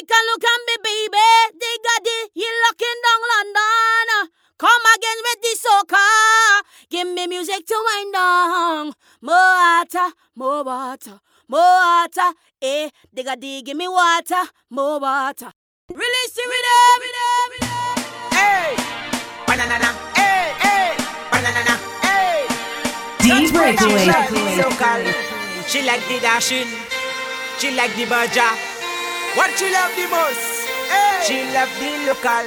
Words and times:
take 0.00 0.10
a 0.10 0.20
look 0.32 0.44
at 0.44 0.60
me, 0.66 0.76
baby. 0.82 1.28
Digga 1.60 1.94
you 2.34 2.50
looking 2.64 2.98
down 3.04 3.20
London. 3.32 4.30
Come 4.58 4.84
again 4.94 5.18
with 5.26 5.40
the 5.42 5.54
soca. 5.60 6.06
Give 6.90 7.08
me 7.08 7.26
music 7.26 7.66
to 7.66 7.76
wind 7.86 8.12
down. 8.12 8.92
More 9.20 9.34
water, 9.34 10.12
more 10.34 10.64
water, 10.64 11.20
more 11.48 11.60
water. 11.60 12.32
Eh, 12.62 12.88
digga 13.14 13.38
D, 13.40 13.62
give 13.62 13.76
me 13.76 13.88
water, 13.88 14.42
more 14.70 15.00
water. 15.00 15.52
Release 15.90 16.32
the 16.34 16.44
rhythm. 16.50 17.00
Hey, 18.32 18.76
banana, 19.46 19.90
hey, 20.14 20.54
hey, 20.64 20.96
banana, 21.30 21.74
hey. 22.04 22.46
D 23.20 23.52
breakaway. 23.52 24.06
She 25.66 25.82
like 25.82 26.06
the 26.08 26.18
dashing, 26.20 26.68
she 27.58 27.70
like 27.76 27.94
the 27.96 28.06
badger. 28.06 28.69
What 29.36 29.50
she 29.58 29.70
love 29.72 29.92
the 29.96 30.06
most? 30.10 30.44
Hey. 30.90 31.22
She 31.26 31.36
love 31.54 31.70
the 31.78 31.90
local. 32.08 32.44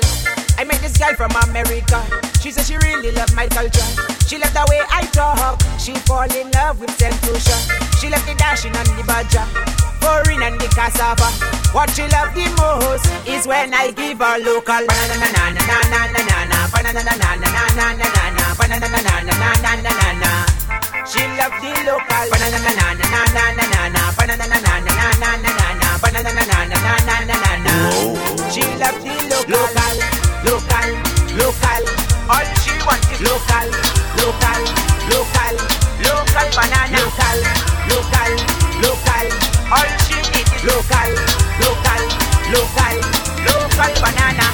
I 0.59 0.63
met 0.65 0.79
this 0.81 0.97
girl 0.97 1.13
from 1.15 1.31
America. 1.49 2.03
She 2.41 2.51
said 2.51 2.65
she 2.65 2.77
really 2.77 3.11
love 3.11 3.33
my 3.35 3.47
culture. 3.47 3.87
She 4.27 4.37
love 4.37 4.53
the 4.53 4.65
way 4.69 4.81
I 4.91 5.05
talk. 5.15 5.57
She 5.79 5.93
fall 6.05 6.29
in 6.29 6.51
love 6.51 6.79
with 6.79 6.91
Sentusha. 6.99 7.55
She 7.99 8.09
love 8.09 8.25
the 8.27 8.35
dashing 8.35 8.75
and 8.75 8.87
the 8.99 9.03
badger. 9.07 9.45
Foreign 10.03 10.43
and 10.43 10.59
the 10.59 10.67
cassava. 10.75 11.31
What 11.73 11.89
she 11.95 12.03
love 12.11 12.35
the 12.35 12.45
most 12.59 13.07
is 13.27 13.47
when 13.47 13.73
I 13.73 13.91
give 13.91 14.19
her 14.19 14.37
local. 14.43 14.83
Na 14.83 14.93
na 15.09 15.15
na 15.23 15.29
na 15.33 15.43
na 15.55 16.01
na 16.13 16.21
na. 16.21 16.59
Na 16.69 16.79
na 16.83 16.91
na 16.91 17.01
na 17.01 17.15
na 17.15 17.31
na 17.33 17.49
na. 17.49 18.43
Na 18.59 18.75
na 18.75 18.87
na 18.87 18.99
na 18.99 19.11
na 19.23 19.81
na 19.81 20.07
na. 20.21 20.31
She 21.07 21.23
love 21.39 21.55
the 21.63 21.71
local. 21.87 22.25
Na 22.29 22.37
na 22.37 22.59
na 22.59 22.59
na 22.59 22.85
na 22.93 23.07
na 23.07 23.25
na. 23.47 24.03
Na 24.23 24.35
na 24.35 24.35
na 24.35 24.59
na 24.59 25.31
na 25.39 25.51
na 25.57 25.72
banana 26.03 26.31
na 26.35 26.43
na 26.43 26.59
na 26.67 26.77
na 27.07 27.15
na 27.23 27.35
na 27.39 27.51
na. 27.63 27.73
She 28.51 28.63
love 28.75 28.99
the 28.99 29.15
local, 29.47 29.95
local, 30.43 30.89
local. 31.39 31.83
All 32.27 32.47
she 32.59 32.73
wants 32.83 33.07
is 33.13 33.21
local, 33.23 33.67
local, 34.19 34.61
local, 35.11 35.55
local 36.03 36.47
banana. 36.59 36.99
Local, 36.99 37.39
local, 37.87 38.31
local. 38.83 39.27
All 39.71 39.91
she 40.03 40.17
needs 40.35 40.51
is 40.51 40.63
local, 40.67 41.09
local, 41.63 42.03
local, 42.51 42.95
local 43.47 43.93
banana. 44.03 44.47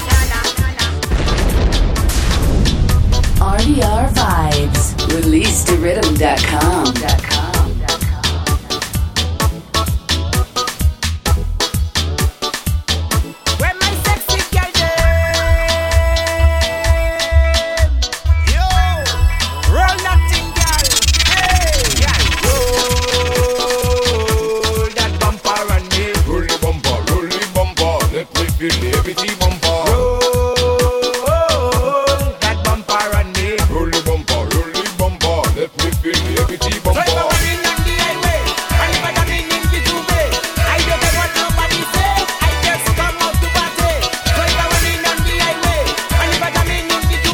RDR 3.42 4.06
Vibes. 4.14 4.86
Release 5.16 5.64
to 5.64 5.76
rhythm.com. 5.78 7.59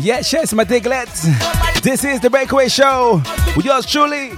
Yes, 0.06 0.31
yes, 0.31 0.53
my 0.53 0.64
diglets. 0.64 1.23
This 1.81 2.03
is 2.03 2.20
the 2.20 2.30
Breakaway 2.30 2.67
Show 2.67 3.23
with 3.55 3.66
yours 3.66 3.88
truly. 3.88 4.33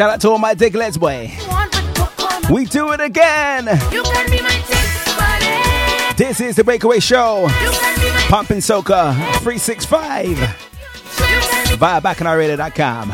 Shout 0.00 0.08
out 0.08 0.20
to 0.22 0.30
all 0.30 0.38
my 0.38 0.54
diglets, 0.54 0.98
boy. 0.98 1.30
We 2.50 2.64
do 2.64 2.92
it 2.92 3.02
again. 3.02 3.66
This 6.16 6.40
is 6.40 6.56
the 6.56 6.64
Breakaway 6.64 7.00
Show. 7.00 7.48
Pumping 8.30 8.60
Soca 8.60 9.12
365. 9.42 10.38
Via 11.76 12.00
BacchanalRadio.com. 12.00 13.12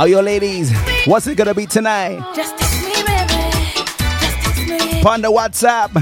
All 0.00 0.08
your 0.08 0.22
ladies, 0.22 0.72
what's 1.04 1.26
it 1.26 1.34
gonna 1.36 1.52
be 1.52 1.66
tonight? 1.66 2.18
Just 2.34 2.56
text 2.56 2.82
me, 2.82 2.94
baby. 3.04 3.34
Just 4.22 4.40
text 4.40 4.66
me. 4.66 5.02
On 5.02 5.20
the 5.20 5.30
WhatsApp. 5.30 5.92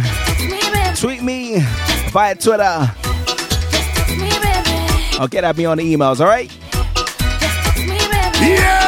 Tweet 0.96 1.24
me 1.24 1.58
via 2.12 2.36
Twitter. 2.36 2.88
Or 5.20 5.26
get 5.26 5.42
at 5.42 5.56
me 5.56 5.64
on 5.64 5.78
the 5.78 5.92
emails, 5.92 6.20
alright? 6.20 6.56
Yeah! 8.40 8.79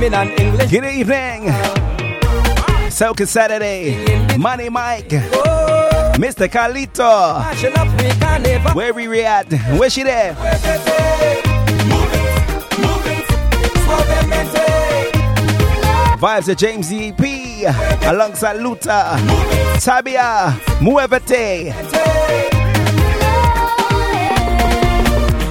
Good 0.00 0.86
evening. 0.86 1.50
Soca 2.88 3.26
Saturday. 3.28 4.38
Money 4.38 4.70
Mike. 4.70 5.10
Mr. 6.16 6.48
Carlito. 6.48 7.44
Where 8.74 8.94
we 8.94 9.22
at? 9.26 9.52
Where 9.78 9.90
she 9.90 10.02
there? 10.02 10.32
Vibes 16.16 16.48
of 16.48 16.56
James 16.56 16.90
EP 16.90 17.20
alongside 18.06 18.56
Luta, 18.56 19.18
Tabia, 19.84 20.52
Muevete. 20.80 21.74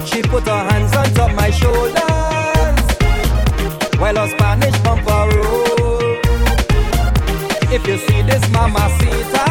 She 0.08 0.24
put 0.24 0.44
her 0.48 0.70
hands 0.72 0.96
on 0.96 1.06
top 1.14 1.36
my 1.36 1.52
shoulders 1.52 2.10
while 4.00 4.16
her 4.16 4.28
Spanish 4.50 4.80
bumparo. 4.82 5.46
If 7.72 7.86
you 7.86 7.98
see 8.00 8.24
this 8.24 8.42
mama 8.50 8.80
mamacita, 8.80 9.46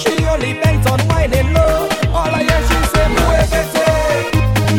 she 0.00 0.24
only 0.24 0.54
bent 0.54 0.90
on 0.90 1.00
whining 1.00 1.52
low. 1.52 1.86
All 2.16 2.32
I 2.32 2.44
hear 2.48 2.62
she 2.68 2.78
say, 2.92 3.06
muévete, 3.16 3.88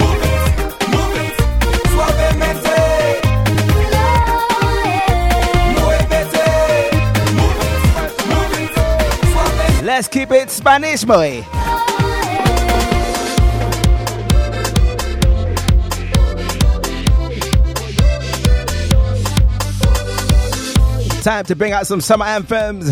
move 0.02 0.24
it, 0.34 0.44
move 0.90 1.18
it, 1.22 1.36
suavemente. 1.92 2.82
Muévete, 5.78 6.48
move 7.38 7.62
it, 7.70 7.78
move 8.32 8.54
it, 8.64 8.72
suavemente. 9.32 9.86
Let's 9.86 10.08
keep 10.08 10.32
it 10.32 10.50
Spanish, 10.50 11.04
boy. 11.06 11.46
Time 21.28 21.44
to 21.44 21.58
bring 21.58 21.74
out 21.74 21.86
some 21.86 22.00
summer 22.00 22.24
anthems 22.24 22.90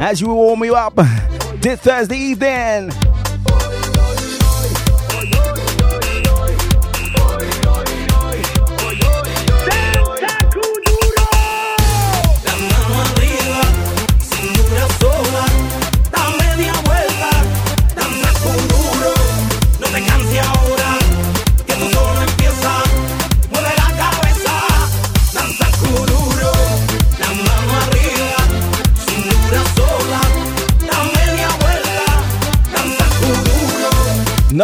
as 0.00 0.20
you 0.20 0.26
warm 0.26 0.64
you 0.64 0.74
up 0.74 0.96
this 1.60 1.78
Thursday 1.78 2.16
evening. 2.16 2.90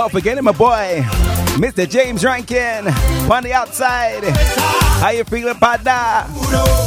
Not 0.00 0.12
forgetting 0.12 0.44
my 0.44 0.52
boy, 0.52 1.04
Mr. 1.60 1.86
James 1.86 2.24
Rankin, 2.24 2.88
on 3.30 3.42
the 3.42 3.52
outside. 3.52 4.24
How 4.96 5.10
you 5.10 5.24
feeling, 5.24 5.56
partner? 5.56 6.24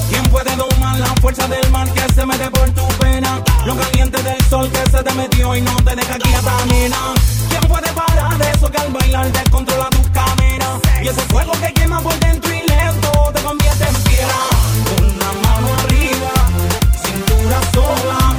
¿Quién 0.09 0.23
puede 0.31 0.55
domar 0.55 0.99
la 0.99 1.13
fuerza 1.21 1.47
del 1.47 1.69
mar 1.69 1.87
que 1.93 2.11
se 2.11 2.25
mete 2.25 2.49
por 2.49 2.67
tu 2.71 2.87
pena? 2.97 3.39
Lo 3.67 3.75
caliente 3.75 4.19
del 4.23 4.41
sol 4.45 4.67
que 4.67 4.89
se 4.89 5.03
te 5.03 5.13
metió 5.13 5.55
y 5.55 5.61
no 5.61 5.75
te 5.83 5.95
deja 5.95 6.17
quieta, 6.17 6.65
nena. 6.65 7.13
¿Quién 7.49 7.61
puede 7.67 7.87
parar 7.93 8.41
eso 8.51 8.71
que 8.71 8.77
al 8.79 8.91
bailar 8.91 9.31
descontrola 9.31 9.89
tus 9.91 10.07
caderas? 10.09 10.79
Y 11.03 11.07
ese 11.07 11.21
fuego 11.29 11.51
que 11.61 11.71
quema 11.71 12.01
por 12.01 12.19
dentro 12.19 12.51
y 12.51 12.67
lento 12.67 13.31
te 13.31 13.41
convierte 13.43 13.83
en 13.89 13.95
piedra. 14.05 14.35
Una 14.97 15.31
mano 15.33 15.67
arriba, 15.83 16.31
cintura 17.05 17.61
sola. 17.73 18.32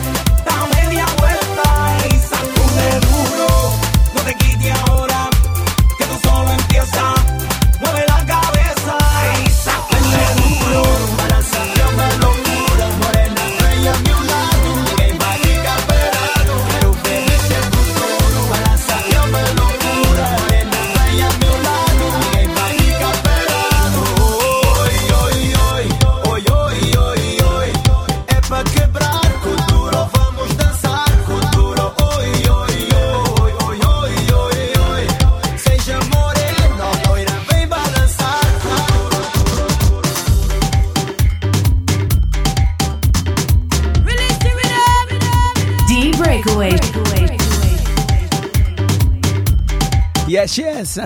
Yes. 50.57 50.99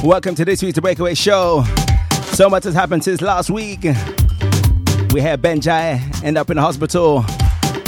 Welcome 0.02 0.34
to 0.34 0.44
this 0.44 0.60
week's 0.60 0.80
Breakaway 0.80 1.14
Show. 1.14 1.64
So 2.32 2.48
much 2.48 2.64
has 2.64 2.74
happened 2.74 3.04
since 3.04 3.20
last 3.20 3.48
week. 3.48 3.82
We 3.82 5.20
had 5.20 5.40
Benjai 5.40 6.24
end 6.24 6.36
up 6.36 6.50
in 6.50 6.56
the 6.56 6.62
hospital 6.62 7.24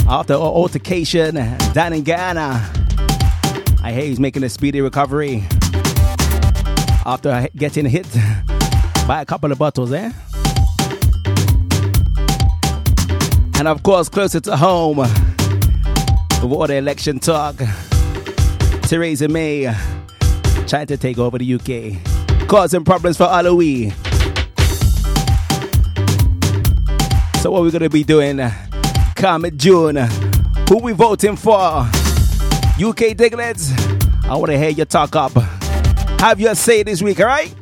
after 0.07 0.35
an 0.35 0.39
altercation 0.39 1.35
down 1.73 1.91
in 1.91 2.03
Guyana. 2.03 2.71
I 3.83 3.91
hear 3.91 4.05
he's 4.05 4.21
making 4.21 4.43
a 4.45 4.49
speedy 4.49 4.79
recovery 4.79 5.43
after 7.05 7.49
getting 7.57 7.87
hit 7.87 8.07
by 9.05 9.21
a 9.21 9.25
couple 9.25 9.51
of 9.51 9.57
bottles, 9.57 9.91
eh? 9.91 10.11
And 13.57 13.67
of 13.67 13.83
course, 13.83 14.07
closer 14.07 14.39
to 14.39 14.55
home, 14.55 14.97
with 14.99 16.43
all 16.43 16.67
the 16.67 16.75
election 16.75 17.19
talk, 17.19 17.55
Theresa 18.83 19.27
May 19.27 19.75
trying 20.67 20.87
to 20.87 20.97
take 20.97 21.17
over 21.17 21.37
the 21.37 21.53
UK, 21.53 22.47
causing 22.47 22.83
problems 22.83 23.17
for 23.17 23.25
Aloe. 23.25 23.89
So 27.41 27.51
what 27.51 27.61
we're 27.61 27.71
gonna 27.71 27.89
be 27.89 28.03
doing 28.03 28.39
uh, 28.39 28.51
come 29.15 29.45
June? 29.57 29.97
Who 30.69 30.79
we 30.79 30.93
voting 30.93 31.35
for? 31.35 31.81
UK 32.77 33.15
Diglets? 33.15 33.71
I 34.25 34.35
wanna 34.35 34.57
hear 34.57 34.69
your 34.69 34.87
talk 34.87 35.15
up. 35.15 35.33
Have 36.19 36.39
your 36.39 36.55
say 36.55 36.81
this 36.83 37.01
week, 37.01 37.19
alright? 37.19 37.53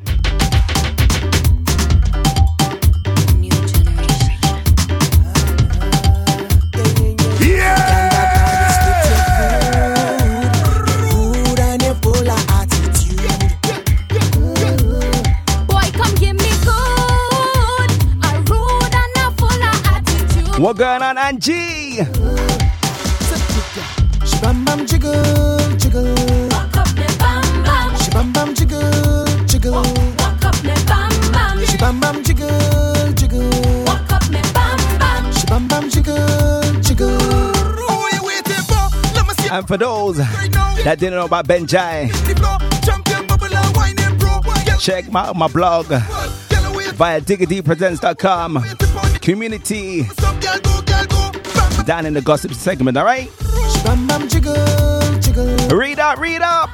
What 20.58 20.78
going 20.78 21.02
on, 21.02 21.18
Angie? 21.18 21.96
She 24.26 24.40
bam 24.40 24.64
bam 24.64 24.86
jiggle, 24.86 25.58
jiggle. 25.78 26.14
Walk 26.50 26.78
up 26.78 26.88
the 26.90 27.16
bam 27.20 27.64
bam. 27.64 27.98
She 27.98 28.12
bam 28.12 28.32
bam 28.32 28.54
jiggle, 28.54 29.26
jiggle. 29.48 29.74
Walk 29.74 30.46
up 30.46 30.56
the 30.56 30.84
bam 30.88 31.32
bam. 31.32 31.66
She 31.66 31.78
bam 31.78 32.00
bam 32.00 32.24
jiggle, 32.24 33.14
jiggle. 33.14 33.50
Walk 33.86 34.12
up 34.14 34.24
the 34.24 34.52
bam 34.54 35.00
bam. 35.00 35.34
She 35.34 35.46
bam 35.48 35.68
bam 35.68 35.90
jiggle, 35.90 36.82
jiggle. 36.82 37.18
Who 37.18 38.16
you 38.16 38.24
waiting 38.24 38.64
for? 38.64 38.90
Let 39.16 39.28
me 39.28 39.34
see. 39.34 39.50
And 39.50 39.68
for 39.68 39.78
those 39.78 40.18
that 40.18 40.98
didn't 41.00 41.16
know 41.16 41.26
about 41.26 41.48
Benjai, 41.48 42.12
check 44.80 45.12
my, 45.12 45.34
my 45.34 45.48
blog 45.48 45.88
via 45.88 47.20
diggitypresents.com. 47.22 48.83
Community 49.24 50.04
down 51.86 52.06
in 52.06 52.14
the 52.14 52.22
gossip 52.22 52.52
segment, 52.52 52.98
all 52.98 53.06
right? 53.06 53.32
Bam 53.86 54.06
bam 54.06 54.28
jiggle, 54.28 54.54
jiggle. 55.22 55.46
Read 55.70 55.98
up, 55.98 56.20
read 56.20 56.42
up. 56.42 56.70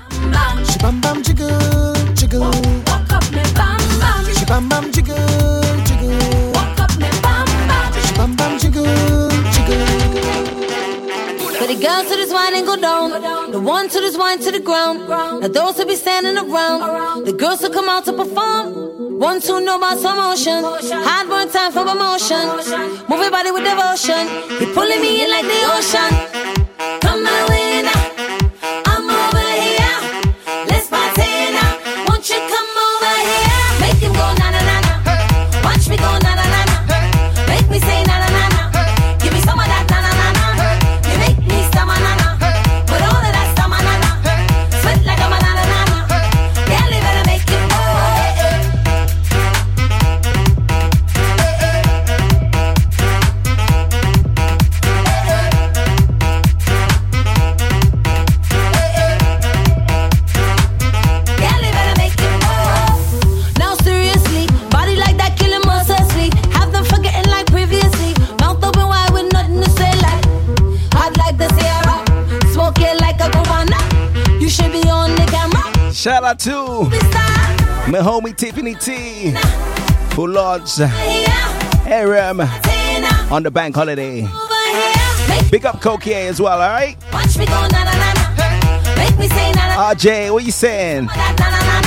The 11.70 11.76
girls 11.76 12.10
to 12.10 12.16
this 12.16 12.34
wine 12.34 12.56
and 12.56 12.66
go 12.66 12.76
down, 12.76 13.52
the 13.52 13.60
one 13.60 13.88
to 13.90 14.00
this 14.00 14.18
wine 14.18 14.40
to 14.40 14.50
the 14.50 14.60
ground. 14.60 15.08
Now 15.08 15.48
those 15.48 15.78
who 15.78 15.86
be 15.86 15.96
standing 15.96 16.36
around, 16.36 17.26
the 17.26 17.34
girls 17.34 17.62
who 17.62 17.70
come 17.70 17.88
out 17.88 18.06
to 18.06 18.14
perform. 18.14 19.20
One, 19.20 19.40
two, 19.42 19.60
know 19.60 19.78
about 19.78 20.00
some 20.00 20.18
motion. 20.18 20.64
Hard 20.64 21.30
work, 21.30 21.52
time 21.52 21.72
for 21.72 21.84
promotion. 21.84 22.44
Move 23.10 23.22
your 23.22 23.32
body 23.32 23.52
with 23.52 23.66
devotion. 23.66 24.26
You're 24.60 24.74
pulling 24.74 25.02
me 25.02 25.24
in 25.24 25.30
like 25.30 25.46
the 25.46 25.60
ocean. 25.76 26.39
Shout 76.00 76.24
out 76.24 76.40
to 76.40 76.86
my 77.92 78.00
homie 78.00 78.34
Tiffany 78.34 78.74
T, 78.74 79.34
who 80.16 80.28
launched 80.28 80.80
Aram 81.86 82.40
on 83.30 83.44
the 83.44 83.52
bank 83.52 83.76
holiday. 83.76 84.22
Big 85.52 85.66
up 85.66 85.82
Kokie 85.82 86.14
as 86.14 86.40
well, 86.40 86.62
alright? 86.62 86.98
RJ, 89.92 90.32
what 90.32 90.46
you 90.46 90.52
saying? 90.52 91.08
na 91.08 91.32
na 91.34 91.50
na 91.50 91.60
na 91.60 91.82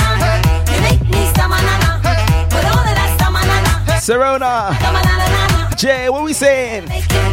na. 7.17 7.32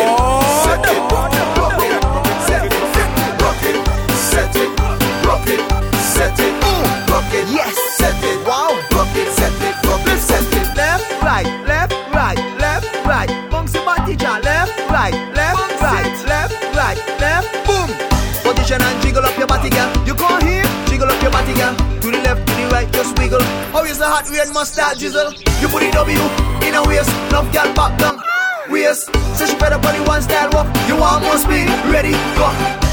The 24.21 24.27
hot 24.27 24.37
red 24.37 24.53
mustard 24.53 24.99
drizzle? 24.99 25.33
You 25.61 25.67
put 25.67 25.81
it 25.81 25.93
W 25.93 26.21
in 26.61 26.75
a 26.75 26.83
waist, 26.85 27.09
love 27.31 27.51
girl 27.51 27.73
back 27.73 27.97
down. 27.97 28.21
Waist, 28.69 29.09
so 29.33 29.45
she 29.45 29.57
better 29.57 29.79
body 29.79 29.99
one 30.05 30.21
style 30.21 30.49
walk. 30.53 30.67
You 30.87 30.95
want 30.95 31.23
more 31.23 31.37
speed? 31.37 31.65
Ready, 31.89 32.11
go. 32.37 32.45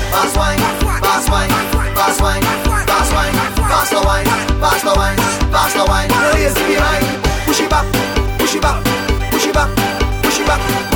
Fast 0.08 0.36
wine, 0.36 0.58
fast 1.04 1.28
wine, 1.28 1.50
fast 1.92 2.22
wine, 2.22 2.42
fast 2.88 3.12
wine, 3.12 3.32
faster 3.60 4.00
wine, 4.06 4.26
faster 4.56 4.94
wine, 4.96 5.18
faster 5.52 5.84
wine. 5.84 6.08
No 6.08 6.32
lazy 6.32 6.64
behind. 6.64 7.04
Push 7.44 7.60
it 7.60 7.68
back, 7.68 7.84
push 8.38 8.54
it 8.54 8.62
back, 8.62 8.82
push 9.30 9.46
it 9.46 9.52
back, 9.52 9.68
push 10.22 10.40
it 10.40 10.46
back. 10.46 10.87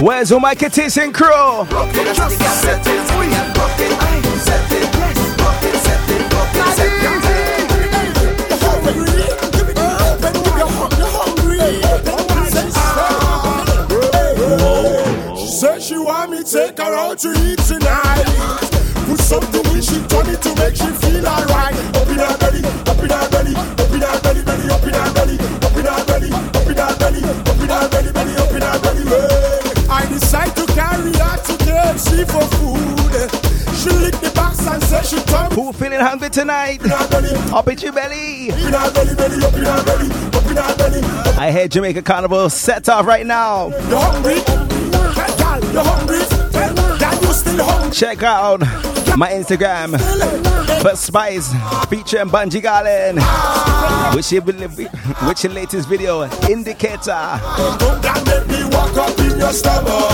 Where's 0.00 0.32
all 0.32 0.40
my 0.40 0.54
kitties 0.54 0.96
and 0.96 1.14
crew? 1.14 1.66
Say 15.54 15.80
she 15.80 15.96
want 15.96 16.30
me 16.30 16.42
take 16.42 16.78
her 16.78 16.94
out 16.94 17.18
to 17.18 17.30
eat 17.30 17.58
tonight. 17.60 18.33
Who 35.54 35.72
feeling 35.72 36.00
hungry 36.00 36.30
tonight? 36.30 36.80
Up 37.52 37.68
in 37.68 37.78
your 37.78 37.92
belly. 37.92 38.50
up 38.50 38.58
in 38.58 38.72
her 38.72 38.90
belly, 38.92 39.14
belly, 39.14 39.44
up 39.44 39.54
in 39.54 39.64
her 39.64 39.84
belly, 39.84 40.10
up 40.10 40.50
in 40.50 40.56
her 40.56 40.76
belly. 40.76 41.02
I 41.38 41.50
hear 41.50 41.68
Jamaica 41.68 42.02
Carnival 42.02 42.48
set 42.50 42.88
off 42.88 43.06
right 43.06 43.26
now. 43.26 43.68
You 43.68 43.96
hungry? 43.96 44.34
You 44.34 45.80
hungry? 45.80 46.18
Girl, 46.98 47.14
you 47.22 47.32
still 47.32 47.64
hungry? 47.64 47.90
Check 47.92 48.22
out 48.22 48.60
my 49.16 49.30
Instagram 49.30 50.63
for 50.84 50.96
Spice 50.96 51.50
featuring 51.88 52.28
Bunji 52.28 52.60
Garlin. 52.60 53.16
Which 54.14 54.30
your, 54.30 54.42
which 54.42 55.42
your 55.42 55.52
latest 55.54 55.88
video 55.88 56.24
indicator. 56.50 57.40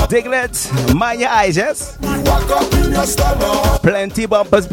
Diglett, 0.09 0.95
mind 0.95 1.21
your 1.21 1.31
eyes, 1.31 1.57
yes? 1.57 1.99
Plenty 3.83 4.27
bumpers 4.27 4.69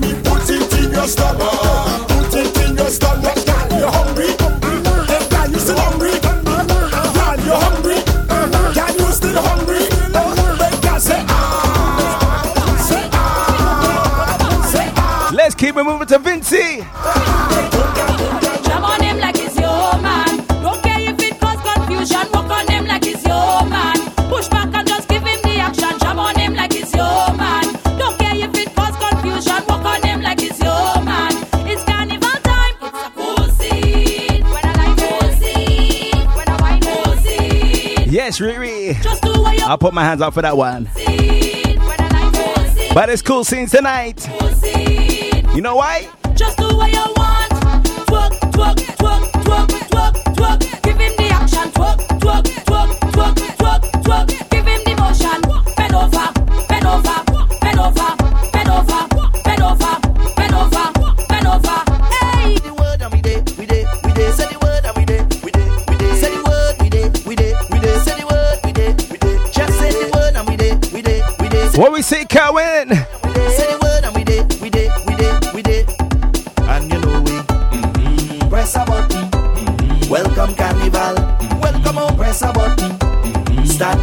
me 0.00 0.14
put 0.22 0.48
it 0.50 0.84
in 0.84 0.92
your 0.92 1.08
stomach. 1.08 1.93
Keep 15.64 15.76
it 15.78 15.84
moving 15.84 16.06
to 16.08 16.18
Vincy. 16.18 16.84
Jam 18.66 18.84
on 18.84 19.00
him 19.02 19.18
like 19.18 19.38
it's 19.38 19.56
your 19.56 19.98
man. 20.02 20.36
Don't 20.62 20.82
care 20.82 21.00
if 21.00 21.18
it 21.18 21.40
cause 21.40 21.58
confusion. 21.62 22.30
Walk 22.34 22.50
on 22.50 22.66
him 22.68 22.84
like 22.84 23.06
it's 23.06 23.24
your 23.24 23.64
man. 23.64 23.96
Push 24.28 24.48
back 24.48 24.74
and 24.74 24.86
just 24.86 25.08
give 25.08 25.22
him 25.22 25.40
the 25.40 25.56
action. 25.60 25.98
Jam 26.00 26.18
on 26.18 26.38
him 26.38 26.52
like 26.52 26.74
it's 26.74 26.92
your 26.92 27.32
man. 27.38 27.64
Don't 27.98 28.18
care 28.18 28.36
if 28.36 28.54
it 28.54 28.74
cause 28.74 28.94
confusion. 28.94 29.64
Walk 29.66 29.86
on 29.86 30.02
him 30.02 30.20
like 30.20 30.42
it's 30.42 30.60
your 30.60 31.02
man. 31.02 31.32
It's 31.66 31.82
carnival 31.84 32.28
time. 32.28 32.74
It's 32.82 32.98
a 32.98 33.10
cool 33.16 33.48
scene. 33.56 34.44
When 34.44 34.66
I 34.66 34.72
like 34.76 34.98
cool 34.98 35.32
scene. 35.32 36.26
When 36.36 36.46
I 36.46 36.56
wine 36.60 36.82
cool 36.82 37.16
scene. 37.24 38.12
Yes, 38.12 38.38
Riri. 38.38 39.02
Just 39.02 39.22
do 39.22 39.32
what 39.40 39.56
you 39.58 39.64
I'll 39.64 39.78
put 39.78 39.94
my 39.94 40.04
hands 40.04 40.20
up 40.20 40.34
for 40.34 40.42
that 40.42 40.58
one. 40.58 40.90
see. 40.94 41.78
When 41.78 42.32
cool 42.34 42.64
scene. 42.66 42.92
But 42.92 43.08
it's 43.08 43.22
cool 43.22 43.44
scenes 43.44 43.70
tonight. 43.70 44.28
Cool 44.28 44.50
scene. 44.50 45.33
You 45.54 45.60
know 45.62 45.76
why? 45.76 46.08
Just 46.34 46.58
do 46.58 46.66
what 46.76 46.90
you 46.90 46.98
want. 47.16 47.52
Twerk, 48.10 48.32
twerk, 48.50 48.76
twerk, 48.98 49.30
twerk, 49.44 49.68
twerk, 49.88 50.14
twerk. 50.34 50.82
Give 50.82 50.98
him 50.98 51.12
the 51.16 51.28
action. 51.30 51.70
Twerk, 51.70 51.98
twerk, 52.18 52.44
twerk, 52.66 52.98
twerk, 53.14 53.34
twerk, 53.58 53.82
twerk. 54.02 54.50
Give 54.50 54.66
him 54.66 54.80
the 54.84 54.94
motion. 54.98 55.40
Bend 55.76 55.94
over, 55.94 56.26
bend 56.68 56.86
over, 56.86 57.16
bend 57.62 57.78
over, 57.78 58.16
bend 58.42 58.70
over, 58.70 59.06
bend 59.44 59.62
over, 59.62 59.94
bend 60.34 60.54
over, 60.54 60.84
bend 61.28 61.46
over. 61.46 61.76
Hey. 62.10 62.58
the 62.58 62.74
word 62.74 63.00
and 63.02 63.12
we 63.12 63.20
dey, 63.22 63.40
we 63.56 63.66
dey, 63.66 63.84
we 64.04 64.12
dey. 64.12 64.32
Say 64.32 64.46
the 64.50 64.58
word 64.58 64.84
and 64.84 64.96
we 64.96 65.04
dey, 65.04 65.22
we 65.44 65.50
dey, 65.52 65.68
we 65.86 65.96
dey. 65.96 66.14
Say 66.18 66.34
the 66.34 66.42
word, 66.42 66.74
we 66.82 66.88
dey, 66.90 67.08
we 67.28 67.36
dey, 67.36 67.54
we 67.70 67.78
dey. 67.78 67.98
Say 68.02 68.18
the 68.18 68.26
word, 68.26 68.58
we 68.64 68.72
dey, 68.72 68.90
we 69.08 69.18
dey. 69.18 69.38
Just 69.52 69.78
say 69.78 69.90
the 69.92 70.10
word 70.18 70.34
and 70.34 70.48
we 70.48 70.56
dey, 70.56 70.74
we 70.92 71.00
dey, 71.00 71.22
we 71.38 71.48
dey. 71.48 71.70
What 71.78 71.92
we 71.92 72.02
say, 72.02 72.24
Cowan? 72.24 72.90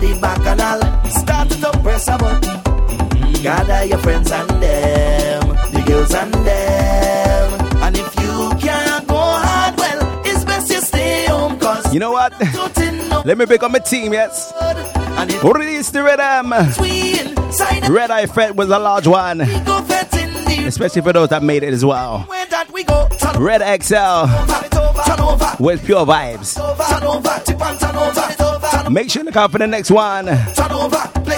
The 0.01 0.17
bacchanal. 0.21 1.09
Start 1.09 1.51
it 1.51 1.63
up, 1.63 1.81
press 1.83 2.07
a 2.07 2.17
button. 2.17 2.41
Mm-hmm. 2.41 3.43
Gather 3.43 3.85
your 3.85 3.97
friends 3.99 4.31
and 4.31 4.49
them, 4.49 5.47
the 5.73 5.83
girls 5.87 6.13
and 6.13 6.33
them. 6.33 7.47
And 7.83 7.95
if 7.97 8.15
you 8.19 8.59
can't 8.59 9.07
go 9.07 9.15
hard, 9.17 9.77
well, 9.77 10.21
it's 10.25 10.43
best 10.45 10.69
you 10.69 10.81
stay 10.81 11.25
home 11.25 11.57
cause 11.59 11.93
You 11.93 11.99
know 11.99 12.11
what? 12.11 12.33
Let 13.25 13.37
me 13.37 13.45
pick 13.45 13.63
up 13.63 13.71
my 13.71 13.79
team, 13.79 14.13
yes? 14.13 14.51
good. 14.59 14.77
And 15.17 15.29
if 15.31 15.43
Release 15.43 15.89
the 15.91 16.03
rhythm. 16.03 16.51
Red 17.93 18.11
Eye 18.11 18.25
Fed 18.27 18.57
was 18.57 18.69
a 18.69 18.79
large 18.79 19.07
one, 19.07 19.39
we 19.39 19.45
go 19.65 19.81
fet 19.83 20.13
in 20.17 20.33
the 20.45 20.65
especially 20.67 21.01
for 21.01 21.13
those 21.13 21.29
that 21.29 21.43
made 21.43 21.63
it 21.63 21.73
as 21.73 21.83
well. 21.85 22.25
way 22.29 22.45
that 22.49 22.71
we 22.71 22.83
go. 22.83 23.07
Turn 23.19 23.41
Red 23.41 23.61
XL, 23.83 23.93
Turn 23.93 24.63
it 24.65 25.19
over. 25.19 25.55
with 25.59 25.85
pure 25.85 26.05
vibes. 26.05 26.57
Make 28.91 29.09
sure 29.09 29.23
to 29.23 29.27
look 29.27 29.37
out 29.37 29.51
for 29.51 29.57
the 29.57 29.67
next 29.67 29.89
one 29.89 30.27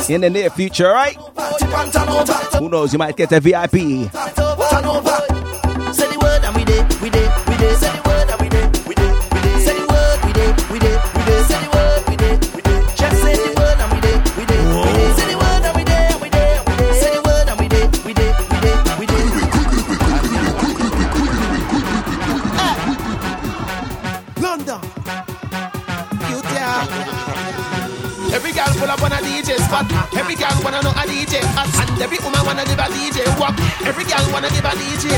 in 0.09 0.21
the 0.21 0.29
near 0.29 0.49
future, 0.49 0.89
right? 0.89 1.15
Who 2.57 2.67
knows, 2.67 2.93
you 2.93 2.99
might 2.99 3.15
get 3.15 3.31
a 3.31 3.39
VIP. 3.39 4.09
DJ 31.33 31.41
And 31.57 32.01
every 32.01 32.19
woman 32.21 32.45
wanna 32.45 32.63
give 32.65 32.77
a 32.77 32.85
DJ 32.93 33.25
walk 33.41 33.57
Every 33.81 34.05
girl 34.05 34.21
wanna 34.29 34.49
give 34.53 34.65
a 34.65 34.73
DJ 34.77 35.09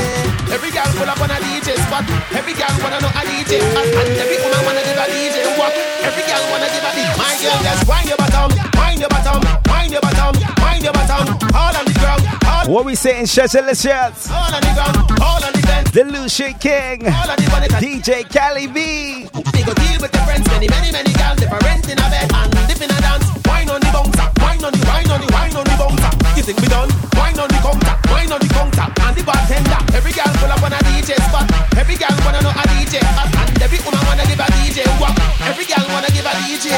Every 0.48 0.72
girl 0.72 0.88
pull 0.96 1.04
up 1.04 1.20
on 1.20 1.28
a 1.28 1.36
DJ 1.44 1.76
spot. 1.76 2.08
Every 2.32 2.54
girl 2.56 2.72
wanna 2.80 3.00
know 3.04 3.12
a 3.12 3.22
DJ 3.28 3.60
And 3.60 4.16
every 4.16 4.40
woman 4.40 4.64
wanna 4.64 4.80
give 4.80 4.96
a 4.96 5.04
DJ 5.12 5.44
walk 5.60 5.76
Every 6.00 6.24
girl 6.24 6.40
wanna 6.48 6.72
give 6.72 6.84
a 6.88 6.90
DJ 6.96 7.12
My 7.20 7.36
girl 7.36 7.60
just 7.60 7.84
wind 7.84 8.08
your 8.08 8.16
bottom 8.16 8.48
Wind 8.80 9.00
your 9.00 9.10
bottom 9.12 9.40
Wind 9.68 9.92
your 9.92 10.00
bottom 10.00 10.32
Wind 10.64 10.82
your 10.84 10.92
bottom. 10.96 11.36
All 11.52 11.76
on 11.76 11.84
the 11.84 11.92
ground 12.00 12.22
all 12.48 12.64
What 12.72 12.86
we 12.86 12.94
saying, 12.94 13.26
Shirtless 13.26 13.84
Shirts? 13.84 14.30
All 14.32 14.54
on 14.56 14.62
the 14.64 14.72
ground 14.72 14.96
All 15.20 15.44
on 15.44 15.52
the 15.52 15.60
ground 15.68 15.86
The 15.92 16.56
King. 16.56 17.12
All 17.12 17.28
on 17.28 17.36
the 17.36 17.76
DJ 17.76 18.24
Cali 18.32 18.66
V 18.72 19.28
They 19.52 19.62
go 19.68 19.76
deal 19.76 20.00
with 20.00 20.12
the 20.16 20.22
friends. 20.24 20.48
Many, 20.48 20.68
many, 20.68 20.92
many 20.92 21.12
girls 21.12 21.36
Different 21.44 21.84
in 21.92 22.00
a 22.00 22.08
bed 22.08 22.32
And 22.32 22.68
dip 22.72 22.80
in 22.80 22.88
a 22.88 23.00
dance. 23.04 23.28
Wine 23.44 23.68
on 23.68 23.80
the 23.84 23.90
bouncer 23.92 24.28
Wine 24.40 24.64
on 24.64 24.72
the, 24.72 24.80
wine 24.88 25.10
on 25.12 25.20
the, 25.20 25.28
wine 25.28 25.56
on 25.56 25.64
the 25.64 25.76
bouncer 25.76 26.05
Think 26.46 26.62
we 26.62 26.68
done? 26.68 26.86
Wine 27.18 27.34
on 27.42 27.50
the 27.50 27.58
counter 27.58 27.94
Wine 28.06 28.30
on 28.30 28.38
the 28.38 28.46
counter 28.46 28.86
And 29.02 29.16
the 29.18 29.22
bartender 29.26 29.82
Every 29.98 30.14
girl 30.14 30.30
pull 30.38 30.46
up 30.46 30.62
on 30.62 30.70
a 30.70 30.78
DJ 30.86 31.18
spot 31.26 31.42
Every 31.74 31.98
girl 31.98 32.14
wanna 32.22 32.38
know 32.38 32.54
a 32.54 32.62
DJ 32.70 33.02
hot 33.02 33.34
And 33.50 33.58
every 33.58 33.82
woman 33.82 33.98
wanna 34.06 34.22
give 34.30 34.38
a 34.38 34.46
DJ 34.54 34.86
walk 35.02 35.18
Every 35.42 35.66
girl 35.66 35.82
wanna 35.90 36.06
give 36.14 36.22
a 36.22 36.30
DJ 36.46 36.70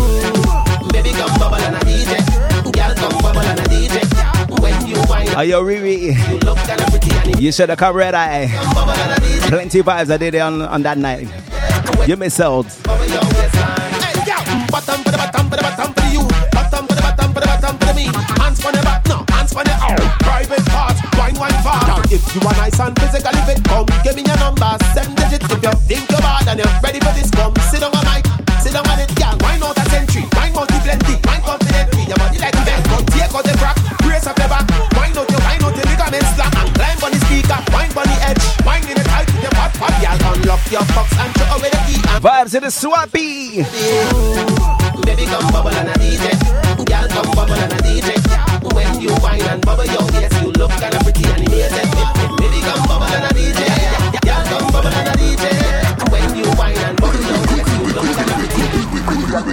Ooh. 0.00 0.88
Baby 0.88 1.12
come 1.12 1.36
bubble 1.36 1.60
on 1.60 1.76
a 1.76 1.80
DJ 1.84 2.16
Girl 2.72 2.94
come 2.96 3.20
bubble 3.20 3.44
on 3.44 3.60
a 3.60 3.66
DJ 3.68 4.00
When 4.56 4.88
you 4.88 4.96
wine 5.04 5.28
Are 5.36 5.44
you 5.44 5.60
Riri? 5.60 6.16
You 6.16 6.38
look 6.40 6.56
kinda 6.64 6.88
pretty 6.88 7.12
and 7.12 7.42
You 7.42 7.52
should 7.52 7.68
have 7.68 7.76
come 7.76 7.94
red 7.94 8.14
eye. 8.14 8.48
come 8.48 8.72
bubble 8.72 8.96
on 8.96 9.10
a 9.10 9.20
DJ 9.20 9.48
Plenty 9.52 9.82
vibes 9.82 10.10
I 10.10 10.16
did 10.16 10.34
on, 10.36 10.62
on 10.62 10.80
that 10.80 10.96
night. 10.96 11.28
You 12.08 12.16
miss 12.16 12.40
out. 12.40 12.64
You 22.34 22.40
are 22.46 22.54
nice 22.54 22.78
and 22.78 22.94
physically 22.98 23.42
fit. 23.42 23.58
Come 23.64 23.86
give 24.04 24.14
me 24.14 24.22
your 24.22 24.38
number. 24.38 24.70
Seven 24.94 25.14
digits 25.14 25.46
If 25.50 25.62
you 25.62 25.74
think 25.88 26.04
you're 26.10 26.22
bad 26.22 26.46
and 26.46 26.58
you're 26.62 26.74
ready 26.82 27.00
for 27.02 27.12
this. 27.14 27.30
Come 27.30 27.54
sit 27.70 27.82
on 27.82 27.90
mic. 28.06 28.26
Sit 28.62 28.76
on 28.76 28.86
it 28.98 29.10
girl. 29.18 29.34
Wine 29.42 29.62
out 29.62 29.78
a 29.78 29.84
century. 29.90 30.24
Wine 30.38 30.54
multi 30.54 30.78
plenty. 30.84 31.14
Wine 31.26 31.42
confidently. 31.42 32.04
Your 32.06 32.18
body 32.18 32.38
like 32.38 32.54
a 32.54 32.62
vest 32.62 32.86
But 32.86 33.04
take 33.10 33.34
out 33.34 33.44
the 33.44 33.54
crack 33.58 33.76
Brace 34.06 34.26
up 34.26 34.38
your 34.38 34.50
back. 34.50 34.66
Wine 34.94 35.16
out 35.18 35.26
your 35.26 35.42
Wine 35.42 35.62
out 35.64 35.74
your 35.74 35.86
ligaments 35.90 36.30
slack. 36.38 36.54
And 36.54 36.70
climb 36.74 36.98
on 37.02 37.10
the 37.10 37.20
speaker. 37.26 37.58
Wine 37.74 37.92
on 37.98 38.06
the 38.06 38.16
edge. 38.22 38.44
Wine 38.62 38.86
in 38.86 38.96
the 38.96 39.04
tight 39.10 39.26
with 39.26 39.42
your 39.42 39.54
pot 39.58 39.72
pot 39.74 39.94
Girl 39.98 40.20
unlock 40.30 40.62
your 40.70 40.86
box 40.94 41.08
And 41.18 41.30
throw 41.34 41.58
away 41.58 41.70
the 41.74 41.80
key. 41.88 41.98
And 41.98 42.20
Vibes 42.22 42.54
in 42.54 42.62
the 42.62 42.70
swappy. 42.70 43.66
Baby, 45.02 45.24
come 45.26 45.46
bubble 45.50 45.74
and 45.74 45.90
a 45.90 45.94
DJ. 45.98 46.79
Come 47.10 47.30
bubble 47.34 47.54
and 47.54 47.72
a 47.72 47.76
DJ. 47.82 48.14
When 48.74 49.00
you 49.00 49.10
wine 49.22 49.42
and 49.42 49.64
bubble 49.64 49.84
your 49.84 50.04
waist, 50.14 50.40
you 50.42 50.50
look 50.52 50.70
kinda 50.78 50.98
pretty 51.02 51.24
and 51.26 51.46
amazing. 51.46 51.90
Baby, 52.38 52.60
come 52.62 52.82
bubble 52.86 53.10
and 53.10 53.24
a 53.24 53.28
DJ. 53.34 53.60
Girl, 54.22 54.44
come 54.50 54.66
bubble 54.72 54.94
and 54.94 55.08
a 55.08 55.12
DJ. 55.18 55.44
When 56.10 56.36
you 56.38 56.46
wine 56.58 56.78
and 56.78 56.96
bubble 57.00 57.20
your 57.20 57.40
waist, 57.50 57.70
you 57.74 57.84
look 57.94 58.06
kinda 58.16 58.34
pretty. 58.38 58.62
Pretty 59.06 59.24
girl 59.30 59.44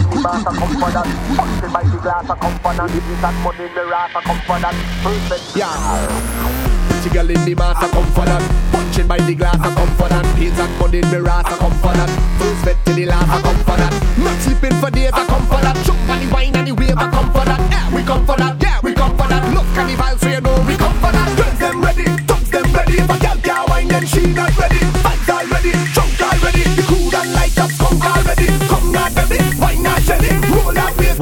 in 7.30 7.46
the 7.46 7.56
mass, 7.56 7.82
I 7.82 7.88
come 7.89 8.06
for 8.13 8.26
that. 8.26 8.41
Punching 8.72 9.08
by 9.08 9.17
the 9.17 9.34
glass, 9.34 9.60
I 9.60 9.74
come 9.74 9.89
for 9.98 10.08
that. 10.10 10.26
Pains 10.36 10.60
and 10.60 10.80
mud 10.80 10.93
in 10.93 11.04
ass, 11.28 11.46
I 11.46 11.58
come 11.58 11.74
for 11.82 11.93
that. 11.93 12.10
First 12.38 12.63
vet 12.65 12.86
to 12.86 12.93
the 12.93 13.06
last, 13.06 13.30
I 13.30 13.41
come 13.41 13.58
for 13.65 13.78
that. 13.78 13.93
Not 14.17 14.39
sleeping 14.41 14.76
for 14.80 14.91
days, 14.91 15.13
I 15.13 15.26
come 15.26 15.46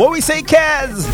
What 0.06 0.12
we 0.12 0.22
say, 0.22 0.44
Kaz? 0.44 1.10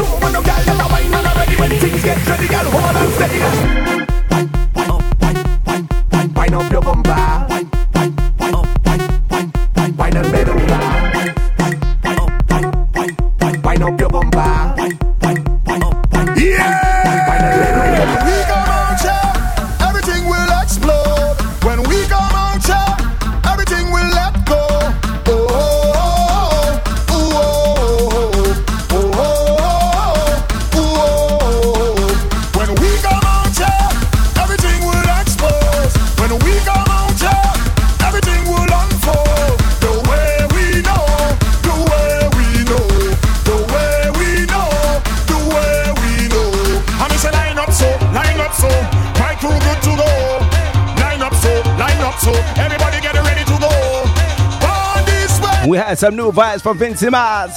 Some 56.02 56.16
new 56.16 56.32
vibes 56.32 56.64
from 56.64 56.80
Vincy 56.80 57.12
Mas. 57.12 57.56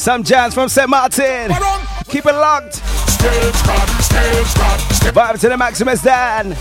Some 0.00 0.22
jazz 0.22 0.54
from 0.54 0.68
St. 0.68 0.88
Martin. 0.88 1.50
Keep 2.08 2.26
it 2.26 2.32
locked. 2.32 2.74
Vibes 5.12 5.40
to 5.40 5.48
the 5.48 5.56
Maximus 5.56 6.00
Dan. 6.00 6.56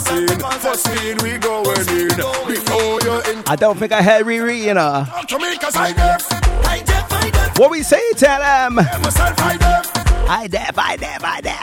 Scene. 0.00 0.28
Speed 0.78 1.22
we 1.22 1.38
going 1.38 1.88
in. 1.88 2.08
Before 2.08 3.00
you're 3.02 3.22
in 3.30 3.42
I 3.46 3.56
don't 3.56 3.78
think 3.78 3.92
I 3.92 4.02
heard 4.02 4.26
Riri, 4.26 4.60
you 4.60 4.74
know. 4.74 5.06
What 7.56 7.70
we 7.70 7.82
say, 7.82 8.02
tell 8.12 8.40
them. 8.40 8.78
I 8.78 10.46
def. 10.46 10.78
I 10.78 10.96
def, 10.96 11.24
I 11.24 11.40
def, 11.40 11.57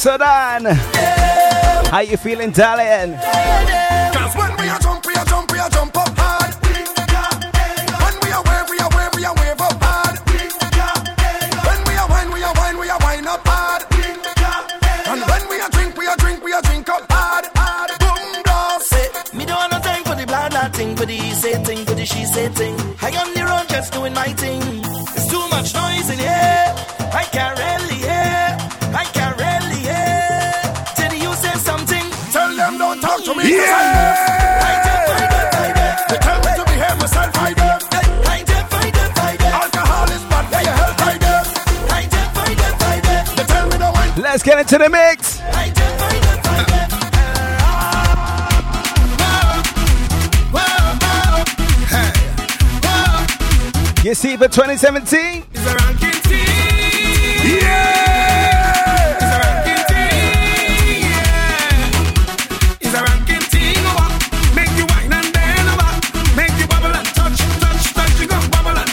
evening, 0.00 0.16
Calypso 0.16 0.16
Dan. 0.18 0.64
How 1.90 2.00
you 2.00 2.16
feeling, 2.16 2.52
darling? 2.52 3.18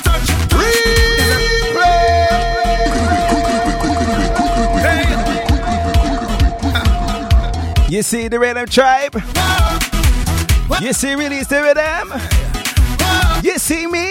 Touch, 0.01 0.29
touch. 0.29 0.29
Hey. 4.79 5.05
You 7.89 8.01
see 8.01 8.29
the 8.29 8.39
rhythm 8.39 8.65
tribe? 8.67 9.21
You 10.81 10.93
see 10.93 11.15
release 11.15 11.47
the 11.47 11.61
rhythm? 11.61 12.13
You 13.43 13.59
see 13.59 13.87
me? 13.87 14.06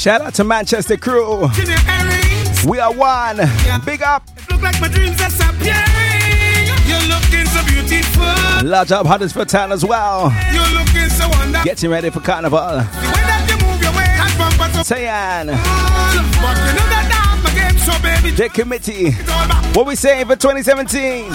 Shout 0.00 0.22
out 0.22 0.32
to 0.36 0.44
Manchester 0.44 0.96
crew. 0.96 1.40
We 2.66 2.78
are 2.78 2.90
one. 2.90 3.36
Big 3.84 4.00
up. 4.00 4.26
Look 4.48 4.62
like 4.62 4.80
my 4.80 4.88
dreams 4.88 5.18
disappearing. 5.18 6.68
You're 6.86 7.06
looking 7.06 7.44
so 7.44 7.62
beautiful. 7.66 8.66
Large 8.66 8.92
up 8.92 9.04
Huddersfield 9.04 9.50
Town 9.50 9.72
as 9.72 9.84
well. 9.84 10.34
You're 10.54 10.66
looking 10.68 11.10
so 11.10 11.28
wonderful. 11.28 11.64
Getting 11.66 11.90
ready 11.90 12.08
for 12.08 12.20
carnival. 12.20 12.80
Sayan. 14.88 15.48
The 18.38 18.48
committee. 18.48 19.10
What 19.74 19.86
we 19.86 19.96
saying 19.96 20.24
for 20.28 20.36
2017? 20.36 21.30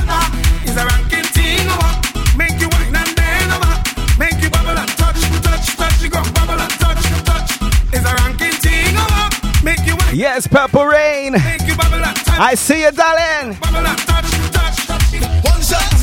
Yes, 10.16 10.48
Purple 10.48 10.86
Rain. 10.86 11.34
Make 11.34 11.68
you 11.68 11.76
bubble. 11.76 12.00
I 12.40 12.56
see 12.56 12.84
you, 12.84 12.92
darling. 12.92 13.58
Bubble 13.60 13.86
and 13.86 13.98
touch, 13.98 14.32
touch, 14.54 14.88
touch. 14.88 15.95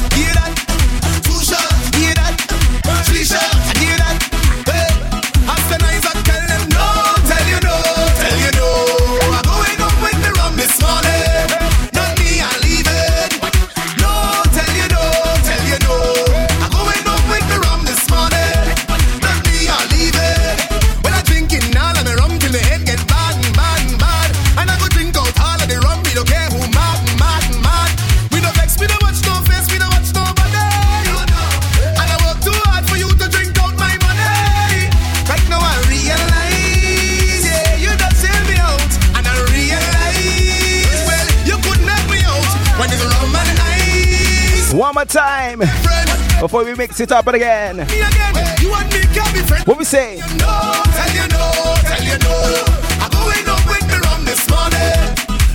Before 46.40 46.64
we 46.64 46.74
mix 46.74 46.98
it 46.98 47.12
up 47.12 47.26
again. 47.28 47.76
me 47.76 47.82
again, 47.82 48.34
you 48.60 48.74
and 48.74 48.92
me 48.92 49.00
can 49.14 49.32
be 49.32 49.40
friends. 49.46 49.64
What 49.64 49.78
we 49.78 49.84
say? 49.84 50.18
Tell 50.18 50.34
you 50.34 51.28
no, 51.28 51.74
tell 51.86 52.02
you 52.02 52.18
no. 52.18 52.64
I'm 52.98 53.10
going 53.14 53.46
up 53.46 53.62
with 53.70 53.86
the 53.86 54.00
rum 54.02 54.24
this 54.24 54.42
morning. 54.50 54.98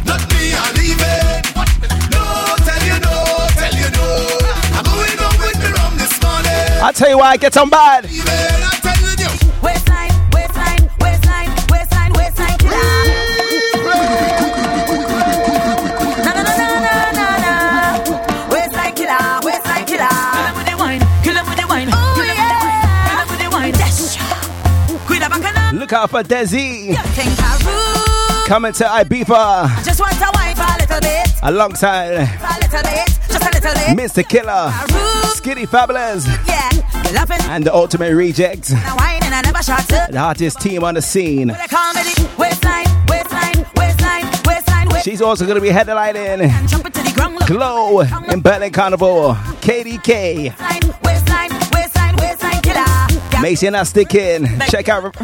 Not 0.05 0.23
me, 0.31 0.55
I'm 0.55 0.73
leaving. 0.79 1.43
No, 2.07 2.55
tell 2.63 2.83
you 2.87 2.99
no, 3.03 3.47
tell 3.59 3.75
you 3.75 3.89
no. 3.99 4.39
I'm 4.77 4.85
going 4.85 5.19
up 5.19 5.37
with 5.39 5.59
the 5.61 5.73
rum 5.75 5.97
this 5.97 6.21
morning. 6.23 6.81
I'll 6.81 6.93
tell 6.93 7.09
you 7.09 7.17
why 7.17 7.31
I 7.31 7.37
get 7.37 7.57
on 7.57 7.69
bad. 7.69 8.56
A. 25.87 25.89
Look 25.89 25.93
out 25.93 26.09
for 26.09 26.21
Desi. 26.21 26.95
Coming 28.45 28.73
to 28.73 28.83
Ibiza. 28.83 29.85
Just 29.85 29.99
want 30.01 30.13
to 30.13 30.19
for 30.19 30.63
a 30.63 30.77
little 30.79 30.99
bit, 30.99 31.29
Alongside 31.43 32.11
little 32.61 32.81
bit, 32.83 33.07
just 33.29 33.41
a 33.41 33.49
little 33.51 33.73
bit. 33.73 33.97
Mr. 33.97 34.27
Killa. 34.27 34.73
Skinny 35.35 35.65
Fabulous. 35.65 36.27
Yeah, 36.45 36.69
And 37.49 37.63
the 37.65 37.73
Ultimate 37.73 38.13
Reject. 38.13 38.71
and 38.71 38.99
wine 38.99 39.23
and 39.23 39.33
I 39.33 39.41
never 39.45 39.63
shot 39.63 39.91
up. 39.93 40.11
The 40.11 40.19
hottest 40.19 40.59
team 40.59 40.83
on 40.83 40.95
the 40.95 41.01
scene. 41.01 41.55
She's 45.03 45.21
also 45.21 45.45
going 45.45 45.55
to 45.55 45.61
be 45.61 45.69
headlining 45.69 46.49
And 46.49 46.67
jump 46.67 46.85
it 46.85 46.93
to 46.95 47.01
the 47.03 47.11
ground. 47.13 47.35
Look. 47.35 47.47
Glow 47.47 48.01
in 48.01 48.41
Berlin 48.41 48.73
Carnival. 48.73 49.35
KDK. 49.61 50.53
Make 53.41 53.59
sure 53.59 53.67
you're 53.67 53.71
not 53.71 53.87
sticking. 53.87 54.47
Check 54.67 54.89
out 54.89 55.15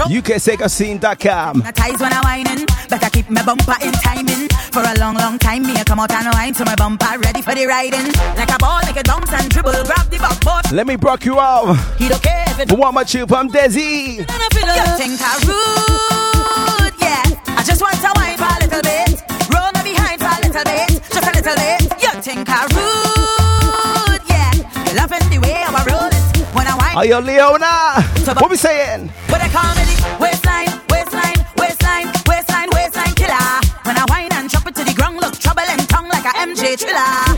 Control. 0.00 0.22
UKSecoscene.com. 0.22 1.60
The 1.60 1.72
ties 1.72 2.00
when 2.00 2.12
I 2.12 2.20
whining, 2.24 2.66
better 2.88 3.10
keep 3.10 3.28
my 3.28 3.44
bumper 3.44 3.76
in 3.84 3.92
timing. 3.92 4.48
For 4.72 4.80
a 4.80 4.94
long, 4.98 5.16
long 5.16 5.38
time, 5.38 5.62
me 5.62 5.78
a 5.78 5.84
come 5.84 6.00
out 6.00 6.12
and 6.12 6.32
wine, 6.32 6.54
so 6.54 6.64
my 6.64 6.74
bumper 6.74 7.18
ready 7.18 7.42
for 7.42 7.54
the 7.54 7.66
riding. 7.66 8.12
Like 8.36 8.50
a 8.50 8.58
ball, 8.58 8.80
make 8.86 8.96
a 8.96 9.02
bounce 9.04 9.32
and 9.32 9.50
dribble, 9.50 9.72
grab 9.84 10.08
the 10.08 10.18
backboard. 10.18 10.72
Let 10.72 10.86
me 10.86 10.96
broke 10.96 11.24
you 11.24 11.38
out. 11.38 11.76
He 11.98 12.08
don't 12.08 12.22
care 12.22 12.44
if 12.48 12.58
it 12.60 12.72
one 12.72 12.94
more 12.94 13.04
tune 13.04 13.26
from 13.26 13.50
Desi. 13.50 14.18
You 14.18 14.24
think 14.96 15.20
I 15.20 15.36
rude, 15.44 16.94
yeah. 17.00 17.58
I 17.58 17.62
just 17.64 17.82
want 17.82 17.96
to 18.00 18.12
wine 18.16 18.38
for 18.38 18.48
a 18.48 18.58
little 18.64 18.82
bit. 18.82 19.20
Roll 19.52 19.70
me 19.76 19.92
behind 19.92 20.20
for 20.20 20.32
a 20.32 20.40
little 20.40 20.64
bit, 20.64 21.02
just 21.12 21.26
a 21.28 21.32
little 21.36 21.56
bit. 21.56 21.82
You 22.00 22.10
think 22.22 22.48
I 22.48 22.64
rude, 22.72 23.09
when 26.94 27.10
I 27.10 27.10
wine. 27.10 27.12
Are 27.12 27.20
you 27.20 27.26
Leona? 27.26 28.02
What 28.40 28.50
we 28.50 28.56
saying? 28.56 29.12
But 29.28 29.40
I 29.40 29.48
call 29.48 29.74
me 29.74 29.84
waistline, 30.20 30.80
waistline, 30.90 31.46
waistline, 31.58 32.06
waistline, 32.26 32.68
waistline 32.72 33.14
killer. 33.14 33.60
When 33.84 33.96
I 33.96 34.04
whine 34.08 34.32
and 34.32 34.48
drop 34.48 34.66
it 34.66 34.74
to 34.76 34.84
the 34.84 34.94
ground, 34.94 35.16
look 35.16 35.38
trouble 35.38 35.62
and 35.68 35.88
tongue 35.88 36.08
like 36.08 36.24
a 36.24 36.32
MJ 36.38 36.78
thriller. 36.78 37.29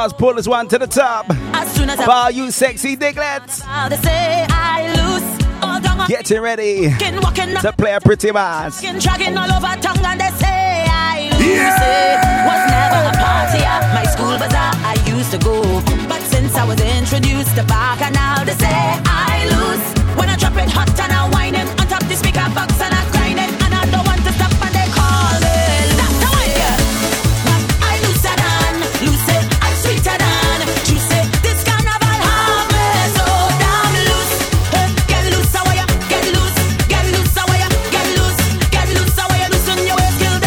Must 0.00 0.16
pull 0.16 0.32
this 0.32 0.48
one 0.48 0.66
to 0.66 0.78
the 0.78 0.86
top. 0.86 1.26
as 1.28 1.70
soon 1.74 1.90
as 1.90 2.00
I 2.00 2.06
For 2.08 2.32
you 2.32 2.50
sexy 2.50 2.96
diglets. 2.96 3.60
Now 3.60 3.86
they 3.90 3.96
say 3.96 4.46
I 4.48 4.88
lose. 4.96 5.28
All 5.62 6.08
Getting 6.08 6.40
ready 6.40 6.88
walking, 6.88 7.20
walking 7.20 7.56
up, 7.56 7.60
to 7.60 7.72
play 7.74 7.92
a 7.92 8.00
pretty 8.00 8.32
mass. 8.32 8.82
walking, 8.82 8.98
dragging 8.98 9.36
all 9.36 9.52
over 9.52 9.74
tongue, 9.84 10.02
and 10.10 10.18
they 10.18 10.32
say 10.40 10.88
I 10.88 11.28
lose. 11.36 11.44
It 11.44 12.46
was 12.48 12.62
never 12.72 13.00
a 13.12 13.14
party 13.20 13.60
at 13.74 13.84
my 13.92 14.04
school 14.14 14.36
bazaar. 14.40 14.72
I 14.88 14.96
used 15.04 15.32
to 15.32 15.38
go, 15.38 15.60
but 16.08 16.22
since 16.32 16.54
I 16.56 16.64
was 16.64 16.80
introduced 16.80 17.54
to 17.56 17.64
Bacchanal, 17.64 18.46
they 18.46 18.56
say 18.56 18.80
I 19.04 19.36
lose. 19.52 19.84
When 20.16 20.30
I 20.30 20.36
drop 20.36 20.56
it 20.56 20.70
hot 20.70 20.88
and 20.98 21.12
I 21.12 21.28
whine 21.28 21.54
it 21.60 21.68
on 21.78 21.86
top 21.92 22.02
the 22.08 22.16
speaker 22.16 22.48
box 22.56 22.72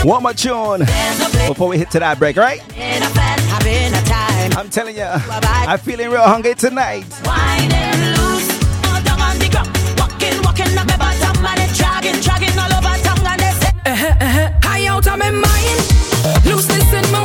One 0.03 0.21
more 0.23 0.33
tune 0.33 0.79
before 1.47 1.69
we 1.69 1.77
hit 1.77 1.89
to 1.91 1.99
that 1.99 2.19
break, 2.19 2.35
right? 2.35 2.61
I'm 4.57 4.69
telling 4.69 4.97
you, 4.97 5.05
I'm 5.05 5.79
feeling 5.79 6.09
real 6.09 6.23
hungry 6.23 6.55
tonight. 6.55 7.05
they 13.37 13.51
say. 13.53 13.71
High 14.61 14.87
out 14.87 15.07
of 15.07 15.17
my 15.17 15.31
mind, 15.31 15.79
in 16.93 17.11
my 17.13 17.22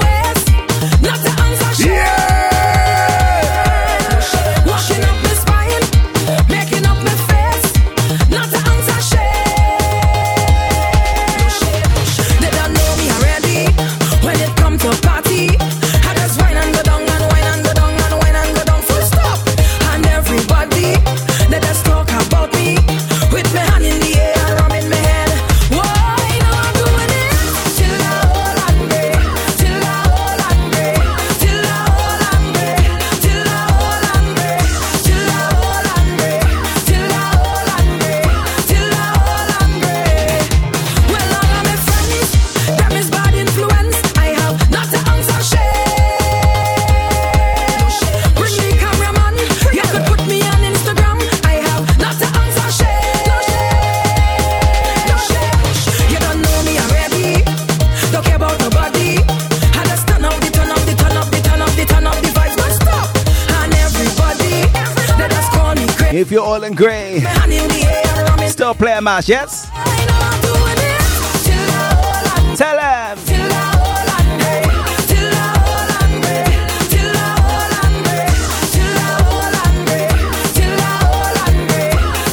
me, 79.95 80.09
till 80.55 80.79
I 80.79 81.01
hold 81.09 81.37
on 81.45 81.55
me, 81.67 81.81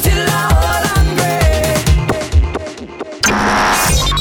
till 0.03 0.27
I 0.27 0.43
hold 0.51 0.85
on 0.97 1.07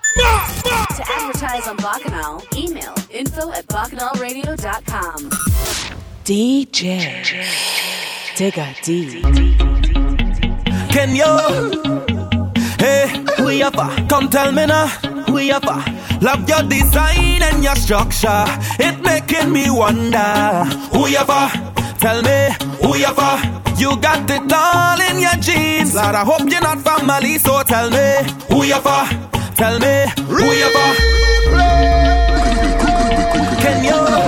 To 0.95 1.03
advertise 1.11 1.67
on 1.67 1.75
Bacchanal, 1.77 2.43
email 2.55 2.93
info 3.09 3.51
at 3.51 3.65
bacchanalradio.com. 3.67 5.31
DJ 6.23 8.12
Digga 8.35 8.73
D. 8.81 9.21
Can 10.89 11.15
you? 11.15 11.33
Hey, 12.79 13.07
who 13.37 13.49
you 13.49 13.69
for? 13.69 13.89
Come 14.09 14.27
tell 14.29 14.51
me 14.51 14.65
now, 14.65 14.87
who 15.27 15.37
you 15.37 15.59
for? 15.59 15.83
Love 16.21 16.49
your 16.49 16.63
design 16.63 17.43
and 17.43 17.63
your 17.63 17.75
structure. 17.75 18.45
It 18.79 18.99
making 19.01 19.51
me 19.51 19.69
wonder, 19.69 20.65
who 20.91 21.07
you 21.07 21.19
for? 21.19 21.49
Tell 21.99 22.21
me, 22.23 22.49
who 22.81 22.97
you 22.97 23.13
for? 23.13 23.37
You 23.77 23.97
got 24.01 24.27
it 24.29 24.51
all 24.51 24.99
in 25.11 25.19
your 25.19 25.37
jeans. 25.39 25.93
Lord, 25.93 26.15
I 26.15 26.23
hope 26.25 26.49
you're 26.49 26.61
not 26.61 26.79
family, 26.81 27.37
so 27.37 27.61
tell 27.63 27.89
me, 27.91 28.15
who 28.49 28.63
you 28.63 28.79
for? 28.81 29.05
Tell 29.55 29.77
me, 29.79 30.05
who 30.25 30.51
you 30.53 30.69
for? 30.73 30.95
Can 33.61 33.83
you? 33.83 34.22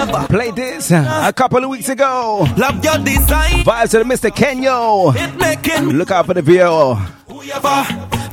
Hey, 0.00 0.06
who 0.06 0.12
you 0.12 0.20
for? 0.20 0.26
Played 0.28 0.56
this 0.56 0.90
a 0.90 1.32
couple 1.34 1.62
of 1.64 1.70
weeks 1.70 1.88
ago. 1.88 2.46
Love 2.56 2.82
your 2.84 2.98
design. 2.98 3.64
Vibes 3.64 3.90
to 3.90 4.04
Mr. 4.04 4.30
Kenyo. 4.30 5.14
It 5.14 5.36
making 5.38 5.90
Look 5.98 6.10
out 6.10 6.26
for 6.26 6.34
the 6.34 6.42
video. 6.42 6.94
who 7.28 7.42
you 7.44 7.52
for? 7.54 7.84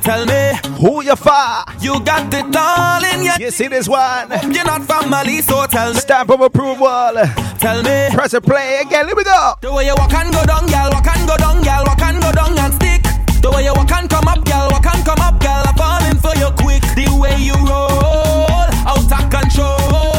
Tell 0.02 0.24
me, 0.24 0.52
Who 0.80 1.02
you 1.02 1.16
for? 1.16 1.64
you 1.80 2.00
got 2.00 2.32
it 2.32 2.56
all 2.56 3.04
in 3.04 3.24
your 3.24 3.34
You 3.38 3.50
see 3.50 3.68
this 3.68 3.86
one? 3.88 4.30
You're 4.54 4.64
not 4.64 4.82
family, 4.84 5.42
so 5.42 5.66
tell 5.66 5.92
me, 5.92 6.00
Stamp 6.00 6.30
of 6.30 6.40
approval. 6.40 7.12
tell 7.58 7.82
me. 7.82 8.08
Press 8.14 8.32
a 8.32 8.40
play 8.40 8.80
again. 8.86 9.06
Here 9.06 9.16
we 9.16 9.24
go. 9.24 9.54
The 9.60 9.70
way 9.72 9.84
you 9.86 9.94
walk 9.96 10.14
and 10.14 10.32
go 10.32 10.42
down, 10.46 10.66
girl, 10.66 10.88
walk 10.92 11.06
and 11.08 11.28
go 11.28 11.36
down, 11.36 11.62
girl, 11.62 11.84
walk 11.86 12.00
and 12.02 12.22
go 12.22 12.32
down 12.32 12.58
and 12.58 12.74
stick. 12.74 13.02
The 13.42 13.50
way 13.50 13.64
you 13.64 13.74
walk 13.74 13.92
and 13.92 14.08
come 14.08 14.26
up, 14.28 14.42
girl, 14.46 14.68
walk 14.70 14.86
and 14.86 15.04
come 15.04 15.20
up, 15.20 15.38
girl, 15.40 15.62
I'm 15.66 15.74
falling 15.76 16.16
for 16.24 16.34
you 16.40 16.48
quick. 16.56 16.82
The 16.96 17.14
way 17.20 17.36
you 17.36 17.52
roll, 17.54 18.48
out 18.88 19.12
of 19.12 19.30
control. 19.30 20.17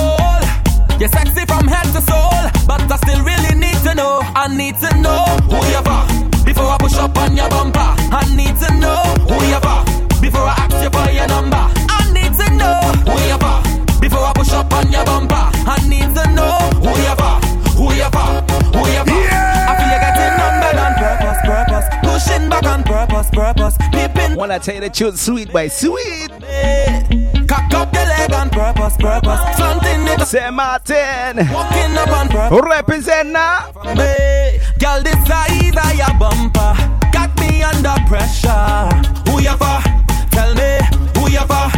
You're 1.00 1.08
sexy 1.08 1.46
from 1.46 1.66
head 1.66 1.88
to 1.96 2.02
soul, 2.02 2.44
but 2.68 2.84
I 2.92 2.98
still 2.98 3.24
really 3.24 3.56
need 3.56 3.80
to 3.88 3.96
know. 3.96 4.20
I 4.36 4.54
need 4.54 4.76
to 4.84 4.92
know 5.00 5.24
who 5.48 5.56
you 5.72 5.80
are 5.88 6.06
before 6.44 6.68
I 6.68 6.78
push 6.78 6.96
up 6.96 7.18
on 7.18 7.38
your 7.38 7.48
bumper. 7.48 7.80
I 7.80 8.28
need 8.36 8.60
to 8.60 8.68
know 8.76 9.00
who 9.24 9.40
you 9.48 9.64
are 9.64 9.86
before 10.20 10.44
I 10.44 10.60
ask 10.60 10.76
you 10.84 10.92
for 10.92 11.08
your 11.10 11.28
number. 11.32 11.56
I 11.88 12.04
need 12.12 12.36
to 12.36 12.48
know 12.52 12.84
who 13.08 13.16
you 13.32 13.40
are 13.40 13.64
before 14.04 14.28
I 14.28 14.34
push 14.36 14.52
up 14.52 14.74
on 14.74 14.92
your 14.92 15.06
bumper. 15.06 15.40
I 15.40 15.80
need 15.88 16.12
to 16.20 16.24
know 16.36 16.68
who 16.84 16.92
you 16.92 17.16
are, 17.16 17.40
who 17.80 17.96
you 17.96 18.04
are, 18.04 18.44
who 18.76 18.84
you 18.92 19.00
are. 19.00 19.24
Yeah. 19.24 19.72
I 19.72 19.80
feel 19.80 19.88
you 19.88 20.00
getting 20.04 20.36
number 20.36 20.72
on 20.84 20.94
purpose, 21.00 21.40
purpose, 21.48 21.88
pushing 22.04 22.50
back 22.52 22.66
on 22.68 22.84
purpose, 22.84 23.30
purpose. 23.32 23.78
People 23.96 24.19
Peeping. 24.40 24.50
Wanna 24.50 24.60
tell 24.60 24.76
you 24.76 24.82
the 24.82 24.90
truth, 24.90 25.20
sweet 25.20 25.52
by 25.52 25.68
sweet. 25.68 26.30
Cock 27.48 27.74
up 27.74 27.92
the 27.92 28.00
leg 28.00 28.34
on 28.34 28.50
purpose, 28.50 28.96
purpose. 28.98 29.58
Something 29.58 30.06
nigga. 30.06 30.26
Say 30.26 30.50
Martin. 30.50 31.38
Walking 31.52 31.98
up 31.98 32.10
on 32.10 32.30
purpose. 32.30 32.62
Represent 32.70 33.30
now. 33.30 33.72
Girl, 33.74 35.04
this 35.04 35.20
size 35.28 35.76
of 35.76 35.96
your 35.96 36.14
bumper 36.20 36.74
got 37.12 37.38
me 37.40 37.64
under 37.64 37.96
pressure. 38.08 38.90
Who 39.30 39.42
you 39.42 39.56
for? 39.58 39.82
Tell 40.32 40.54
me 40.56 40.80
who 41.16 41.30
you 41.30 41.44
for? 41.46 41.72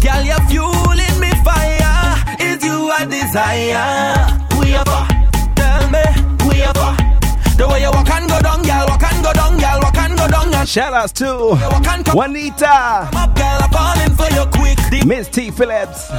Girl, 0.00 0.22
you're 0.24 0.40
fueling 0.48 1.20
me 1.20 1.30
fire. 1.44 2.16
Is 2.40 2.64
you 2.64 2.90
a 2.90 3.04
desire? 3.06 4.14
Who 4.54 4.64
you 4.66 4.82
for? 4.88 5.06
Tell 5.56 5.90
me 5.90 6.02
who 6.42 6.54
you 6.54 6.72
for? 6.72 6.96
The 7.58 7.66
way 7.68 7.82
you 7.82 7.90
walk 7.90 8.07
Shout 10.68 10.92
outs 10.92 11.12
to 11.12 11.56
Juanita. 12.12 12.68
up, 12.68 13.34
girl, 13.34 13.58
I'm 13.58 13.70
falling 13.70 14.14
for 14.20 14.28
you 14.34 14.44
quick. 14.52 14.76
The 14.90 15.02
Miss 15.06 15.26
T. 15.26 15.50
Phillips. 15.50 16.10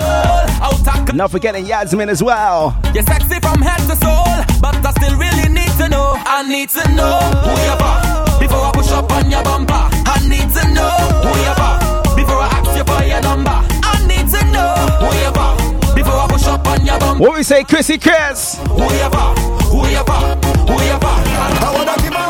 Not 1.13 1.29
forgetting 1.29 1.67
Yasmin 1.67 2.09
as 2.09 2.23
well. 2.23 2.75
You're 2.91 3.03
sexy 3.03 3.39
from 3.41 3.61
head 3.61 3.77
to 3.87 3.95
soul, 3.97 4.25
but 4.59 4.73
I 4.83 4.91
still 4.97 5.19
really 5.19 5.53
need 5.53 5.69
to 5.77 5.87
know. 5.87 6.13
I 6.25 6.41
need 6.49 6.69
to 6.69 6.81
know 6.97 7.19
who 7.45 7.53
you 7.61 7.77
are 7.77 8.39
before 8.39 8.65
I 8.65 8.71
push 8.73 8.89
up 8.89 9.11
on 9.11 9.29
your 9.29 9.43
bumper. 9.43 9.85
I 10.09 10.17
need 10.27 10.49
to 10.49 10.63
know 10.73 10.97
who 11.21 11.31
you 11.45 11.53
are 11.53 12.15
before 12.17 12.41
I 12.41 12.49
ask 12.49 12.73
you 12.75 12.83
for 12.89 13.03
your 13.05 13.21
number. 13.21 13.53
I 13.53 14.01
need 14.09 14.33
to 14.33 14.41
know 14.49 14.73
who 14.97 15.09
you 15.13 15.29
are 15.29 15.93
before 15.93 16.21
I 16.21 16.27
push 16.27 16.47
up 16.47 16.65
on 16.65 16.83
your 16.83 16.97
bumper. 16.97 17.21
What 17.21 17.37
we 17.37 17.43
say, 17.43 17.63
Chrissy 17.63 17.99
Chris? 17.99 18.57
Who 18.65 18.81
you 18.81 19.09
are? 19.13 19.35
Who 19.69 19.85
you 19.85 20.01
are? 20.01 20.35
Who 20.65 20.73
you 20.73 20.97
are? 20.97 21.21
I 21.61 21.71
wanna 21.75 22.01
give 22.01 22.15
her 22.15 22.28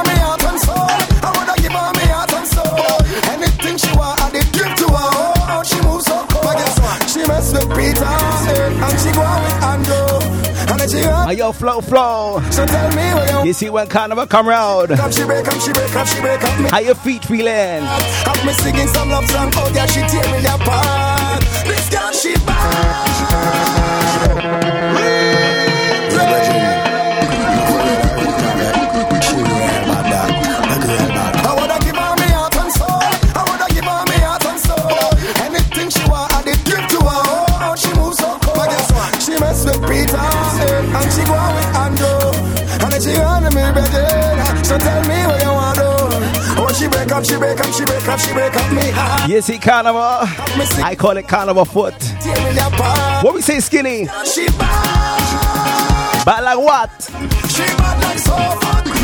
With 7.52 7.70
Peter 7.76 8.06
and 8.06 9.00
she 9.02 9.12
go 9.12 9.22
out 9.22 9.42
with 9.42 9.64
Andrew. 9.64 10.72
And 10.72 10.80
then 10.80 10.90
she 10.90 11.04
Are 11.04 11.34
yo, 11.34 11.52
flow, 11.52 11.82
flow. 11.82 12.42
So 12.52 12.66
tell 12.66 12.90
me 12.90 12.96
where 12.96 13.40
you 13.42 13.48
You 13.48 13.54
see 13.54 13.70
when 13.70 13.88
Carnival 13.88 14.28
come 14.28 14.48
round. 14.48 14.92
up, 14.92 15.12
she 15.12 15.24
break 15.26 15.48
up, 15.48 15.60
she 15.60 15.72
break 15.74 15.96
up, 15.96 16.08
she 16.08 16.22
break 16.22 16.44
up 16.44 16.60
me. 16.60 16.70
How 16.70 16.80
your 16.80 16.96
feet 16.96 17.26
feeling? 17.26 17.82
Have 17.84 18.46
me 18.46 18.54
singing 18.54 18.88
some 18.88 19.10
love 19.10 19.26
song, 19.30 19.52
oh 19.56 19.72
yeah, 19.74 19.86
she 19.88 20.02
tear 20.02 20.28
me 20.32 20.46
apart. 20.46 21.42
This 21.66 21.90
girl, 21.90 22.12
she 22.12 22.36
I 22.48 23.79
break 46.90 47.12
up, 47.12 47.26
she 47.26 47.38
break 47.38 47.60
up, 47.60 47.74
she 47.74 47.86
break 47.86 48.08
up, 48.08 48.20
she 48.20 48.34
break 48.34 48.56
up 48.56 48.72
me 48.72 48.90
heart. 48.92 49.30
You 49.30 49.42
see 49.42 49.58
Carnival? 49.58 50.02
I 50.84 50.96
call 50.98 51.18
it 51.18 51.28
Carnival 51.28 51.66
foot. 51.66 52.00
Tear 52.00 52.36
me 52.54 52.58
apart. 52.60 53.24
What 53.24 53.34
we 53.34 53.42
say, 53.42 53.60
skinny? 53.60 54.08
She 54.26 54.48
bad. 54.58 56.26
But 56.26 56.44
like 56.44 56.60
what? 56.60 56.92
She 57.50 57.64
bad 57.78 58.04
like 58.04 58.20
so 58.20 58.34
hot. 58.36 58.99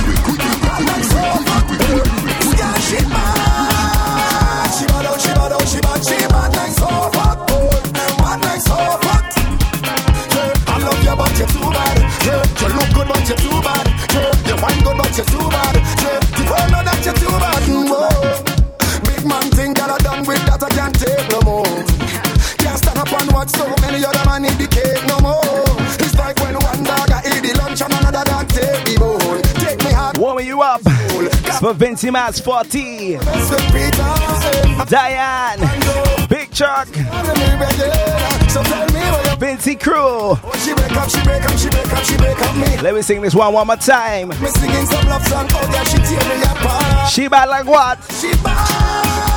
Stand 23.47 23.71
up 23.71 23.84
and 23.84 23.86
watch 23.86 23.86
so 23.86 23.88
many 23.88 24.05
other 24.05 24.25
man 24.25 24.41
the 24.43 24.67
cake 24.67 25.05
no 25.08 25.19
more. 25.19 25.41
It's 25.99 26.15
like 26.15 26.38
when 26.39 26.55
one 26.55 26.84
dog 26.84 27.12
I 27.12 27.21
eat 27.25 27.41
the 27.41 27.58
lunch 27.58 27.81
and 27.81 27.93
another 27.93 28.23
dog 28.23 28.47
take 28.49 28.86
the 28.86 28.97
bone. 28.99 29.41
Take 29.62 29.84
me. 29.84 30.19
Warming 30.19 30.47
you 30.47 30.62
up. 30.62 30.81
For 31.60 31.73
Vincy 31.73 32.12
Mas 32.12 32.39
40. 32.39 33.17
Mess 33.17 33.49
with 33.49 33.71
Peter, 33.71 34.01
eh, 34.01 34.86
Diane. 34.86 36.27
Big 36.27 36.51
Chuck. 36.51 36.88
So 36.88 38.63
tell 38.63 38.88
me 38.88 38.99
where 38.99 39.23
you 39.23 39.38
Vincy 39.38 39.79
Crew. 39.79 40.36
She 40.60 40.73
break 40.73 40.91
up, 40.91 41.10
she 41.10 41.21
break 41.23 41.43
up, 41.43 41.58
she 41.58 41.69
break 41.69 41.93
up, 41.93 42.03
she 42.03 42.17
break 42.17 42.41
up 42.41 42.55
me. 42.55 42.77
Let 42.81 42.93
me 42.93 43.01
sing 43.01 43.21
this 43.21 43.36
one 43.36 43.53
one 43.53 43.67
more 43.67 43.75
time. 43.77 44.29
Me 44.29 44.47
singing 44.47 44.86
some 44.86 45.08
love 45.08 45.25
song, 45.27 45.47
oh 45.51 45.69
yeah, 45.71 45.84
she 45.84 45.97
tear 45.97 46.38
me 46.38 46.43
apart. 46.43 47.12
She 47.12 47.27
bad 47.27 47.49
like 47.49 47.65
what? 47.65 47.99
She 48.12 48.34
bad. 48.43 49.35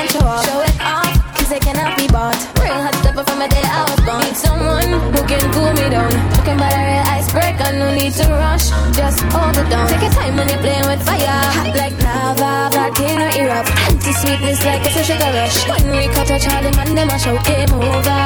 And 0.00 0.10
show 0.10 0.24
off. 0.24 0.44
Show 0.48 0.60
it 0.64 0.76
off, 0.80 1.12
cause 1.36 1.52
it 1.52 1.62
cannot 1.62 1.92
be 1.96 2.06
bought. 2.08 2.36
Real 2.60 2.80
hot 2.80 2.94
stepper 3.00 3.24
from 3.24 3.40
a 3.44 3.48
day 3.48 3.64
I 3.64 3.84
was 3.84 4.00
born. 4.06 4.24
Need 4.24 4.36
someone 4.36 4.90
who 5.12 5.20
can 5.28 5.44
cool 5.52 5.72
me 5.76 5.86
down. 5.92 6.10
Talking 6.32 6.56
about 6.56 6.72
a 6.72 6.82
real 6.88 7.04
icebreaker, 7.16 7.70
no 7.76 7.86
need 7.94 8.12
to 8.16 8.26
rush. 8.32 8.72
Just 8.96 9.20
hold 9.34 9.56
it 9.60 9.68
down. 9.68 9.86
Take 9.88 10.02
your 10.02 10.14
time 10.16 10.36
when 10.36 10.48
you're 10.48 10.64
playing 10.64 10.86
with 10.88 11.02
fire. 11.04 11.40
Hot 11.56 11.70
like 11.76 11.96
lava, 12.00 12.72
volcano 12.72 13.28
erupt. 13.36 13.68
Anti-sweetness 13.88 14.60
like 14.64 14.82
it's 14.88 14.96
a 14.96 15.04
sugar 15.04 15.30
rush. 15.36 15.56
When 15.68 15.84
we 15.92 16.08
cut 16.16 16.30
a 16.32 16.38
Charlie 16.40 16.72
man, 16.76 16.94
them 16.96 17.10
a 17.12 17.18
show 17.20 17.36
game 17.44 17.72
over. 17.76 18.24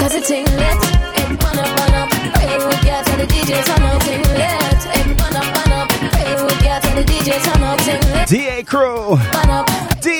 Cause 0.00 0.14
it's 0.18 0.30
lit, 0.30 0.42
it 0.42 1.30
burn 1.38 1.58
up, 1.60 1.70
burn 1.76 1.94
up. 2.02 2.10
Real 2.40 2.66
with 2.66 2.84
ya, 2.84 3.02
tell 3.06 3.18
the 3.20 3.26
DJ 3.30 3.62
turn 3.62 3.84
up, 3.84 4.02
ting 4.02 4.24
lit. 4.34 4.82
It 4.96 5.06
burn 5.18 5.36
up, 5.38 5.46
burn 5.54 5.72
up. 5.76 5.88
Real 6.18 6.40
with 6.46 6.64
ya, 6.64 6.80
tell 6.80 6.96
the 6.96 7.04
DJ 7.04 7.38
turn 7.44 7.62
up, 7.62 7.78
ting 7.84 8.02
lit. 8.12 8.26
DA 8.26 8.62
Crew. 8.64 9.16
Burn 9.30 9.50
up, 9.50 9.68
D. 10.00 10.19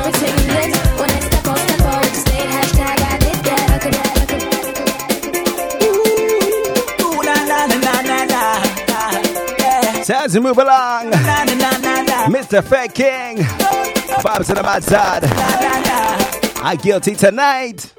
as 10.31 10.35
we 10.35 10.41
move 10.41 10.57
along. 10.57 11.11
Mr. 12.31 12.63
Fat 12.63 12.93
King. 12.93 13.37
Vibes 14.23 14.47
to 14.47 14.53
the 14.53 14.63
bad 14.63 14.83
side. 14.83 15.23
I 16.63 16.75
guilty 16.81 17.15
tonight. 17.15 17.93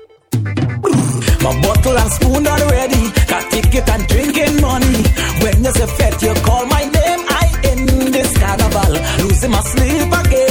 My 1.43 1.53
bottle 1.63 1.99
and 1.99 2.13
spoon 2.13 2.47
already. 2.47 3.11
Got 3.27 3.51
ticket 3.51 3.89
and 3.89 4.07
drinking 4.09 4.61
money. 4.61 5.03
When 5.43 5.65
you 5.65 5.73
say 5.73 5.87
fete, 5.99 6.23
you 6.23 6.35
call 6.43 6.65
my 6.67 6.85
name. 6.85 7.23
I 7.29 7.45
in 7.71 8.13
this 8.13 8.39
carnival. 8.39 8.93
Losing 9.25 9.51
my 9.51 9.61
sleep 9.61 10.13
again. 10.21 10.42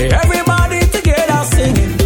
Everybody 0.00 0.78
together 0.94 1.42
singing. 1.50 1.96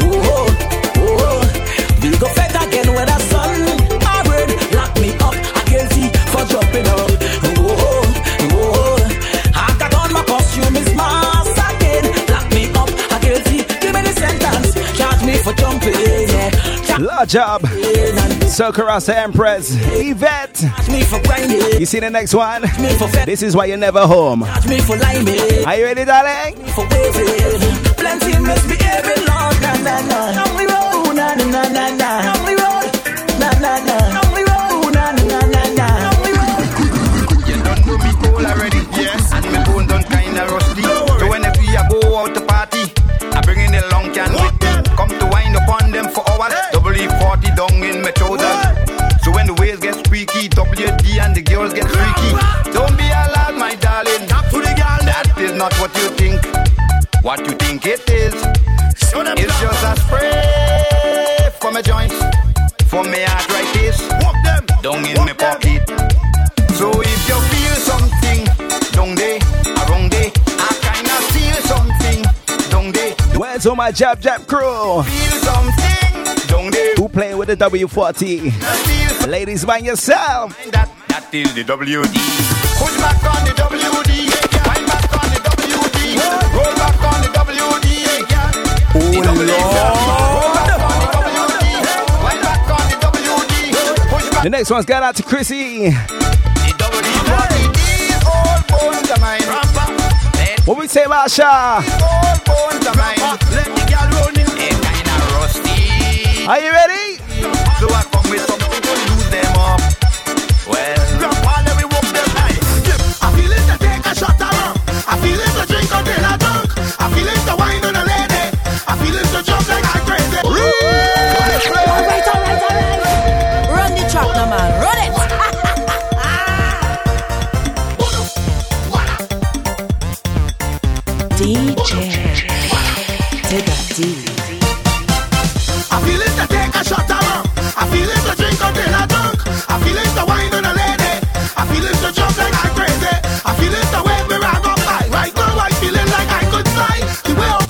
Oh, 0.00 0.24
oh, 0.24 0.96
oh. 0.96 2.00
We 2.02 2.16
go 2.16 2.26
again 2.26 2.88
with 2.96 3.08
the 3.12 3.18
sun. 3.28 3.60
I 4.00 4.24
lock 4.72 4.92
me 4.98 5.12
up. 5.20 5.34
I 5.36 5.62
guilty 5.68 6.08
for 6.32 6.44
jumping 6.48 6.86
up. 6.88 7.10
Oh, 7.52 7.76
oh, 7.76 8.56
oh. 8.56 9.52
I 9.54 9.76
got 9.78 9.92
on 9.94 10.12
my 10.14 10.24
costume, 10.24 10.76
is 10.76 10.94
mask 10.94 11.58
again. 11.76 12.04
Lock 12.32 12.48
me 12.56 12.72
up. 12.72 12.88
I 13.12 13.18
guilty. 13.20 13.58
Give 13.82 13.92
me 13.92 14.00
the 14.00 14.14
sentence. 14.16 14.96
Charge 14.96 15.22
me 15.22 15.36
for 15.44 15.52
jumping. 15.52 15.92
Yeah. 16.32 16.96
Large 17.00 17.30
job. 17.32 17.60
So 18.52 18.70
Empress, 19.08 19.70
Yvette. 19.92 20.60
You 21.80 21.86
see 21.86 22.00
the 22.00 22.10
next 22.10 22.34
one? 22.34 22.62
This 23.24 23.42
is 23.42 23.56
why 23.56 23.64
you're 23.64 23.78
never 23.78 24.06
home. 24.06 24.42
Are 24.42 24.60
you 24.68 25.84
ready, 25.84 26.04
darling? 26.04 26.54
Plenty 27.96 28.38
misbehaving, 28.38 29.24
Na 29.62 29.72
na 29.82 30.00
na. 30.02 30.32
Na 31.14 31.34
na 31.34 31.62
na 31.68 31.88
na. 31.96 32.22
Na 33.38 33.50
na 33.58 33.78
na. 33.86 34.21
What 57.22 57.38
you 57.46 57.52
think 57.52 57.86
it 57.86 58.10
is? 58.10 58.34
It's 58.34 59.60
just 59.60 59.84
a 59.84 59.96
spray 60.00 61.50
for 61.60 61.70
my 61.70 61.80
joints, 61.80 62.18
for 62.88 63.04
my 63.04 63.24
arthritis, 63.24 63.98
down 64.82 65.04
in 65.06 65.16
my 65.16 65.32
pocket. 65.32 65.88
So 66.74 66.90
if 66.90 67.28
you 67.28 67.38
feel 67.52 67.76
something 67.78 68.44
down 68.90 69.14
there, 69.14 69.38
around 69.86 70.10
there, 70.10 70.32
I 70.58 70.70
kinda 70.82 71.16
feel 71.30 71.58
something 71.62 72.22
down 72.70 72.90
there. 72.90 73.14
Where's 73.38 73.66
all 73.66 73.76
my 73.76 73.92
Jab 73.92 74.20
Jab 74.20 74.44
crew? 74.48 75.04
Feel 75.04 75.38
something 75.46 76.48
down 76.48 76.70
there. 76.72 76.94
Who 76.96 77.08
playing 77.08 77.38
with 77.38 77.48
the 77.48 77.56
W40? 77.56 79.28
Ladies, 79.28 79.64
mind 79.64 79.86
yourself. 79.86 80.58
Mind 80.58 80.72
that, 80.72 80.90
that 81.06 81.32
is 81.32 81.54
the 81.54 81.62
WD. 81.62 82.18
Push 82.78 82.96
back 82.98 83.22
on 83.22 83.44
the 83.44 83.52
WD. 83.52 84.31
The 94.42 94.48
next 94.50 94.70
one's 94.70 94.86
got 94.86 95.02
out 95.02 95.14
to 95.16 95.22
Chrissy. 95.22 95.90
What 100.64 100.78
we 100.78 100.88
say 100.88 101.04
about 101.04 101.30
Sha? 101.30 101.82
Are 106.48 106.58
you 106.58 106.72
ready? 106.72 107.01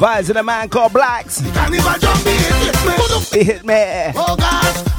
Vibes 0.03 0.30
in 0.30 0.36
a 0.36 0.42
man 0.42 0.68
called 0.68 0.92
Blacks. 0.92 1.38
He 3.30 3.44
hit 3.44 3.64
me. 3.64 4.12
Oh 4.16 4.34
God. 4.36 4.91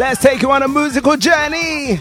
Let's 0.00 0.22
take 0.22 0.40
you 0.40 0.50
on 0.50 0.62
a 0.62 0.68
musical 0.68 1.14
journey. 1.18 2.00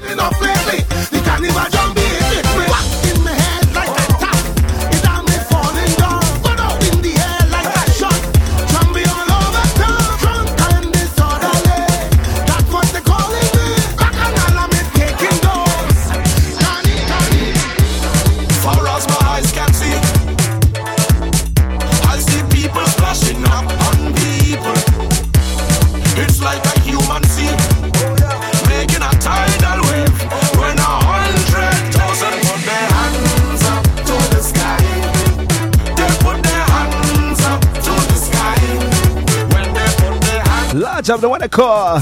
up, 41.09 41.21
the 41.21 41.29
one 41.29 41.41
I 41.41 41.47
call 41.47 41.99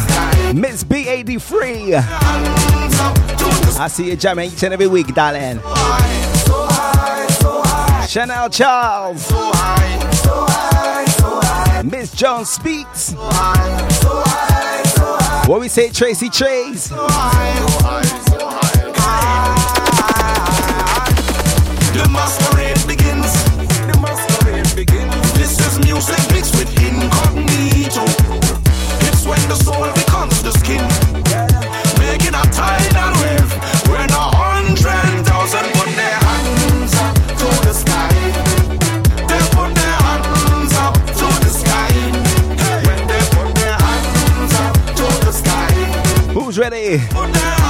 Miss 0.53 0.83
B83. 0.83 1.93
I 3.79 3.87
see 3.89 4.09
you 4.09 4.15
jamming 4.15 4.51
each 4.51 4.63
and 4.63 4.73
every 4.73 4.87
week, 4.87 5.13
darling. 5.13 5.59
Chanel 8.07 8.49
Charles. 8.49 9.31
Miss 11.83 12.11
Jones 12.11 12.49
Speaks. 12.49 13.13
What 15.47 15.61
we 15.61 15.67
say, 15.67 15.89
Tracy 15.89 16.29
Trace. 16.29 16.91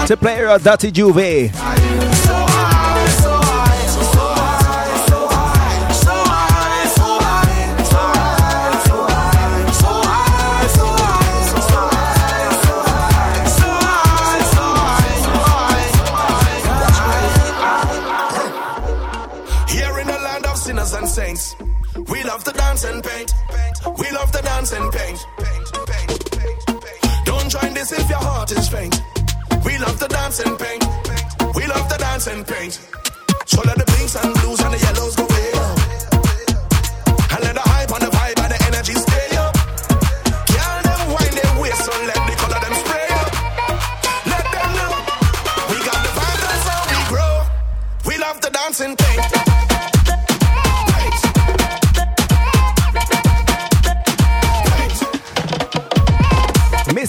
to 0.07 0.15
play 0.15 0.39
your 0.39 0.57
Dirty 0.57 0.89
Juve. 0.89 2.16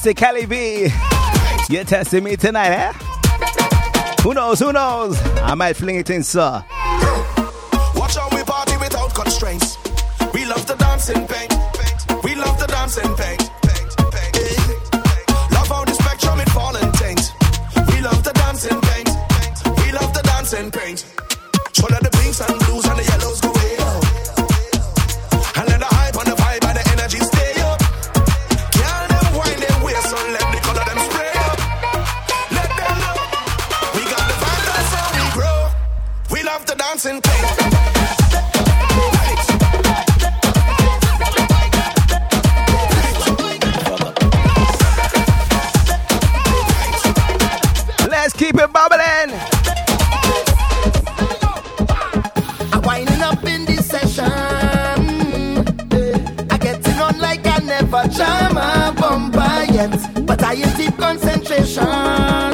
say 0.09 0.15
Kelly 0.15 0.47
B, 0.47 0.89
you're 1.69 1.85
testing 1.85 2.25
me 2.25 2.35
tonight, 2.35 2.71
eh? 2.71 2.93
Who 4.23 4.33
knows? 4.33 4.59
Who 4.59 4.73
knows? 4.73 5.21
I 5.43 5.55
might 5.55 5.75
fling 5.75 5.97
it 5.97 6.09
in, 6.09 6.23
sir. 6.23 6.65
never 57.81 58.09
jam 58.09 58.57
a 58.57 58.93
bumper 58.99 59.73
yet, 59.73 60.27
but 60.27 60.43
I 60.43 60.57
keep 60.77 60.97
concentration. 60.97 62.48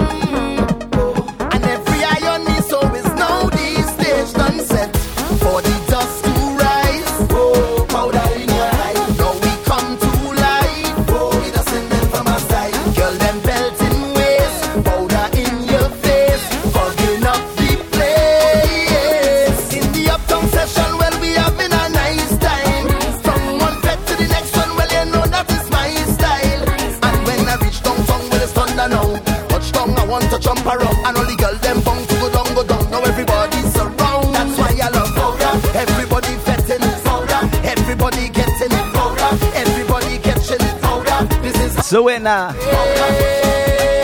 Suena. 41.94 42.52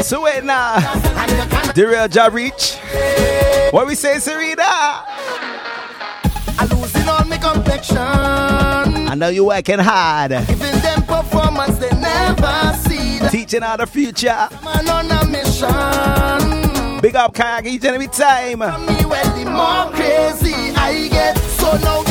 Suena. 0.00 0.78
The 1.74 1.88
real 1.88 2.06
Jarich. 2.06 2.78
What 3.72 3.88
we 3.88 3.96
say, 3.96 4.20
Serena? 4.20 4.62
I'm 6.56 6.68
losing 6.80 7.08
all 7.08 7.24
my 7.24 7.36
complexion. 7.36 7.98
I 7.98 9.14
know 9.16 9.26
you 9.26 9.46
working 9.46 9.80
hard. 9.80 10.30
Giving 10.30 10.80
them 10.82 11.02
performance 11.02 11.78
they 11.78 11.90
never 11.98 12.78
see. 12.86 13.18
That. 13.18 13.30
Teaching 13.32 13.64
out 13.64 13.80
the 13.80 13.88
future. 13.88 14.48
Man 14.62 14.88
on 14.88 15.10
a 15.10 15.26
mission. 15.26 17.00
Big 17.00 17.16
up, 17.16 17.34
Kayak, 17.34 17.66
each 17.66 17.84
and 17.86 17.96
every 17.96 18.06
time. 18.06 18.60
Me, 18.60 19.04
well, 19.04 19.36
the 19.36 19.50
more 19.50 19.90
crazy 19.96 20.54
I 20.76 21.08
get, 21.10 21.36
so 21.58 21.76
now 21.78 22.04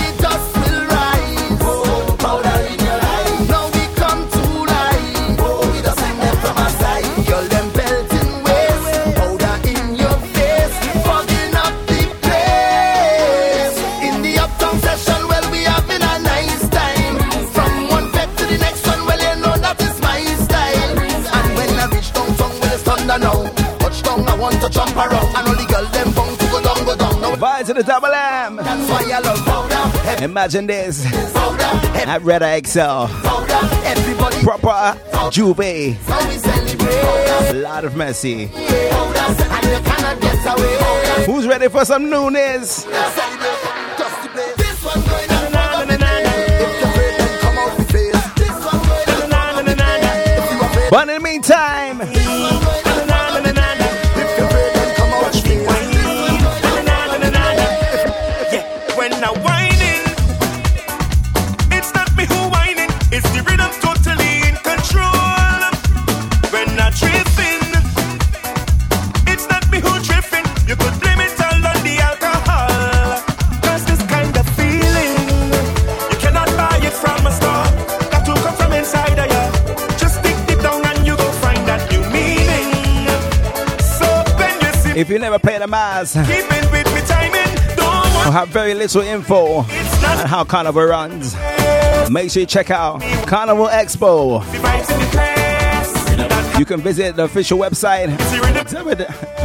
right 27.60 27.66
to 27.66 27.74
the 27.74 27.84
double 27.84 28.08
M. 28.08 28.60
Imagine 30.24 30.68
this. 30.68 31.06
At 32.08 32.22
Red 32.22 32.66
XL. 32.66 33.08
Proper 34.44 34.98
Juve. 35.30 35.60
A 35.60 37.54
lot 37.56 37.84
of 37.84 37.96
messy. 37.98 38.50
Who's 41.26 41.48
ready 41.48 41.68
for 41.68 41.84
some 41.84 42.10
newness? 42.10 42.86
But 50.92 51.08
in 51.08 51.14
the 51.14 51.20
meantime, 51.22 51.89
never 85.30 85.40
play 85.40 85.60
the 85.60 85.68
mass. 85.68 86.14
Keep 86.14 86.50
with 86.72 86.88
me 86.94 87.02
timing. 87.02 87.56
Don't 87.76 88.34
have 88.34 88.48
very 88.50 88.74
little 88.74 89.04
info 89.04 89.58
on 89.58 89.66
how 90.26 90.44
Carnival 90.44 90.82
runs. 90.84 91.36
Make 92.10 92.32
sure 92.32 92.40
you 92.42 92.48
check 92.48 92.72
out 92.72 93.00
Carnival 93.28 93.68
Expo. 93.68 94.44
You 96.58 96.66
can 96.66 96.82
visit 96.82 97.16
the 97.16 97.26
official 97.26 97.60
website 97.60 98.10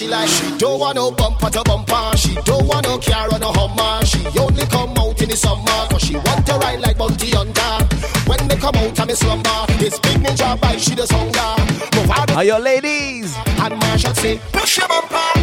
She 0.00 0.08
like. 0.08 0.28
She 0.28 0.56
don't 0.56 0.80
want 0.80 0.96
no 0.96 1.10
bumper 1.10 1.50
to 1.50 1.62
bumper. 1.64 2.16
She 2.16 2.34
don't 2.44 2.66
want 2.66 2.86
no 2.86 2.98
car 2.98 3.28
or 3.32 3.38
no 3.38 3.52
Hummer. 3.52 4.04
She 4.06 4.20
only 4.38 4.64
come 4.66 4.96
out 4.96 5.20
in 5.20 5.28
the 5.28 5.36
summer. 5.36 5.80
Cause 5.90 6.02
she 6.02 6.16
want 6.16 6.46
to 6.46 6.54
ride 6.54 6.80
like 6.80 6.96
Bounty 6.96 7.30
Hunter. 7.30 7.72
When 8.28 8.48
they 8.48 8.56
come 8.56 8.76
out 8.76 8.98
of 8.98 9.06
me 9.06 9.14
slumber, 9.14 9.66
this 9.78 9.98
big 10.00 10.18
ninja 10.24 10.58
bike 10.60 10.78
she 10.78 10.94
does 10.94 11.10
hunger. 11.10 12.34
Are 12.34 12.44
your 12.44 12.60
ladies? 12.60 13.36
and 13.36 13.76
Marshall 13.78 14.14
say, 14.14 14.40
push 14.52 14.78
your 14.78 14.88
bumper. 14.88 15.39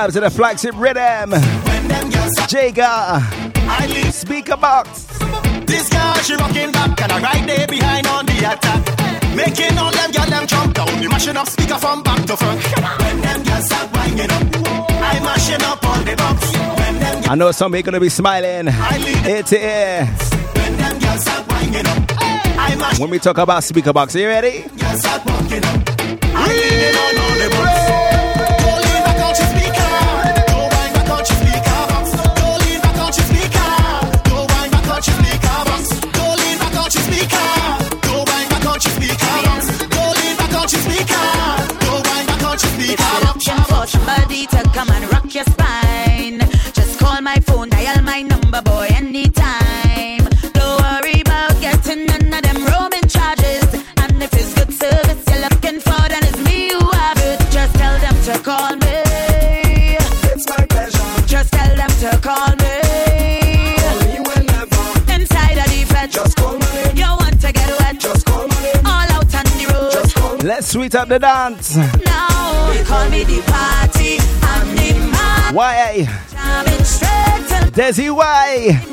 Vibes 0.00 0.16
of 0.16 0.22
the 0.22 0.30
flagship 0.30 0.74
rhythm. 0.78 1.30
when 1.30 1.88
them 1.88 2.08
girls 2.08 2.32
Jaga. 2.48 3.20
I 3.68 3.86
leave 3.86 4.14
Speaker 4.14 4.56
box. 4.56 5.04
This 5.66 5.90
girl, 5.90 6.14
she 6.24 6.34
rocking 6.36 6.72
back 6.72 7.02
and 7.02 7.12
I 7.12 7.20
right 7.20 7.46
there 7.46 7.66
behind 7.66 8.06
on 8.06 8.24
the 8.24 8.32
attack. 8.32 9.36
Making 9.36 9.76
all 9.76 9.92
them 9.92 10.10
girl 10.10 10.24
them 10.24 10.46
jump 10.46 10.72
down. 10.72 11.00
We 11.00 11.06
mashing 11.06 11.36
up 11.36 11.46
speaker 11.48 11.76
from 11.76 12.02
back 12.02 12.24
to 12.24 12.34
front. 12.34 12.62
When 13.02 13.20
them 13.20 13.42
girls 13.42 13.66
start 13.66 13.92
winding 13.92 14.30
up, 14.30 14.42
I 14.88 15.20
mashing 15.20 15.64
up 15.64 15.84
on 15.84 16.04
the 16.06 16.16
box. 16.16 17.28
I 17.28 17.34
know 17.34 17.52
some 17.52 17.74
are 17.74 17.82
gonna 17.82 18.00
be 18.00 18.08
smiling. 18.08 18.68
Ear 18.68 19.42
to 19.42 19.58
ear. 19.58 20.06
when 20.06 20.76
them 20.78 20.98
girls 20.98 21.20
start 21.20 21.46
winding 21.46 21.86
up, 21.86 22.98
When 22.98 23.10
we 23.10 23.18
talk 23.18 23.36
about 23.36 23.64
speaker 23.64 23.92
box, 23.92 24.16
are 24.16 24.20
you 24.20 24.28
ready? 24.28 24.64
Dial 47.92 48.02
my 48.04 48.22
number, 48.22 48.62
boy, 48.62 48.86
anytime. 48.90 50.24
Don't 50.52 50.80
worry 50.82 51.20
about 51.20 51.60
getting 51.60 52.06
none 52.06 52.32
of 52.32 52.42
them 52.42 52.64
roaming 52.66 53.08
charges. 53.08 53.64
And 53.96 54.22
if 54.22 54.32
it's 54.34 54.54
good 54.54 54.72
service 54.72 55.22
you're 55.28 55.40
looking 55.40 55.80
for, 55.80 56.00
then 56.08 56.22
it's 56.24 56.38
me 56.44 56.70
who 56.72 56.90
have 56.90 57.18
it. 57.18 57.40
Just 57.50 57.74
tell 57.74 57.98
them 57.98 58.16
to 58.26 58.38
call 58.42 58.76
me. 58.76 58.96
It's 60.32 60.48
my 60.48 60.66
pleasure. 60.66 61.26
Just 61.26 61.52
tell 61.52 61.76
them 61.76 61.90
to 62.02 62.10
call 62.26 62.50
me. 62.62 62.74
Call 63.82 63.98
me 64.08 64.18
whenever. 64.28 65.12
Inside 65.12 65.58
of 65.58 65.68
the 65.72 65.84
fed. 65.88 66.10
Just 66.10 66.36
call 66.36 66.58
my 66.58 66.72
name. 66.74 66.96
You 66.96 67.10
want 67.22 67.40
to 67.40 67.52
get 67.52 67.70
wet. 67.80 67.98
Just 67.98 68.26
call 68.26 68.46
my 68.46 68.62
name. 68.62 68.86
All 68.86 69.10
out 69.16 69.34
on 69.38 69.46
the 69.58 69.66
road. 69.72 69.92
Just 69.92 70.14
call 70.16 70.36
me. 70.36 70.42
Let's 70.42 70.68
sweet 70.68 70.94
up 70.94 71.08
the 71.08 71.18
dance. 71.18 71.76
Now, 71.76 72.72
they 72.72 72.84
call 72.84 73.08
me 73.10 73.24
the 73.24 73.40
party. 73.46 74.18
I'm 74.42 74.76
the 74.76 74.90
man. 75.12 75.54
Why? 75.54 76.06
Desi 77.74 78.10
Y. 78.10 78.90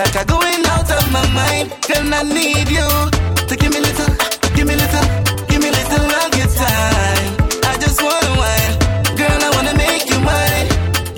like 0.00 0.16
I'm 0.16 0.26
going 0.26 0.64
out 0.64 0.88
of 0.90 1.12
my 1.12 1.24
mind. 1.36 1.68
Girl, 1.84 2.08
I 2.08 2.22
need 2.24 2.68
you 2.72 2.88
to 3.48 3.54
give 3.60 3.70
me 3.74 3.80
little, 3.84 4.08
give 4.56 4.66
me 4.66 4.74
little, 4.74 5.06
give 5.44 5.60
me 5.60 5.68
little 5.68 6.04
your 6.40 6.50
time. 6.56 7.28
I 7.68 7.76
just 7.84 8.00
wanna 8.00 8.32
wine, 8.40 8.74
girl, 9.20 9.40
I 9.46 9.50
wanna 9.56 9.76
make 9.76 10.08
you 10.08 10.18
mine. 10.24 10.68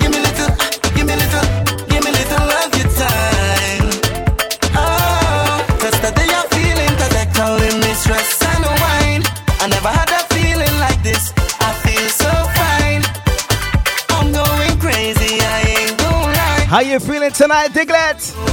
Give 0.01 0.11
me 0.11 0.19
little, 0.27 0.51
give 0.95 1.07
me 1.07 1.15
little, 1.15 1.45
give 1.87 2.03
me 2.03 2.11
little 2.11 2.43
your 2.75 2.89
time. 2.99 3.87
Oh, 4.75 5.63
cause 5.79 5.95
I'm 6.03 6.47
feeling 6.51 6.93
cause 6.99 7.11
they're 7.15 7.33
calling 7.39 7.77
me 7.79 7.91
stress 8.03 8.35
and 8.51 8.65
wine. 8.83 9.23
I 9.63 9.65
never 9.71 9.91
had 9.95 10.11
a 10.11 10.21
feeling 10.35 10.75
like 10.83 10.99
this. 11.03 11.31
I 11.67 11.71
feel 11.83 12.07
so 12.23 12.31
fine. 12.59 13.03
I'm 14.15 14.27
going 14.35 14.75
crazy, 14.83 15.39
I 15.39 15.57
ain't 15.71 15.97
gonna 15.97 16.35
lie. 16.35 16.65
How 16.67 16.81
you 16.81 16.99
feeling 16.99 17.31
tonight, 17.31 17.71
Diglett? 17.71 18.52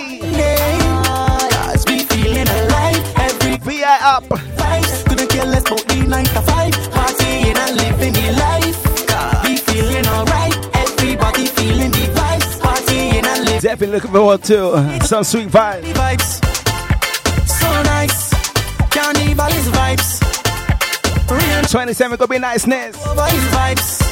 Definitely 13.71 13.95
looking 13.95 14.11
forward 14.11 14.43
to 14.43 14.99
some 15.05 15.23
sweet 15.23 15.47
vibes. 15.47 15.93
vibes. 15.93 16.43
So 17.47 17.83
nice. 17.83 18.29
Carnival 18.91 19.47
is 19.47 19.67
vibes. 19.69 20.19
Real 21.31 21.63
27 21.63 22.17
gonna 22.17 22.27
be 22.27 22.37
niceness. 22.37 22.97
over 23.07 23.21
vibes. 23.55 24.03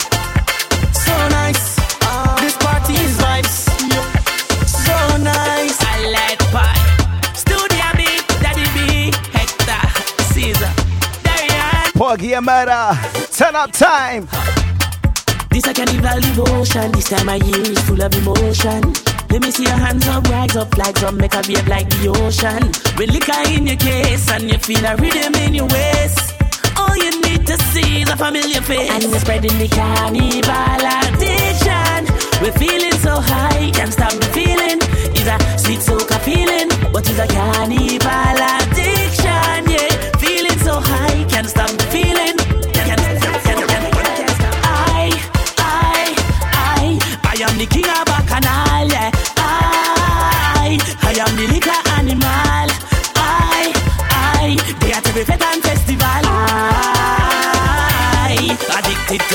So 0.96 1.12
nice. 1.28 1.78
Uh, 2.02 2.40
this 2.40 2.56
party 2.56 2.94
is 2.94 3.18
vibes. 3.18 3.68
So 4.66 5.18
nice. 5.18 5.76
I 5.82 6.08
like 6.08 6.40
pie. 6.56 7.34
Studio 7.34 7.84
B, 7.98 8.24
Daddy 8.40 8.64
B, 8.72 9.12
Hector, 9.36 10.24
Caesar, 10.36 10.72
Darian. 11.22 11.92
Porgy 11.96 12.32
and 12.32 12.46
Murder. 12.46 12.98
Turn 13.34 13.58
up 13.58 13.74
time. 13.74 14.30
This 15.52 15.68
a 15.68 15.74
carnival 15.74 16.22
devotion. 16.22 16.94
This 16.94 17.10
time 17.10 17.28
of 17.28 17.44
year 17.46 17.60
is 17.60 17.82
full 17.82 18.02
of 18.02 18.16
emotion. 18.16 18.94
Let 19.32 19.42
me 19.44 19.52
see 19.52 19.64
your 19.64 19.78
hands 19.78 20.08
up, 20.08 20.28
rags 20.28 20.56
up, 20.56 21.14
make 21.14 21.34
a 21.36 21.42
wave 21.48 21.68
like 21.68 21.88
the 21.90 22.10
ocean. 22.10 22.62
With 22.98 23.12
liquor 23.12 23.42
in 23.54 23.68
your 23.68 23.78
case 23.78 24.30
and 24.32 24.50
you 24.50 24.58
feel 24.58 24.84
a 24.86 24.96
rhythm 24.96 25.36
in 25.46 25.54
your 25.54 25.68
waist. 25.68 26.34
All 26.76 26.96
you 26.98 27.22
need 27.22 27.46
to 27.46 27.58
see 27.72 28.02
is 28.02 28.10
a 28.10 28.18
familiar 28.18 28.62
face. 28.62 28.90
And 28.90 29.12
we're 29.12 29.20
spreading 29.20 29.58
the 29.60 29.68
carnival 29.68 30.82
addiction. 30.98 32.02
We're 32.42 32.58
feeling 32.58 32.98
so 33.06 33.22
high, 33.22 33.70
can't 33.72 33.94
stop 33.94 34.14
the 34.14 34.30
feeling. 34.34 34.80
It's 35.14 35.30
a 35.30 35.38
sweet 35.60 35.80
soca 35.80 36.20
feeling, 36.22 36.70
but 36.92 37.08
it's 37.08 37.20
a 37.20 37.28
carnival 37.28 38.10
addiction. 38.10 38.59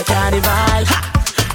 Carnival. 0.05 0.51
Ha! 0.51 1.11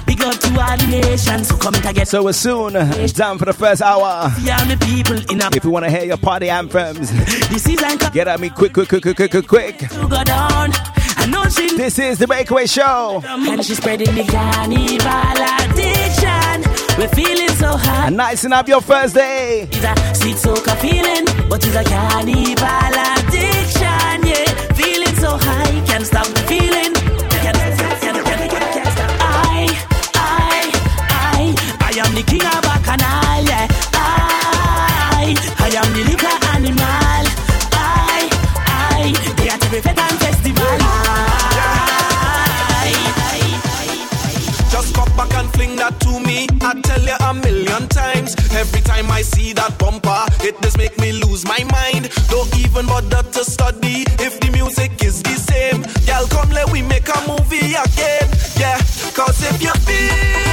Big 0.06 0.20
up 0.22 0.34
to 0.34 0.48
all 0.60 0.76
the 0.76 0.86
nations 0.88 1.50
who 1.50 1.56
come 1.58 1.74
together. 1.74 2.04
So 2.04 2.24
we're 2.24 2.32
soon 2.32 2.72
done 2.72 3.38
for 3.38 3.44
the 3.44 3.52
first 3.52 3.80
hour. 3.82 4.30
Yeah, 4.42 4.64
me 4.66 4.76
people 4.76 5.16
in 5.30 5.40
a 5.40 5.48
If 5.54 5.64
you 5.64 5.70
want 5.70 5.84
to 5.84 5.90
hear 5.90 6.04
your 6.04 6.16
party 6.16 6.50
anthems, 6.50 7.10
this 7.48 7.62
season 7.62 7.96
come 7.98 8.12
get 8.12 8.26
at 8.28 8.40
me 8.40 8.50
quick, 8.50 8.72
quick, 8.72 8.88
quick, 8.88 9.02
quick, 9.02 9.16
quick, 9.16 9.30
quick, 9.30 9.46
quick. 9.46 9.78
to 9.78 10.08
go 10.08 10.24
down. 10.24 10.70
I 11.22 11.26
know 11.26 11.44
she 11.48 11.76
This 11.76 11.98
is 11.98 12.18
the 12.18 12.26
Breakaway 12.26 12.66
Show. 12.66 13.22
and 13.24 13.64
she's 13.64 13.76
spreading 13.76 14.14
the 14.14 14.24
carnival 14.24 15.44
addiction. 15.60 16.98
We're 16.98 17.08
feeling 17.08 17.48
so 17.56 17.76
high. 17.76 18.06
And 18.08 18.16
nicing 18.16 18.52
up 18.52 18.66
your 18.68 18.80
first 18.80 19.14
day. 19.14 19.68
It's 19.70 19.84
a 19.84 20.14
sweet 20.14 20.36
soca 20.36 20.76
feeling, 20.80 21.26
but 21.48 21.64
it's 21.64 21.76
a 21.76 21.84
carnival 21.84 22.98
addiction. 23.14 24.26
Yeah, 24.26 24.72
feeling 24.74 25.14
so 25.16 25.36
high, 25.38 25.86
can't 25.86 26.06
stop 26.06 26.26
the 26.26 26.40
feeling. 26.48 26.89
The 32.20 32.26
king 32.30 32.44
of 32.44 32.60
bacchanal. 32.62 33.44
Yeah, 33.48 33.66
I, 33.94 35.34
I 35.58 35.68
am 35.80 35.88
the 35.94 36.04
liquor 36.04 36.36
animal. 36.52 37.24
I, 37.72 38.28
I, 38.66 39.14
they 39.36 39.48
are 39.48 39.58
every 39.64 39.80
fete 39.80 39.98
and 39.98 40.18
festival. 40.20 40.78
I, 42.52 42.92
Just 44.70 44.94
come 44.94 45.12
back 45.16 45.32
and 45.34 45.50
fling 45.54 45.76
that 45.76 45.98
to 46.00 46.20
me. 46.20 46.46
I 46.60 46.80
tell 46.82 47.00
you 47.00 47.16
a 47.20 47.34
million 47.34 47.88
times. 47.88 48.36
Every 48.52 48.82
time 48.82 49.10
I 49.10 49.22
see 49.22 49.52
that 49.54 49.78
bumper, 49.78 50.26
it 50.44 50.60
does 50.60 50.76
make 50.76 50.98
me 50.98 51.12
lose 51.12 51.44
my 51.46 51.64
mind. 51.72 52.10
Don't 52.28 52.54
even 52.58 52.86
bother 52.86 53.22
to 53.22 53.44
study 53.44 54.04
if 54.20 54.38
the 54.40 54.50
music 54.52 55.02
is 55.02 55.22
the 55.22 55.36
same. 55.36 55.82
Girl, 56.06 56.26
come 56.28 56.50
let 56.50 56.70
we 56.70 56.82
make 56.82 57.08
a 57.08 57.20
movie 57.26 57.74
again. 57.74 58.28
Yeah, 58.58 58.76
cause 59.14 59.40
if 59.42 59.62
you 59.62 59.72
feel 59.86 60.49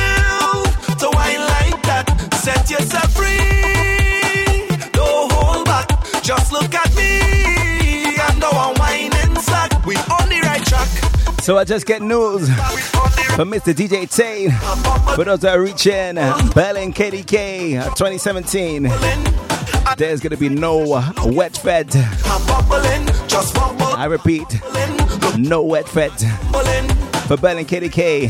So 11.48 11.58
I 11.58 11.64
just 11.64 11.86
get 11.86 12.02
news 12.02 12.50
from 13.38 13.50
Mr. 13.52 13.74
DJ 13.74 14.14
Tate. 14.14 14.52
For 15.16 15.24
those 15.24 15.40
that 15.40 15.56
are 15.56 15.62
reaching 15.62 16.16
Berlin 16.52 16.92
KDK 16.92 17.80
uh, 17.80 17.86
2017, 17.96 18.92
there's 19.98 20.20
gonna 20.20 20.36
be 20.36 20.50
no 20.50 20.96
uh, 20.96 21.14
wet 21.28 21.56
fete. 21.56 21.96
I 23.96 24.08
repeat, 24.10 24.60
no 25.38 25.64
wet 25.64 25.88
fete 25.88 26.20
for 27.30 27.38
Berlin 27.38 27.66
KDK. 27.66 28.28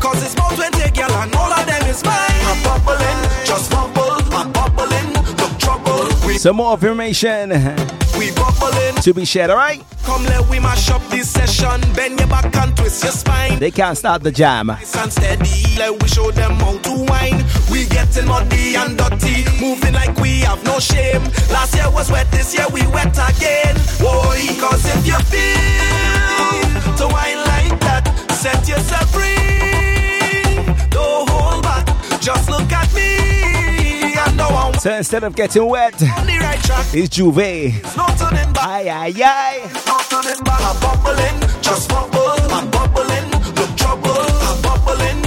Cause 0.00 0.22
it's 0.22 0.36
more 0.36 0.50
20 0.50 0.90
girl 0.90 1.10
and 1.12 1.34
all 1.34 1.50
of 1.50 1.66
them 1.66 1.82
is 1.88 2.04
mine. 2.04 2.14
I'm 2.44 2.62
bubbling, 2.62 3.15
Some 6.38 6.56
more 6.56 6.74
information 6.74 7.50
to 9.02 9.12
be 9.14 9.24
shared, 9.24 9.50
alright? 9.50 9.82
Come 10.04 10.22
let 10.24 10.48
we 10.48 10.60
mash 10.60 10.90
up 10.90 11.02
this 11.08 11.28
session. 11.30 11.80
Bend 11.94 12.18
your 12.18 12.28
back 12.28 12.54
and 12.56 12.76
twist 12.76 13.02
your 13.02 13.12
spine. 13.12 13.58
They 13.58 13.70
can't 13.70 13.96
stop 13.98 14.22
the 14.22 14.30
jam. 14.30 14.70
And 14.70 15.12
steady, 15.12 15.76
let 15.76 16.00
we 16.00 16.08
show 16.08 16.30
them 16.30 16.52
how 16.56 16.78
to 16.78 16.92
wine. 17.08 17.44
We 17.70 17.86
getting 17.86 18.26
muddy 18.26 18.76
and 18.76 18.96
dirty, 18.96 19.44
moving 19.60 19.94
like 19.94 20.16
we 20.18 20.40
have 20.40 20.62
no 20.64 20.78
shame. 20.78 21.22
Last 21.50 21.74
year 21.74 21.90
was 21.90 22.10
wet, 22.12 22.30
this 22.30 22.54
year 22.54 22.66
we 22.72 22.86
wet 22.88 23.16
again. 23.16 23.74
Boy, 23.98 24.46
cause 24.60 24.84
if 24.86 25.06
you 25.06 25.18
feel 25.30 26.96
to 26.98 27.06
wine 27.12 27.38
like 27.52 27.80
that, 27.80 28.04
set 28.32 28.68
yourself 28.68 29.10
free. 29.10 29.34
Don't 30.90 31.28
hold 31.28 31.62
back, 31.62 31.86
just 32.20 32.48
look 32.50 32.70
at 32.72 32.85
So 34.40 34.92
instead 34.94 35.24
of 35.24 35.34
getting 35.34 35.66
wet, 35.66 35.94
on 35.94 36.26
the 36.26 36.38
right 36.38 36.60
track. 36.60 36.86
it's 36.92 37.08
Juve. 37.08 37.36
No 37.96 38.06
turning 38.18 38.52
back. 38.52 38.66
Aye, 38.68 38.88
aye, 38.88 39.14
aye. 39.24 39.70
No 39.86 39.98
turning 40.08 40.44
back. 40.44 40.60
I'm 40.60 40.80
bubbling, 40.80 41.62
just 41.62 41.88
bubble. 41.88 42.20
I'm 42.52 42.70
bubbling, 42.70 43.30
look 43.56 43.76
trouble. 43.76 44.12
I'm 44.12 44.62
bubbling. 44.62 45.24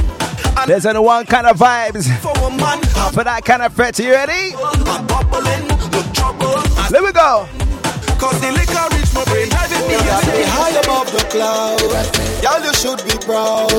And 0.57 0.70
There's 0.70 0.86
only 0.86 1.01
one 1.01 1.26
kind 1.26 1.47
of 1.47 1.57
vibes 1.57 2.07
for 2.20 2.30
a 2.30 2.49
man, 2.51 2.80
I'm 2.95 3.12
for 3.14 3.24
that 3.24 3.43
kind 3.43 3.64
of 3.64 3.74
fret. 3.74 3.97
You 3.99 4.12
ready? 4.12 4.53
I'm 4.55 5.07
bubbling, 5.07 5.68
look 5.91 6.14
trouble. 6.14 6.57
And 6.57 6.91
Let 6.91 7.03
me 7.03 7.12
go. 7.12 7.49
Cause 8.20 8.36
the 8.43 8.51
liquor 8.51 8.84
reach 8.91 9.13
my 9.15 9.24
brain, 9.32 9.47
driving 9.47 9.88
me 9.88 9.95
me 9.95 10.43
high 10.43 10.76
above 10.76 11.07
the 11.11 11.24
cloud. 11.32 11.80
Y'all, 12.43 12.59
you 12.59 12.74
should 12.76 12.99
be 13.07 13.15
proud. 13.24 13.72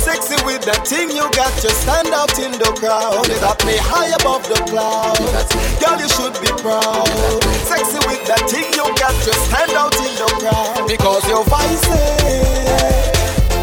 Sexy 0.00 0.36
with 0.48 0.64
that 0.64 0.88
thing 0.88 1.12
you 1.12 1.28
got, 1.36 1.52
just 1.60 1.84
stand 1.84 2.08
out 2.08 2.32
in 2.40 2.52
the 2.56 2.72
crowd. 2.80 3.28
You 3.28 3.36
got 3.40 3.60
me 3.68 3.76
high 3.76 4.12
above 4.16 4.48
the 4.48 4.56
cloud. 4.68 5.20
Girl, 5.76 5.96
you 6.00 6.08
should 6.08 6.32
be 6.40 6.48
proud. 6.64 7.04
Sexy 7.68 8.00
with 8.08 8.24
that 8.32 8.48
thing 8.48 8.68
you 8.72 8.86
got, 8.96 9.12
just 9.28 9.40
stand 9.52 9.76
out 9.76 9.92
in 10.00 10.12
the 10.16 10.28
crowd. 10.40 10.88
Because 10.88 11.22
you're 11.28 11.44
vice. 11.44 11.84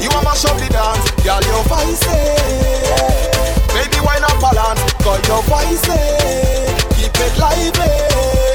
You 0.01 0.09
want 0.13 0.30
mash 0.30 0.45
up 0.45 0.57
the 0.61 0.69
dance, 0.69 1.09
girl, 1.25 1.41
you're 1.41 1.65
vice. 1.69 2.05
Baby, 3.73 3.99
why 4.05 4.17
not 4.21 4.38
balance? 4.38 4.82
Cause 5.01 5.21
you're 5.25 5.43
vice. 5.49 6.48
It 7.22 7.38
lively, 7.38 7.91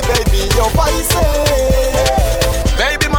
baby, 0.09 0.49
you're 0.57 0.71
vice. 0.71 1.94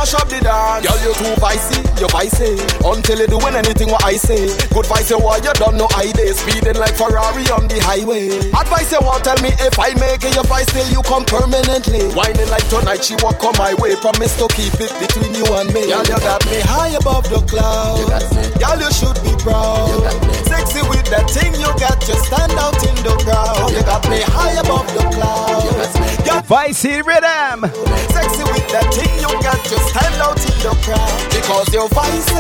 Baby, 0.06 0.12
mash 0.12 0.22
up 0.22 0.30
the 0.30 0.39
dance. 0.41 0.86
Girl, 0.86 0.97
you 1.01 1.14
too 1.18 1.34
vicey, 1.41 1.82
you 1.99 2.08
vicey. 2.14 2.53
Until 2.86 3.20
you 3.20 3.28
doing 3.28 3.56
anything 3.56 3.89
what 3.89 4.03
I 4.03 4.18
say. 4.18 4.45
Good 4.70 4.86
vice 4.86 5.10
you 5.10 5.18
want, 5.18 5.43
you 5.43 5.53
don't 5.53 5.78
know 5.78 5.89
idea. 5.97 6.34
Speeding 6.34 6.78
like 6.78 6.93
Ferrari 6.95 7.45
on 7.49 7.68
the 7.68 7.80
highway. 7.82 8.30
Advice 8.53 8.91
you 8.91 9.01
want, 9.01 9.24
tell 9.24 9.39
me 9.41 9.49
if 9.58 9.80
I 9.80 9.93
make 9.97 10.24
it, 10.24 10.36
your 10.36 10.45
vice 10.45 10.70
till 10.70 10.86
you 10.93 11.01
come 11.03 11.26
permanently. 11.26 12.06
Whining 12.14 12.49
like 12.49 12.68
tonight, 12.70 13.03
she 13.03 13.16
walk 13.26 13.41
on 13.43 13.58
my 13.58 13.74
way. 13.82 13.95
Promise 13.97 14.38
to 14.38 14.47
keep 14.53 14.78
it 14.78 14.93
between 15.01 15.34
you 15.34 15.45
and 15.58 15.74
me. 15.74 15.89
Girl, 15.89 16.06
you 16.06 16.20
got 16.22 16.45
me 16.45 16.62
high 16.62 16.93
above 16.93 17.26
the 17.30 17.41
clouds. 17.49 18.30
Girl, 18.62 18.78
you 18.78 18.91
should 18.93 19.18
be 19.26 19.34
proud. 19.41 20.06
Sexy 20.45 20.86
with 20.86 21.06
that 21.10 21.26
thing 21.34 21.53
you 21.58 21.72
got, 21.82 21.97
just 22.06 22.30
stand 22.30 22.53
out 22.62 22.78
in 22.86 22.95
the 23.01 23.16
crowd. 23.26 23.74
You 23.74 23.82
got 23.82 24.06
me 24.10 24.22
high 24.22 24.53
above 24.62 24.86
the 24.93 25.03
clouds. 25.18 25.93
Girl, 26.22 26.41
Vice 26.45 26.78
City 26.78 27.01
Rhythm. 27.01 27.66
Sexy 28.14 28.43
with 28.53 28.68
that 28.70 28.88
thing 28.93 29.10
you 29.18 29.32
got, 29.41 29.58
just 29.66 29.95
stand 29.96 30.22
out 30.22 30.39
in 30.43 30.58
the 30.60 30.74
crowd. 30.84 31.16
Because 31.32 31.68
you're 31.72 31.88
vice. 31.96 32.32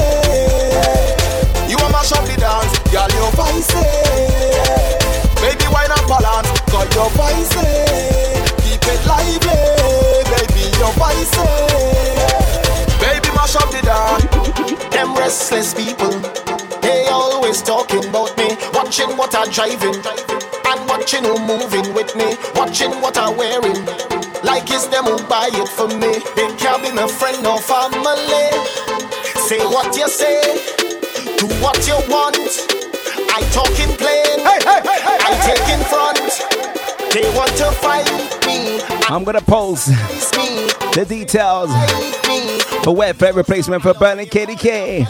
You 1.71 1.77
want 1.79 1.93
mash 1.95 2.11
up 2.11 2.25
the 2.27 2.35
dance, 2.35 2.75
girl, 2.91 3.11
you're 3.15 3.35
vice. 3.39 3.71
Baby, 5.39 5.65
why 5.71 5.87
not 5.87 6.03
balance? 6.11 6.51
Cause 6.67 6.89
you're 6.95 7.13
vice. 7.15 7.55
Keep 8.59 8.83
it 8.83 9.01
lively, 9.07 9.59
baby, 10.35 10.65
you're 10.79 10.95
vice. 10.99 11.35
Baby, 12.99 13.29
mash 13.35 13.55
up 13.55 13.71
the 13.71 13.81
dance. 13.87 14.91
Them 14.91 15.15
restless 15.15 15.73
people, 15.73 16.11
they 16.81 17.07
always 17.07 17.61
talking 17.61 18.05
about 18.09 18.35
me. 18.37 18.57
Watching 18.73 19.15
what 19.17 19.33
I'm 19.33 19.49
driving, 19.51 19.95
and 19.95 20.79
watching 20.89 21.23
who 21.23 21.39
moving 21.39 21.93
with 21.93 22.15
me. 22.15 22.35
Watching 22.55 22.91
what 23.01 23.17
I'm 23.17 23.37
wearing. 23.37 24.24
Like 24.45 24.69
it's 24.69 24.87
them 24.87 25.05
who 25.05 25.17
buy 25.27 25.49
it 25.51 25.69
for 25.69 25.87
me. 25.87 26.21
They 26.37 26.47
can't 26.61 26.83
be 26.83 26.91
my 26.93 27.07
friend 27.07 27.45
or 27.45 27.59
family. 27.59 28.45
Say 29.49 29.59
what 29.65 29.95
you 29.97 30.07
say, 30.07 30.41
do 31.37 31.47
what 31.61 31.77
you 31.87 31.97
want. 32.09 32.37
I 33.33 33.41
talk 33.51 33.73
in 33.81 33.89
plain, 33.97 34.45
I 34.45 35.31
take 35.45 35.67
in 35.73 35.81
front. 35.89 36.55
They 37.11 37.23
want 37.35 37.51
to 37.57 37.71
fight 37.79 38.05
me, 38.45 38.81
I'm 39.07 39.23
gonna 39.23 39.41
post 39.41 39.87
the 39.87 41.05
details 41.07 41.71
for 42.83 42.95
wet 42.95 43.15
fete 43.15 43.35
replacement 43.35 43.83
for 43.83 43.93
Berlin 43.93 44.25
KDK. 44.27 45.07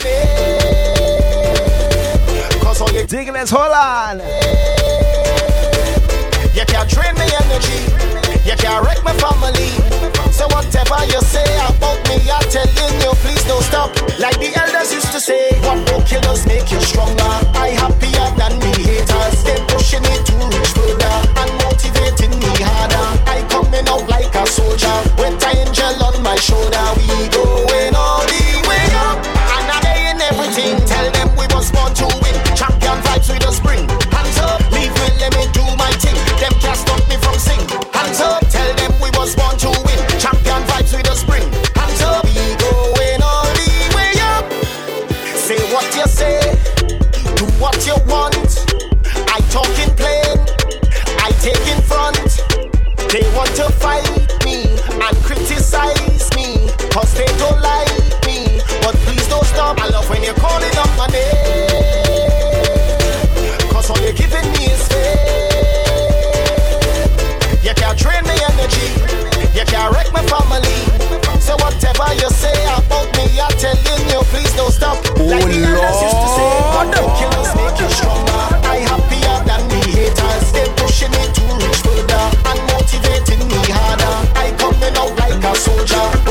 Cause 2.61 2.81
all 2.81 2.91
you 2.91 3.05
Digging 3.07 3.33
let's 3.33 3.51
hold 3.51 3.71
on. 3.71 4.84
You 6.55 6.63
can't 6.63 6.87
drain 6.89 7.13
me 7.15 7.27
energy. 7.43 7.83
You 8.47 8.55
can't 8.55 8.79
wreck 8.87 9.03
my 9.03 9.11
family. 9.19 9.75
So 10.31 10.47
whatever 10.55 11.03
you 11.11 11.19
say 11.19 11.43
about 11.67 11.99
me, 12.07 12.15
I'm 12.31 12.47
telling 12.47 12.95
you, 13.03 13.11
please 13.19 13.43
don't 13.43 13.61
stop. 13.61 13.91
Like 14.23 14.39
the 14.39 14.55
elders 14.55 14.93
used 14.93 15.11
to 15.11 15.19
say, 15.19 15.59
what 15.67 15.85
broke 15.85 16.09
you 16.11 16.21
does 16.21 16.47
make 16.47 16.71
you 16.71 16.79
stronger. 16.79 17.35
I 17.59 17.75
happier 17.75 18.27
than 18.39 18.55
me 18.63 18.71
haters. 18.87 19.43
They 19.43 19.59
pushing 19.67 20.03
me 20.07 20.15
to 20.15 20.33
reach 20.47 20.71
further 20.71 21.15
and 21.43 21.51
motivating 21.59 22.39
me 22.39 22.51
harder. 22.63 23.03
I 23.27 23.43
coming 23.51 23.83
out 23.91 24.07
like 24.07 24.33
a 24.33 24.47
soldier 24.47 24.95
with 25.19 25.35
an 25.43 25.57
angel 25.59 26.03
on 26.07 26.23
my 26.23 26.37
shoulder. 26.37 26.87
We 26.95 27.27
going 27.35 27.95
all 27.95 28.23
They 53.15 53.23
want 53.31 53.47
to 53.55 53.71
fight 53.79 54.03
me 54.43 54.67
and 54.91 55.15
criticize 55.23 56.27
me, 56.35 56.67
cause 56.91 57.13
they 57.15 57.23
don't 57.39 57.61
like 57.61 57.87
me. 58.27 58.59
But 58.83 58.93
please 59.07 59.25
don't 59.29 59.45
stop. 59.45 59.79
I 59.79 59.87
love 59.87 60.09
when 60.09 60.21
you're 60.21 60.33
calling 60.35 60.75
up 60.75 60.91
my 60.99 61.07
name, 61.07 61.31
cause 63.71 63.89
all 63.89 63.97
you're 64.03 64.11
giving 64.11 64.43
me 64.51 64.67
is 64.67 64.83
faith. 64.91 65.15
You 67.63 67.73
can't 67.79 67.97
drain 67.97 68.21
my 68.27 68.35
energy, 68.51 68.91
you 69.55 69.63
can't 69.63 69.95
wreck 69.95 70.11
my 70.11 70.21
family. 70.27 70.75
So 71.39 71.55
whatever 71.63 72.11
you 72.19 72.29
say 72.35 72.67
about 72.67 73.15
me, 73.15 73.39
I'm 73.39 73.55
telling 73.55 74.09
you, 74.11 74.27
please 74.27 74.51
don't 74.59 74.73
stop. 74.73 74.99
like 75.15 75.39
the 75.47 75.63
oh, 75.79 76.14
soldier 85.65 86.24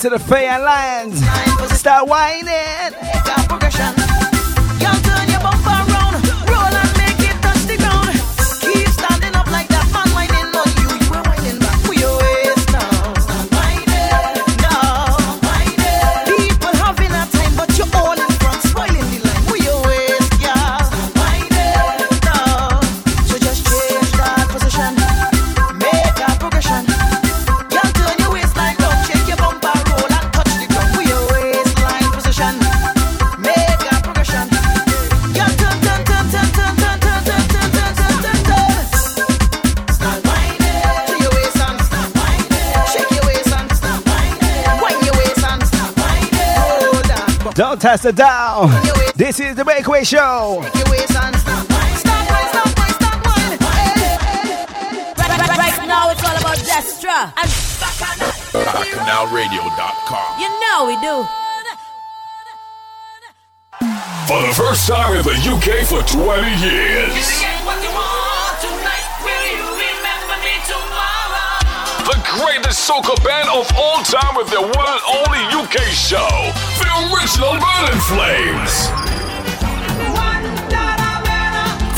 to 0.00 0.08
the 0.08 0.18
Fair 0.18 0.58
Lions. 0.58 1.09
Don't 47.60 47.76
test 47.78 48.06
it 48.06 48.16
down. 48.16 48.70
This 49.16 49.38
is 49.38 49.54
the 49.54 49.66
Breakaway 49.66 50.02
Show. 50.02 50.62
Right, 50.62 50.74
right, 55.28 55.58
right 55.58 55.86
now 55.86 56.08
it's 56.08 56.24
all 56.24 56.34
about 56.38 56.56
Destra 56.56 57.30
and 57.36 57.50
BacchanalRadio.com. 58.64 60.40
You 60.40 60.48
know 60.48 60.86
we 60.86 60.96
do. 61.04 61.28
For 64.26 64.40
the 64.40 64.54
first 64.54 64.88
time 64.88 65.16
in 65.18 65.22
the 65.22 65.36
UK 65.52 65.84
for 65.86 66.00
20 66.00 66.48
years. 66.64 68.39
The 72.10 72.16
greatest 72.42 72.90
soca 72.90 73.14
band 73.22 73.48
of 73.50 73.70
all 73.76 74.02
time 74.02 74.34
with 74.34 74.50
their 74.50 74.60
one 74.60 74.72
and 74.74 75.00
only 75.22 75.62
UK 75.62 75.78
show, 75.94 76.26
the 76.80 77.14
original 77.14 77.52
Burning 77.52 78.00
Flames. 78.00 78.99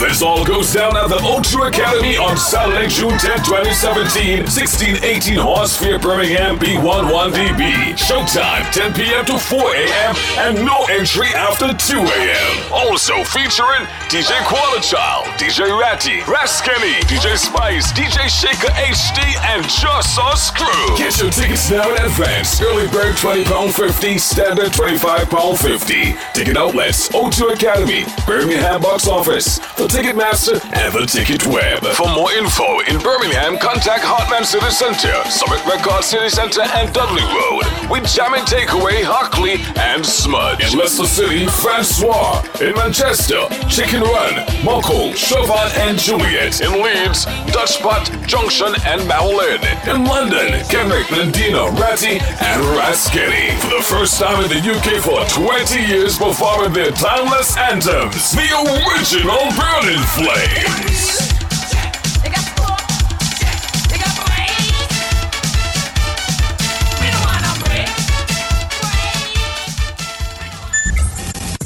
This 0.03 0.21
all 0.21 0.45
goes 0.45 0.75
down 0.75 0.97
at 0.97 1.09
the 1.09 1.23
O2 1.23 1.69
Academy 1.69 2.17
on 2.19 2.37
Saturday, 2.37 2.89
June 2.89 3.17
10, 3.17 3.39
2017, 3.47 4.43
1618 4.51 5.39
Horsefair, 5.39 6.03
Birmingham, 6.03 6.59
B11DB. 6.59 7.95
Showtime 7.95 8.67
10 8.75 8.95
p.m. 8.99 9.25
to 9.31 9.39
4 9.39 9.63
a.m. 9.63 10.15
and 10.43 10.67
no 10.67 10.75
entry 10.91 11.31
after 11.39 11.71
2 11.71 12.03
a.m. 12.03 12.53
Also 12.75 13.23
featuring 13.23 13.87
DJ 14.11 14.35
Qualichild, 14.43 15.31
DJ 15.39 15.71
Ratty, 15.71 16.19
Raskenny, 16.27 16.99
DJ 17.07 17.39
Spice, 17.39 17.93
DJ 17.93 18.27
Shaker 18.27 18.75
HD, 18.75 19.23
and 19.55 19.63
Just 19.71 20.19
Us 20.19 20.51
Crew. 20.51 20.99
Get 20.99 21.23
your 21.23 21.31
tickets 21.31 21.71
now 21.71 21.89
in 21.89 22.03
advance. 22.03 22.61
Early 22.61 22.89
bird 22.89 23.15
£20.50, 23.15 24.19
standard 24.19 24.73
£25.50. 24.73 26.35
Ticket 26.35 26.57
outlets, 26.57 27.09
O2 27.11 27.55
Academy, 27.55 28.05
Birmingham 28.27 28.83
box 28.83 29.07
office, 29.07 29.59
the 29.79 29.92
Ticketmaster, 29.93 30.57
and 30.73 30.89
the 30.97 31.05
Ticket 31.05 31.45
Web. 31.53 31.85
For 31.93 32.09
more 32.17 32.33
info 32.33 32.81
in 32.89 32.97
Birmingham, 33.05 33.61
contact 33.61 34.01
Hartman 34.01 34.41
City 34.41 34.73
Center, 34.73 35.13
Summit 35.29 35.61
Record 35.69 36.01
City 36.01 36.33
Center, 36.33 36.65
and 36.65 36.89
Dudley 36.97 37.21
Road. 37.29 37.69
With 37.93 38.09
Jam 38.09 38.33
and 38.33 38.49
Takeaway, 38.49 39.05
Hockley, 39.05 39.61
and 39.77 40.01
Smudge. 40.01 40.65
In 40.73 40.81
Leicester 40.81 41.05
City, 41.05 41.45
Francois. 41.45 42.41
In 42.65 42.73
Manchester, 42.73 43.45
Chicken 43.69 44.01
Run, 44.01 44.41
Mockle, 44.65 45.13
Chauvin, 45.13 45.69
and 45.85 46.01
Juliet. 46.01 46.65
In 46.65 46.73
Leeds, 46.81 47.29
Dutch 47.53 47.77
Pot, 47.85 48.09
Junction, 48.25 48.73
and 48.89 49.05
Madeline. 49.05 49.61
In 49.85 50.09
London, 50.09 50.57
Kenrick, 50.73 51.13
Landino, 51.13 51.69
Ratty, 51.77 52.17
and 52.17 52.61
Rasketti. 52.81 53.53
For 53.61 53.77
the 53.77 53.85
first 53.85 54.17
time 54.17 54.41
in 54.41 54.49
the 54.49 54.63
UK 54.65 55.05
for 55.05 55.21
20 55.29 55.85
years 55.85 56.17
performing 56.17 56.73
their 56.73 56.97
timeless 56.97 57.61
anthems. 57.61 58.33
The 58.33 58.49
original 58.57 59.53
Burning 59.83 59.99
Flames. 60.15 61.33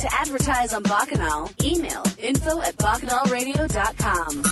To 0.01 0.15
advertise 0.15 0.73
on 0.73 0.83
Bacchanal, 0.85 1.51
email 1.63 2.03
info 2.19 2.63
at 2.63 2.75
bacchanalradio.com. 2.79 4.43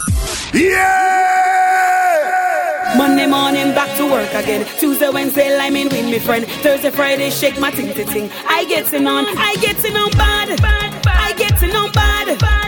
Monday 2.99 3.27
morning 3.27 3.73
back 3.75 3.97
to 3.97 4.05
work 4.05 4.29
again. 4.35 4.67
Tuesday, 4.79 5.09
Wednesday, 5.09 5.57
liming 5.57 5.89
with 5.89 6.05
me 6.05 6.19
friend. 6.19 6.45
Thursday, 6.63 6.91
Friday, 6.91 7.31
shake 7.31 7.59
my 7.59 7.71
ting 7.71 7.95
ting 7.95 8.09
ting. 8.09 8.31
I 8.47 8.67
get 8.67 8.93
it 8.93 9.07
on, 9.07 9.25
I 9.39 9.57
get 9.63 9.83
it 9.83 9.97
on 9.97 10.11
bad. 10.11 10.51
I 11.07 11.33
get 11.39 11.63
it 11.63 11.75
on 11.75 11.91
bad. 11.93 12.29
I 12.29 12.64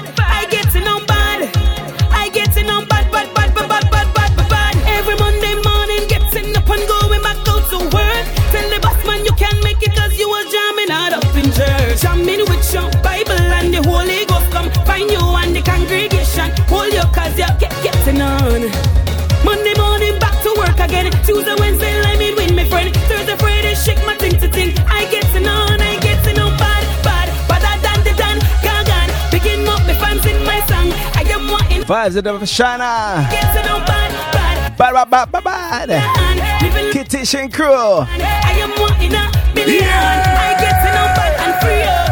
you're 17.39 17.57
get, 17.61 17.73
getting 17.83 18.21
on. 18.21 18.61
Monday 19.45 19.75
morning, 19.77 20.19
back 20.19 20.37
to 20.43 20.55
work 20.57 20.79
again. 20.81 21.13
Tuesday, 21.25 21.55
Wednesday, 21.59 22.01
let 22.03 22.19
me 22.19 22.35
with 22.35 22.55
my 22.55 22.65
friend. 22.69 22.95
Thursday, 23.09 23.37
Friday, 23.37 23.75
shake 23.75 24.05
my 24.07 24.17
thing 24.17 24.33
to 24.41 24.49
thing. 24.49 24.73
I 24.89 25.05
getting 25.11 25.47
on, 25.47 25.81
I 25.81 25.99
getting 26.01 26.39
on 26.39 26.57
bad, 26.57 26.85
bad, 27.05 27.29
better 27.49 27.75
than 27.85 27.99
the 28.05 28.13
dan, 28.17 28.39
gagan. 28.65 29.09
Picking 29.31 29.69
up 29.69 29.83
the 29.87 29.95
fans 29.95 30.25
in 30.27 30.43
my 30.45 30.61
song. 30.67 30.89
I 31.15 31.23
am 31.29 31.51
wanting 31.51 31.83
vibes 31.83 32.17
of 32.17 32.25
the 32.25 32.33
Shana. 32.47 33.31
Getting 33.31 33.71
on 33.71 33.85
bad, 33.85 34.11
bad, 34.33 34.77
bad, 34.77 35.11
bad, 35.11 35.33
bad, 35.33 35.45
bad. 35.45 35.89
bad. 35.89 36.93
Kitty 36.93 37.25
Shin 37.25 37.51
Crew. 37.51 37.75
I 37.75 38.57
am 38.65 38.71
wanting 38.81 39.15
a 39.15 39.55
million. 39.55 39.83
Yeah. 39.83 40.35
I 40.41 40.53
getting 40.59 40.97
on 40.97 41.11
bad 41.15 41.33
and 41.41 41.55
free. 41.63 41.83
Up. 41.83 42.06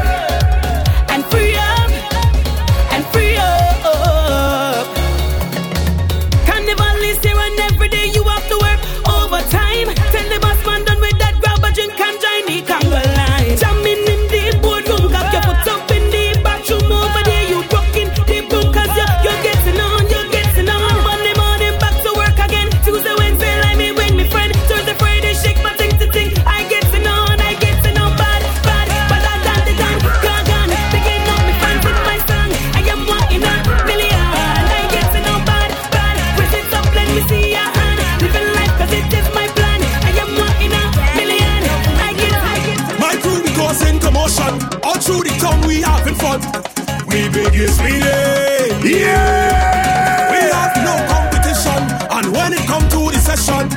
We 47.55 47.61
biggest 47.61 47.80
meeting. 47.82 48.98
Yeah. 48.98 50.30
We 50.32 50.40
have 50.50 50.74
no 50.82 50.94
competition. 51.07 51.82
And 52.11 52.26
when 52.34 52.52
it 52.52 52.66
come 52.66 52.82
to 52.90 53.14
the 53.14 53.20
session, 53.22 53.70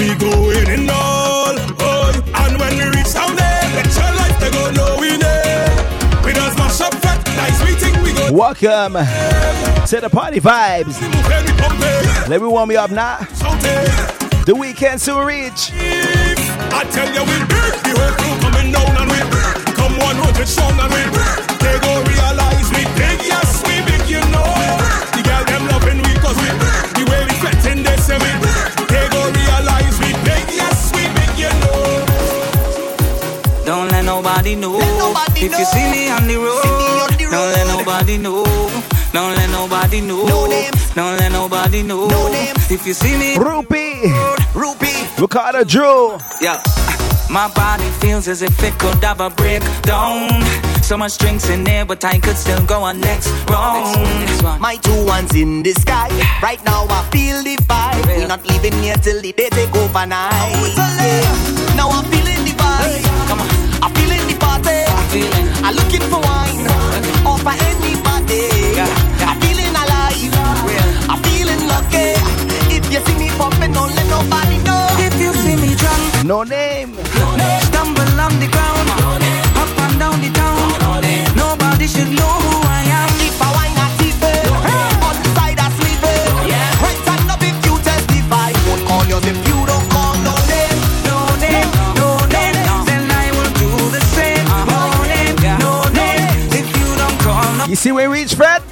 we 0.00 0.14
go 0.16 0.48
in 0.48 0.80
and 0.80 0.90
all. 0.90 1.52
Oh, 1.84 2.08
and 2.16 2.58
when 2.58 2.72
we 2.78 2.84
reach 2.96 3.12
down 3.12 3.36
there, 3.36 3.62
let 3.76 3.92
your 3.92 4.12
life 4.16 4.40
they 4.40 4.50
go 4.50 4.70
know 4.70 4.96
we 4.98 5.18
there. 5.18 6.24
We 6.24 6.32
just 6.32 6.56
mash 6.56 6.80
up 6.80 6.94
fat, 7.04 7.20
nice 7.36 7.60
meeting 7.66 8.02
we 8.02 8.14
go. 8.14 8.32
Welcome 8.32 8.94
to 8.94 10.00
the 10.00 10.08
party 10.10 10.40
vibes. 10.40 10.98
Let 12.30 12.40
me 12.40 12.46
warm 12.46 12.70
you 12.70 12.78
up 12.78 12.92
now. 12.92 13.18
The 14.46 14.54
weekend 14.58 15.02
soon 15.02 15.26
reach. 15.26 15.70
I 15.70 16.88
tell 16.90 17.12
you 17.12 17.20
we 17.28 17.38
big, 17.44 17.72
the 17.84 17.92
whole 17.92 18.14
crew 18.16 18.40
coming 18.40 18.72
down 18.72 18.96
and 18.96 19.10
we 19.12 19.20
come 19.74 19.98
100 19.98 20.48
strong 20.48 20.72
and 20.80 20.92
we 20.94 21.52
they 21.60 21.78
go 21.78 22.02
realize 22.08 22.21
let 34.56 34.98
nobody 34.98 35.48
know. 35.48 35.54
if 35.54 35.58
you 35.58 35.64
see 35.64 35.90
me 35.90 36.10
on 36.10 36.26
the 36.26 36.36
road, 36.36 37.30
don't 37.30 37.52
let 37.52 37.66
nobody 37.66 38.18
know. 38.18 38.44
Don't 39.12 39.34
let 39.36 39.50
nobody 39.50 40.00
know. 40.00 40.26
Don't 40.94 41.16
let 41.18 41.32
nobody 41.32 41.82
know. 41.82 42.08
If 42.70 42.86
you 42.86 42.94
see 42.94 43.16
me, 43.18 43.36
Rupee, 43.36 44.12
Rupee, 44.54 45.06
Ricardo 45.18 45.64
Drew. 45.64 46.18
yeah. 46.40 46.62
My 47.30 47.48
body 47.54 47.88
feels 48.00 48.28
as 48.28 48.42
if 48.42 48.62
it 48.62 48.78
could 48.78 49.02
have 49.02 49.20
a 49.20 49.30
breakdown. 49.30 50.28
So 50.82 50.98
much 50.98 51.16
drinks 51.16 51.48
in 51.48 51.64
there, 51.64 51.86
but 51.86 52.04
I 52.04 52.18
could 52.18 52.36
still 52.36 52.62
go 52.66 52.82
on 52.82 53.00
next 53.00 53.30
round. 53.48 54.60
My 54.60 54.76
two 54.76 55.06
ones 55.06 55.34
in 55.34 55.62
the 55.62 55.72
sky. 55.72 56.08
Right 56.42 56.62
now 56.64 56.84
I 56.90 57.08
feel 57.10 57.42
the 57.42 57.56
vibe. 57.64 58.04
We're 58.06 58.26
not 58.28 58.46
leaving 58.46 58.74
here 58.82 58.96
till 58.96 59.20
the 59.22 59.32
day 59.32 59.48
take 59.48 59.74
overnight. 59.74 60.76
Yeah. 60.76 61.74
Now 61.76 61.88
I'm 61.88 62.04
feeling 62.10 62.44
the 62.44 62.52
vibe. 62.52 63.28
Come 63.28 63.40
on. 63.40 63.61
I'm 65.12 65.20
feeling. 65.20 65.48
I'm 65.62 65.74
looking 65.74 66.00
for 66.08 66.20
wine. 66.24 66.64
Offer 67.28 67.52
anybody. 67.68 68.48
I'm 69.28 69.36
feeling 69.44 69.68
alive. 69.68 70.16
I'm 71.10 71.20
feeling 71.24 71.68
lucky. 71.68 72.16
If 72.72 72.90
you 72.90 73.00
see 73.04 73.18
me 73.18 73.28
popping, 73.36 73.72
don't 73.72 73.94
let 73.94 74.08
nobody 74.08 74.56
know. 74.64 74.86
If 75.04 75.20
you 75.20 75.34
see 75.34 75.56
me 75.56 75.74
drunk, 75.74 76.24
no 76.24 76.44
name. 76.44 76.94
Stumble 77.68 78.20
on 78.24 78.40
the 78.40 78.48
ground, 78.48 78.88
up 79.60 79.78
and 79.84 79.98
down 79.98 80.18
the 80.22 80.30
town. 80.32 81.36
Nobody 81.36 81.86
should 81.86 82.08
know 82.08 82.32
who 82.44 82.66
I 82.66 82.82
am. 82.86 82.91
See 97.82 97.90
where 97.90 98.08
we 98.08 98.22
reach, 98.22 98.34
Fred? 98.34 98.62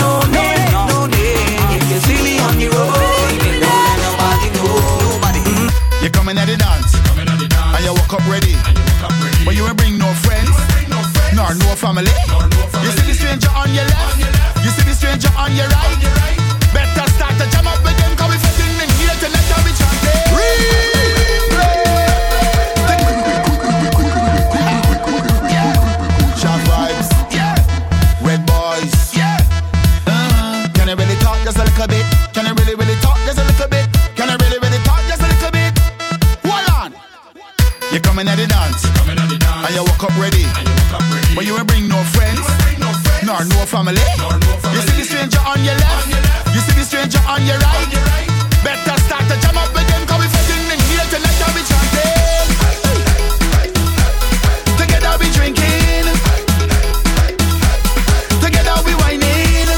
no 0.00 0.24
name, 0.32 0.72
no 0.72 1.04
name. 1.04 1.76
If 1.76 1.84
you 1.92 1.98
see 2.08 2.16
me 2.24 2.40
on 2.40 2.56
the 2.56 2.72
road, 2.72 2.88
don't 3.36 3.60
let 3.60 3.96
nobody 4.00 4.48
know. 4.56 6.00
You 6.02 6.08
coming 6.08 6.38
at 6.38 6.46
the 6.46 6.56
dance, 6.56 6.96
and 7.20 7.84
you 7.84 7.92
walk 7.92 8.14
up 8.14 8.24
ready. 8.26 8.56
But 9.44 9.56
you 9.56 9.66
ain't 9.66 9.76
bring 9.76 9.98
no 9.98 10.08
friends, 10.24 10.56
nor 11.36 11.52
no 11.52 11.76
family. 11.76 12.08
You 12.80 12.90
see 12.96 13.04
the 13.04 13.14
stranger 13.14 13.52
on 13.52 13.68
your 13.74 13.84
left, 13.84 14.64
you 14.64 14.70
see 14.72 14.88
the 14.88 14.94
stranger 14.94 15.28
on 15.36 15.54
your 15.54 15.68
right. 15.68 16.45
On 47.28 47.44
your 47.44 47.58
right. 47.58 47.90
Better 48.62 48.96
start 49.06 49.24
to 49.30 49.36
jam 49.42 49.56
up 49.58 49.72
with 49.74 49.86
them, 49.88 50.06
cause 50.06 50.20
we 50.20 50.28
fitting 50.28 50.70
in 50.74 50.80
here 50.90 51.06
tonight, 51.10 51.42
and 51.46 51.54
we 51.54 51.62
chanting. 51.70 52.48
Together 54.80 55.12
we 55.20 55.28
drinking, 55.30 56.06
together 58.40 58.76
we 58.86 58.92
whining. 59.02 59.68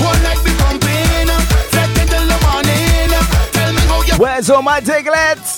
One 0.00 0.20
night 0.22 0.40
we 0.44 0.52
pumping, 0.60 1.28
fretting 1.72 2.08
till 2.08 2.26
the 2.26 2.38
morning. 2.46 3.10
Tell 3.52 3.72
me 3.72 3.82
how 3.88 4.02
you 4.02 4.14
Where's 4.18 4.50
all 4.50 4.62
my 4.62 4.80
diglets? 4.80 5.53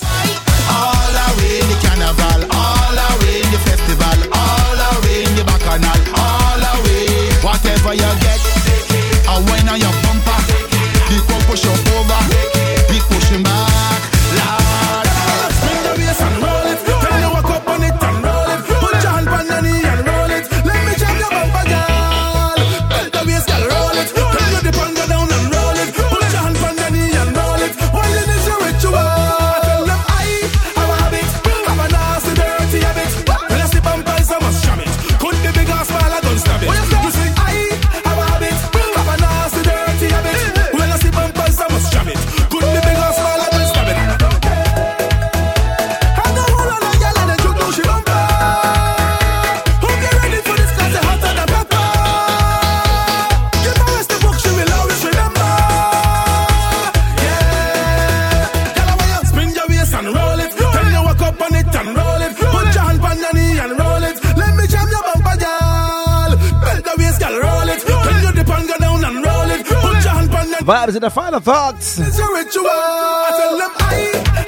Vibes 70.66 70.94
and 70.94 71.02
the 71.02 71.10
final 71.10 71.38
thoughts. 71.38 71.98
It's 71.98 72.18
a 72.18 72.26
ritual. 72.26 72.66
I 72.66 73.30
tell 73.38 73.56
them 73.56 73.70
I 73.78 73.94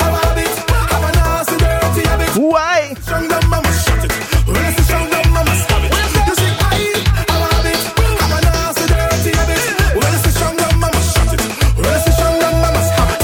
have 0.03 0.13
a 0.13 0.19
habit, 0.27 0.51
have 0.91 1.05
a 1.07 1.13
nasty 1.15 1.57
dirty 1.63 2.03
habit. 2.09 2.31
Why? 2.43 2.95
Strong 3.01 3.29
them 3.29 3.49
mama 3.49 3.73
shut 3.73 4.05
it. 4.05 4.13
When 4.49 4.57
I 4.57 4.73
say 4.75 4.83
strong 4.83 5.09
them 5.11 5.31
mama 5.33 5.55
stab 5.63 5.85
it. 5.87 5.93
You 6.27 6.35
see 6.35 6.51
I 6.59 6.75
have 7.15 7.31
a 7.31 7.47
habit, 7.55 7.79
have 8.19 8.35
a 8.35 8.41
nasty 8.51 8.85
dirty 8.91 9.31
habit. 9.39 9.63
When 9.95 10.11
I 10.11 10.19
say 10.19 10.33
strong 10.35 10.57
them 10.59 10.75
mama 10.83 11.01
shut 11.07 11.31
it. 11.35 11.41
When 11.79 11.87
I 11.87 11.99
say 12.03 12.11
strong 12.19 12.37
them 12.43 12.55
mama 12.67 12.83
stab 12.83 13.11
it. 13.15 13.23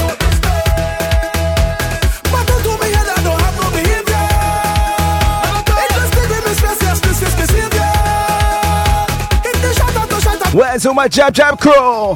But 2.31 2.43
don't 2.47 2.63
do 2.63 2.71
me 2.79 2.87
head 2.95 3.11
I 3.11 3.19
don't 3.27 3.41
have 3.43 3.55
no 3.59 3.67
behavior. 3.75 4.23
It 5.83 5.89
just 5.99 6.15
give 6.15 6.31
me 6.47 6.51
stress, 6.55 6.79
yes, 6.79 6.99
this 7.03 7.19
is 7.27 7.35
behavior. 7.43 7.91
It 9.43 9.55
the 9.59 9.69
shut 9.75 9.95
up, 9.99 10.07
shut 10.23 10.47
up. 10.47 10.53
Where's 10.55 10.85
all 10.85 10.95
my 10.95 11.09
jab 11.09 11.33
jab 11.35 11.59
crew? 11.59 12.15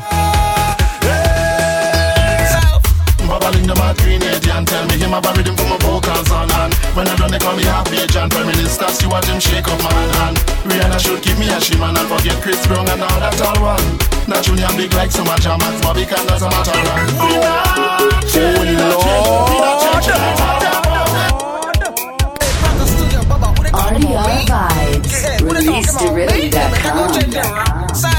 Half 8.20 8.20
page 8.20 8.20
and 8.20 8.32
Prime 8.32 8.48
Minister 8.48 8.88
see 8.90 9.08
what 9.08 9.26
him 9.26 9.40
shake 9.40 9.68
up 9.68 9.80
man 9.80 10.10
and 10.28 10.38
Rihanna 10.68 11.00
should 11.00 11.24
give 11.24 11.40
me 11.40 11.48
a 11.50 11.60
shimmer 11.62 11.88
and 11.88 11.98
forget 11.98 12.40
Chris 12.42 12.66
Brown 12.68 12.88
and 12.90 13.02
all 13.02 13.20
that 13.20 13.42
all 13.42 13.62
one 13.62 13.98
Naturally 14.28 14.64
I'm 14.64 14.76
big 14.78 14.94
like 14.94 15.12
so 15.12 15.24
much 15.24 15.46
a 15.46 15.58
Max 15.58 15.82
Bobby 15.82 16.06
can 16.06 16.26
does 16.28 16.42
a 16.42 16.50
matter 16.50 16.72
run 16.72 17.08
We 17.16 17.38
not 17.40 18.26
change, 18.28 18.60
we 18.60 18.72
not 18.76 19.00
change, 19.04 19.50
we 19.50 19.60
not 19.60 20.04
change 20.04 20.40
RDR 23.70 24.50
Vibes. 24.50 25.14
Release 25.42 25.94
to 25.96 26.12
rhythm.com. 26.12 28.19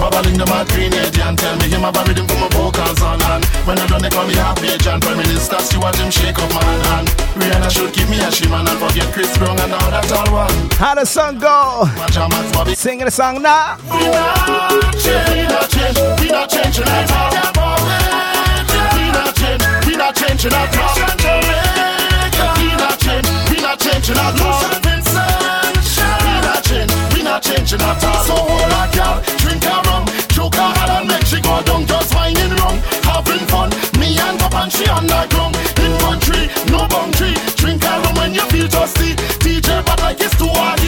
Babbling 0.00 0.38
them 0.40 0.48
a 0.48 0.64
teenage 0.64 1.18
and 1.20 1.36
tell 1.38 1.56
me 1.60 1.68
him 1.68 1.84
have 1.84 1.96
a 1.96 2.02
rhythm 2.08 2.26
for 2.26 2.38
my 2.40 2.48
vocals 2.56 3.02
on 3.02 3.20
and 3.20 3.44
When 3.68 3.78
I 3.78 3.86
done 3.86 4.00
they 4.00 4.08
call 4.08 4.26
me 4.26 4.34
half 4.34 4.56
page 4.56 4.86
and 4.86 5.02
Prime 5.02 5.18
Minister 5.18 5.60
see 5.60 5.76
what 5.76 5.94
him 5.96 6.10
shake 6.10 6.38
up 6.40 6.48
man 6.50 6.80
and 6.96 7.08
Rihanna 7.36 7.70
should 7.70 7.92
give 7.92 8.08
me 8.08 8.18
a 8.18 8.32
shimmer 8.32 8.64
and 8.64 8.78
forget 8.80 9.12
Chris 9.12 9.36
Brown 9.36 9.60
and 9.60 9.72
all 9.76 9.90
that 9.92 10.10
all 10.10 10.32
one 10.32 10.70
How 10.80 10.94
the 10.94 11.04
song 11.04 11.38
go? 11.38 11.84
Singing 12.74 13.04
the 13.04 13.10
song 13.10 13.42
now. 13.42 13.76
We 13.92 14.08
not 14.08 14.96
change, 14.96 15.28
we 15.36 15.42
not 15.44 15.68
change, 15.68 15.98
we 16.20 16.28
not 16.32 16.48
changing 16.48 16.88
at 16.88 17.10
all. 17.12 17.28
We 18.96 19.12
not 19.12 19.36
change, 19.36 19.62
we 19.86 19.96
not 19.96 20.14
changing 20.16 20.54
at 20.56 20.76
all. 20.80 20.96
We 22.56 22.72
not 22.80 22.96
change, 22.98 23.28
we 23.52 23.60
not 23.60 23.76
changing 23.78 24.16
at 24.16 24.40
all. 24.40 24.64
We 26.24 26.32
not 26.40 26.64
change, 26.64 26.92
we 27.12 27.20
not 27.22 27.42
changing 27.42 27.80
at 27.84 28.04
all. 28.04 28.24
So 28.24 28.34
hold 28.34 28.72
a 28.72 28.88
girl, 28.96 29.20
Papa 35.08 35.16
and 35.16 35.32
she 35.32 35.38
on 35.38 35.54
in 35.84 35.98
country, 36.00 36.48
no 36.70 36.86
boundary. 36.88 37.34
Drink 37.56 37.84
a 37.84 38.00
rum 38.00 38.14
when 38.16 38.34
you 38.34 38.42
feel 38.52 38.68
thirsty. 38.68 39.14
DJ 39.40 39.84
but 39.84 40.00
like 40.00 40.20
it's 40.20 40.36
too 40.36 40.48
hard, 40.48 40.80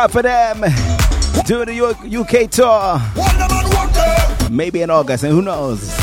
out 0.00 0.10
for 0.10 0.22
them. 0.22 0.60
Doing 1.44 1.66
the 1.66 1.76
UK 2.20 2.48
tour. 2.50 2.98
Maybe 4.50 4.80
in 4.80 4.88
August, 4.88 5.24
and 5.24 5.32
who 5.32 5.42
knows? 5.42 5.94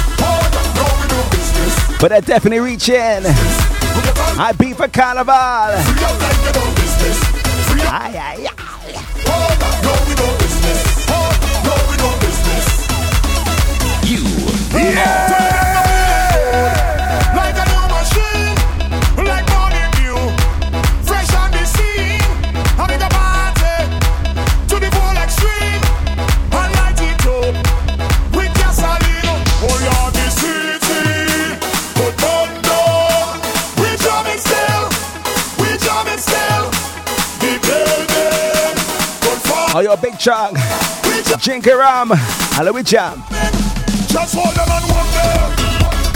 But 2.00 2.10
they're 2.10 2.22
definitely 2.22 2.60
reaching. 2.60 2.96
I 2.96 4.54
beat 4.60 4.78
for 4.78 4.88
Carnival. 4.88 5.34
Aye, 7.90 8.14
aye, 8.14 8.48
aye. 8.58 8.74
You. 14.06 14.24
Like 14.74 15.27
big 40.02 40.18
chunk. 40.20 40.58
Jinky 41.40 41.72
Ram. 41.72 42.10
We 42.74 42.84
jam. 42.84 43.24
Just 44.08 44.36
hold 44.36 44.56
them 44.56 44.68
and 44.70 44.86
walk 44.90 45.08
there. 45.14 45.48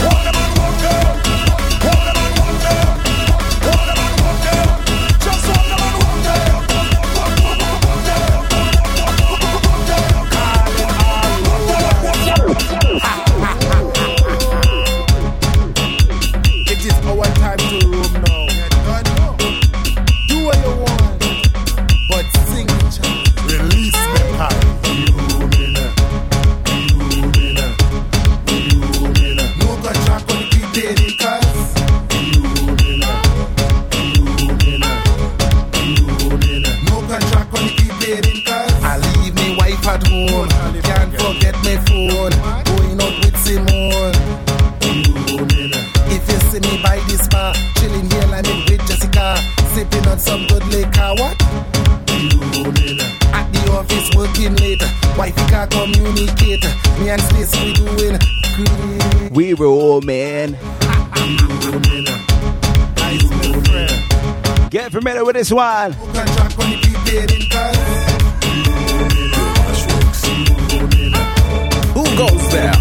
Hold 0.08 0.26
them 0.26 0.34
and 0.34 0.58
walk 0.58 0.76
there. 0.80 1.31
some 50.22 50.46
good 50.46 50.64
liquor. 50.68 51.14
What? 51.18 51.36
At 53.34 53.50
the 53.52 53.62
office 53.72 54.10
working 54.14 54.54
late. 54.56 54.82
Wife 55.18 55.36
can 55.48 55.68
communicate. 55.68 56.64
Me 57.00 57.10
and 57.10 57.20
Space 57.22 57.54
we 57.60 57.72
doing. 57.72 58.18
Great. 58.56 59.32
We 59.32 59.54
roll, 59.54 60.00
man. 60.02 60.56
Get 64.70 64.92
familiar 64.92 65.24
with 65.24 65.36
this 65.36 65.50
one. 65.52 65.92
Who 71.92 72.04
goes 72.16 72.52
there? 72.52 72.72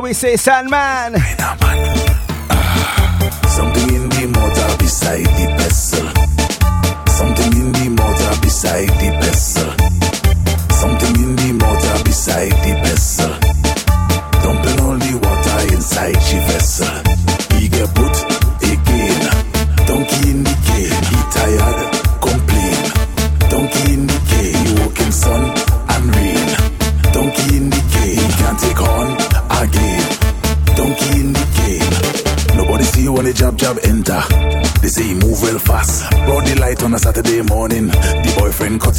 What 0.00 0.08
we 0.08 0.14
say, 0.14 0.36
Sandman? 0.36 1.20
Something 1.38 1.59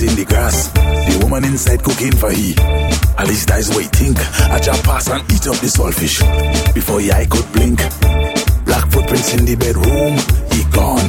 cutting 0.01 0.15
the 0.15 0.25
grass. 0.25 0.67
The 0.71 1.19
woman 1.23 1.45
inside 1.45 1.83
cooking 1.83 2.15
for 2.15 2.31
he. 2.31 2.55
At 3.17 3.27
least 3.27 3.47
that's 3.47 3.69
what 3.69 3.83
he 3.83 3.87
think. 3.87 4.17
I 4.49 4.59
jab 4.59 4.83
pass 4.83 5.07
and 5.09 5.21
eat 5.31 5.47
up 5.47 5.57
the 5.57 5.69
saltfish. 5.69 6.73
Before 6.73 6.99
he 6.99 7.11
eye 7.11 7.25
could 7.25 7.45
blink. 7.53 7.77
Black 8.65 8.89
footprints 8.91 9.33
in 9.33 9.45
the 9.45 9.55
bedroom. 9.55 10.17
He 10.51 10.63
gone. 10.73 11.07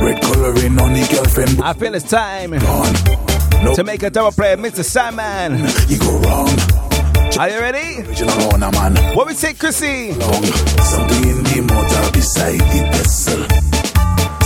Red 0.00 0.22
coloring 0.22 0.78
on 0.80 0.92
the 0.92 1.06
girlfriend. 1.12 1.60
I 1.62 1.72
feel 1.74 1.94
it's 1.94 2.08
time 2.08 2.52
to 3.74 3.84
make 3.84 4.02
a 4.02 4.10
double 4.10 4.32
play, 4.32 4.56
Mr. 4.56 4.84
Sandman. 4.84 5.58
You 5.88 5.98
go 5.98 6.18
wrong. 6.24 6.48
Are 7.38 7.48
you 7.50 7.58
ready? 7.58 8.02
What 9.14 9.26
we 9.26 9.34
say, 9.34 9.54
Chrissy? 9.54 10.12
Long. 10.12 10.44
Something 10.92 11.28
in 11.28 11.44
the 11.44 11.60
motor 11.68 12.12
beside 12.12 12.60
the 12.60 12.80
vessel. 12.92 13.40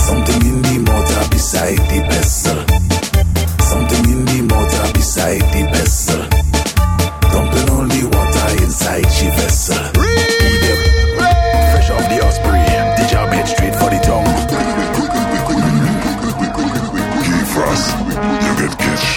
Something 0.01 0.41
in 0.49 0.61
the 0.63 0.91
motor 0.91 1.29
beside 1.29 1.77
the 1.77 2.01
vessel. 2.09 2.78
Something 5.19 5.59
in 5.59 5.65
the 5.65 5.69
motor 5.69 5.69
beside 5.69 5.69
the 5.69 5.69
vessel. 5.71 6.21
Dumping 7.31 7.65
the 7.89 8.05
water 8.07 8.63
inside 8.63 9.03
the 9.03 9.27
vessel. 9.35 9.83
Eat 9.99 10.61
them. 10.63 10.79
Fresh 11.71 11.89
off 11.91 12.05
the 12.09 12.17
osprey. 12.23 12.63
The 12.97 13.05
job 13.11 13.29
head 13.33 13.47
straight 13.47 13.75
for 13.75 13.89
the 13.89 13.99
tongue. 13.99 14.31
Key 17.23 17.43
frost, 17.51 17.87
you 18.43 18.51
get 18.59 18.73
catch. 18.79 19.07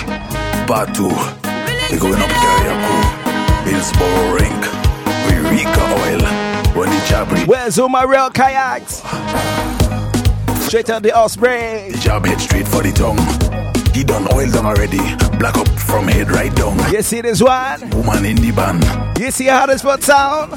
Part 0.67 0.89
two. 0.95 1.15
They 1.91 1.99
going 1.99 2.21
up 2.21 2.31
Carriacou. 2.31 2.99
Hillsborough 3.65 4.35
Rink. 4.35 4.63
Eureka 5.31 5.85
Oil. 6.03 6.23
When 6.75 6.89
the 6.91 7.29
reach. 7.31 7.47
Where's 7.47 7.79
all 7.79 7.89
my 7.89 8.03
real 8.03 8.31
kayaks? 8.31 9.03
Straight 10.67 10.91
out 10.91 11.03
the 11.03 11.13
Osprey. 11.17 11.93
The 11.93 11.99
job 12.01 12.27
head 12.27 12.41
straight 12.41 12.67
for 12.67 12.83
the 12.83 12.93
tongue. 12.93 13.19
He 13.95 14.03
done 14.05 14.27
oil 14.33 14.51
down 14.51 14.67
already. 14.67 15.32
From 15.93 16.09
head 16.09 16.31
right 16.31 16.55
down. 16.57 16.79
You 16.91 17.03
see 17.03 17.21
this 17.21 17.43
one? 17.43 17.79
Woman 17.91 18.25
in 18.25 18.37
the 18.37 18.51
band. 18.51 18.81
You 19.21 19.31
see 19.31 19.45
how 19.45 19.67
this 19.67 19.83
foot 19.83 20.03
sound? 20.03 20.53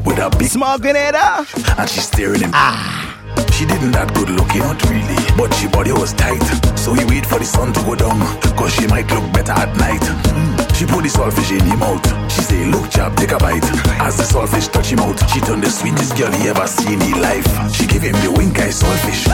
With 0.00 0.16
a 0.16 0.34
big 0.38 0.48
small 0.48 0.78
grenade. 0.78 1.12
And 1.12 1.88
she's 1.90 2.08
staring 2.08 2.40
him. 2.40 2.52
Ah. 2.54 3.12
She 3.52 3.66
didn't 3.66 3.92
that 3.92 4.08
good 4.16 4.30
looking, 4.32 4.64
not 4.64 4.80
really. 4.88 5.12
But 5.36 5.52
she 5.60 5.68
body 5.68 5.92
was 5.92 6.14
tight. 6.16 6.40
So 6.80 6.94
he 6.96 7.04
wait 7.04 7.26
for 7.28 7.38
the 7.38 7.44
sun 7.44 7.74
to 7.76 7.80
go 7.84 8.00
down. 8.00 8.16
Cause 8.56 8.72
she 8.72 8.86
might 8.88 9.04
look 9.12 9.28
better 9.36 9.52
at 9.52 9.76
night. 9.76 10.00
Mm. 10.32 10.56
She 10.72 10.88
put 10.88 11.04
the 11.04 11.12
saltfish 11.12 11.52
in 11.52 11.60
him 11.68 11.78
mouth. 11.78 12.00
She 12.32 12.40
say, 12.40 12.64
look 12.64 12.88
chap, 12.88 13.12
take 13.20 13.32
a 13.32 13.38
bite. 13.38 13.68
As 14.00 14.16
the 14.16 14.24
saltfish 14.24 14.72
touch 14.72 14.88
him 14.88 15.04
out, 15.04 15.20
she 15.28 15.44
turned 15.44 15.62
the 15.62 15.68
sweetest 15.68 16.16
girl 16.16 16.32
he 16.32 16.48
ever 16.48 16.66
seen 16.66 16.96
in 16.96 17.20
life. 17.20 17.44
She 17.76 17.84
gave 17.84 18.08
him 18.08 18.16
the 18.24 18.32
wink 18.32 18.56
eye 18.56 18.72
saltfish. 18.72 19.28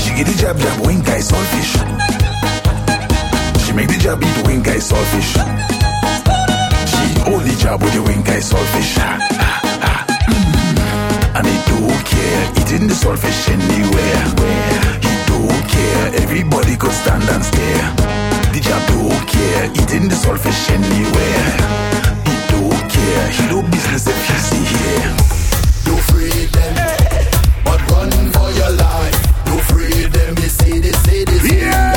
She 0.00 0.16
give 0.16 0.32
the 0.32 0.36
jab 0.40 0.56
jab 0.56 0.80
wink 0.80 1.04
eye 1.12 1.20
saltfish. 1.20 2.09
She 3.70 3.76
make 3.76 3.86
the 3.86 3.98
jab 3.98 4.20
eat 4.20 4.46
wink 4.48 4.66
eye 4.66 4.82
saltfish. 4.82 5.38
She 6.90 7.06
only 7.30 7.54
jab 7.54 7.80
with 7.80 7.94
the 7.94 8.02
wink 8.02 8.28
eye 8.28 8.42
saltfish. 8.42 8.98
And 11.38 11.46
he 11.46 11.56
don't 11.70 12.02
care, 12.02 12.42
eating 12.58 12.88
the 12.88 12.94
saltfish 12.94 13.46
anywhere. 13.46 14.26
He 15.06 15.14
don't 15.30 15.62
care, 15.70 16.06
everybody 16.18 16.76
could 16.76 16.90
stand 16.90 17.22
and 17.30 17.44
stare. 17.44 17.94
The 18.50 18.58
jab 18.58 18.82
don't 18.90 19.28
care, 19.30 19.70
eating 19.70 20.08
the 20.08 20.18
saltfish 20.18 20.66
anywhere. 20.74 21.46
He 22.26 22.34
don't 22.50 22.90
care, 22.90 23.28
he 23.30 23.46
do 23.54 23.62
business 23.70 24.08
if 24.08 24.18
he 24.26 24.36
see 24.50 24.64
here. 24.66 25.14
You 25.86 25.94
free 26.10 26.46
them, 26.50 26.74
but 27.64 27.78
run 27.92 28.10
for 28.34 28.50
your 28.50 28.72
life. 28.74 29.18
You 29.46 29.58
free 29.70 30.06
them, 30.10 30.34
you 30.42 30.48
see 30.58 30.80
this, 30.80 31.00
see 31.04 31.22
this. 31.22 31.52
Yeah. 31.52 31.89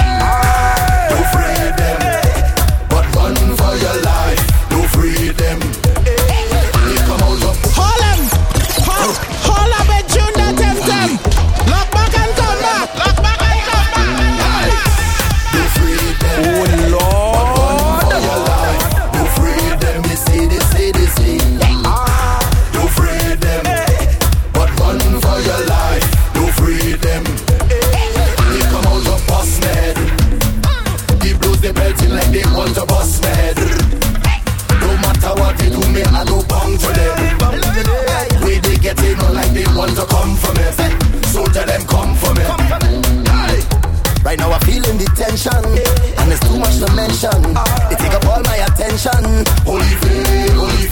And 45.33 46.29
there's 46.29 46.39
too 46.41 46.59
much 46.59 46.77
to 46.77 46.93
mention. 46.93 47.41
They 47.89 47.95
take 47.95 48.13
up 48.13 48.23
all 48.27 48.43
my 48.43 48.57
attention. 48.69 49.43
Holy 49.65 49.81
faith, 49.81 50.53
holy 50.53 50.85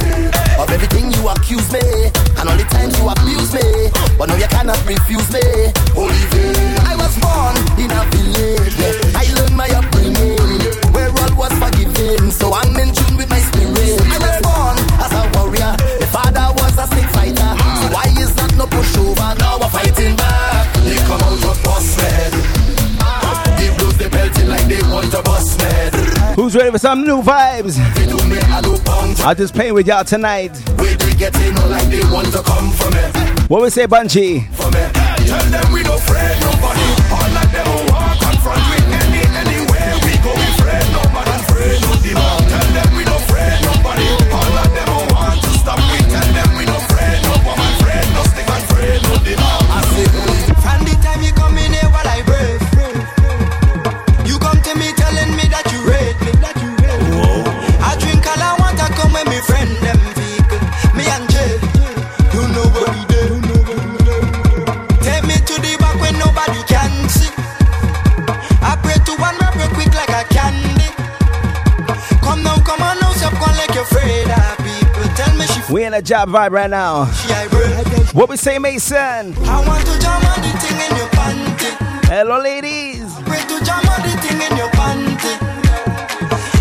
Of 0.60 0.72
everything 0.72 1.12
you 1.12 1.30
accuse 1.30 1.72
me 1.72 1.80
And 2.40 2.50
all 2.50 2.58
the 2.58 2.66
times 2.72 2.98
you 2.98 3.08
abuse 3.08 3.54
me. 3.54 3.92
But 4.18 4.30
now 4.30 4.36
you 4.38 4.48
cannot 4.48 4.84
refuse 4.88 5.32
me. 5.32 5.72
Holy 5.94 6.26
faith 6.34 6.81
Ready 26.54 26.72
for 26.72 26.80
some 26.80 27.06
new 27.06 27.22
vibes? 27.22 27.80
I'll 29.24 29.36
just 29.36 29.54
play 29.54 29.72
with 29.72 29.88
y'all 29.88 30.04
tonight. 30.04 30.52
What 33.48 33.62
we 33.62 33.70
say, 33.70 33.88
Bunji? 33.88 34.48
Job 76.12 76.28
vibe 76.28 76.52
right 76.52 76.70
now. 76.70 77.06
What 78.12 78.28
we 78.28 78.36
say, 78.36 78.60
Mason? 78.60 78.98
I 78.98 79.66
want 79.66 79.86
to 79.86 79.98
jam 79.98 80.22
on 80.26 80.42
the 80.42 80.52
thing 80.60 80.76
in 80.76 80.98
your 80.98 81.08
panty. 81.08 81.72
Hello, 82.10 82.38
ladies. 82.38 83.16
Pray 83.22 83.40
to 83.40 83.64
jam 83.64 83.80
on 83.88 84.02
the 84.02 84.18
thing 84.20 84.42
in 84.42 84.58
your 84.58 84.68
panty. 84.72 85.32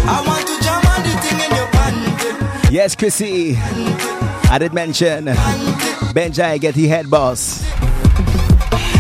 I 0.07 0.23
want 0.25 0.47
to 0.47 0.57
jam 0.63 0.87
on 0.87 1.03
the 1.03 1.11
thing 1.19 1.41
in 1.41 1.51
your 1.57 1.67
panty. 1.67 2.71
Yes, 2.71 2.95
Chrissy. 2.95 3.57
I 3.57 4.59
did 4.61 4.73
mention 4.73 5.25
Benjai 6.15 6.61
get 6.61 6.77
the 6.77 6.87
head 6.87 7.11
boss. 7.11 7.65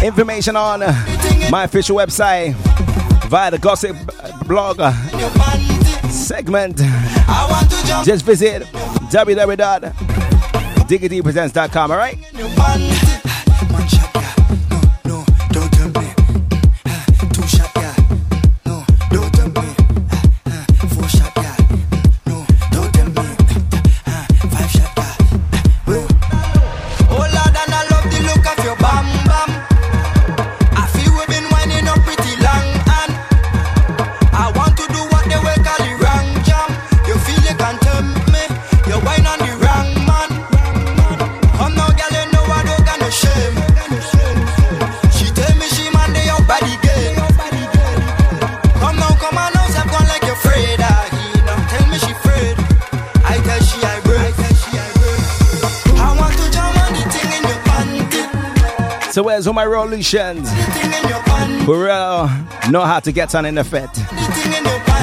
Information 0.02 0.56
on 0.56 0.80
my 1.48 1.62
official 1.62 1.96
website 1.96 2.54
via 3.28 3.52
the 3.52 3.58
gossip 3.60 3.96
blog 4.48 4.80
segment. 6.10 6.78
Just 8.04 8.24
visit 8.24 8.66
www.diggitypresents.com, 10.90 11.90
alright? 11.90 12.18
Oh 12.36 12.99
So 59.12 59.24
where's 59.24 59.48
all 59.48 59.54
my 59.54 59.64
revolutions? 59.64 60.48
Real 61.66 62.28
know 62.70 62.82
how 62.82 63.00
to 63.00 63.10
get 63.10 63.34
on 63.34 63.44
in 63.44 63.56
the 63.56 63.64
fit? 63.64 63.90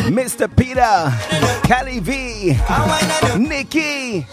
Mr. 0.08 0.48
Peter, 0.56 1.12
Cali 1.68 2.00
V, 2.00 2.58
Nikki. 3.38 4.26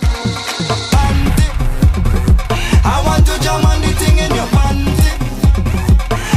I 2.87 3.03
want 3.05 3.27
to 3.27 3.41
jam 3.43 3.65
on 3.65 3.81
the 3.81 3.89
thing 3.99 4.19
in 4.19 4.31
your 4.35 4.47
panty. 4.55 5.11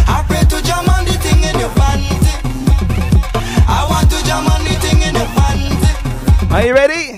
I 0.08 0.24
pray 0.28 0.42
to 0.42 0.64
jam 0.66 0.90
on 0.90 1.06
the 1.06 1.14
thing 1.14 1.44
in 1.44 1.60
your 1.60 1.70
panty. 1.78 2.18
I 3.68 3.86
want 3.88 4.10
to 4.10 4.26
jam 4.26 4.48
on 4.48 4.64
the 4.64 4.74
thing 4.82 5.02
in 5.02 5.14
your 5.14 5.28
panty. 5.38 6.52
Are 6.52 6.66
you 6.66 6.74
ready? 6.74 7.17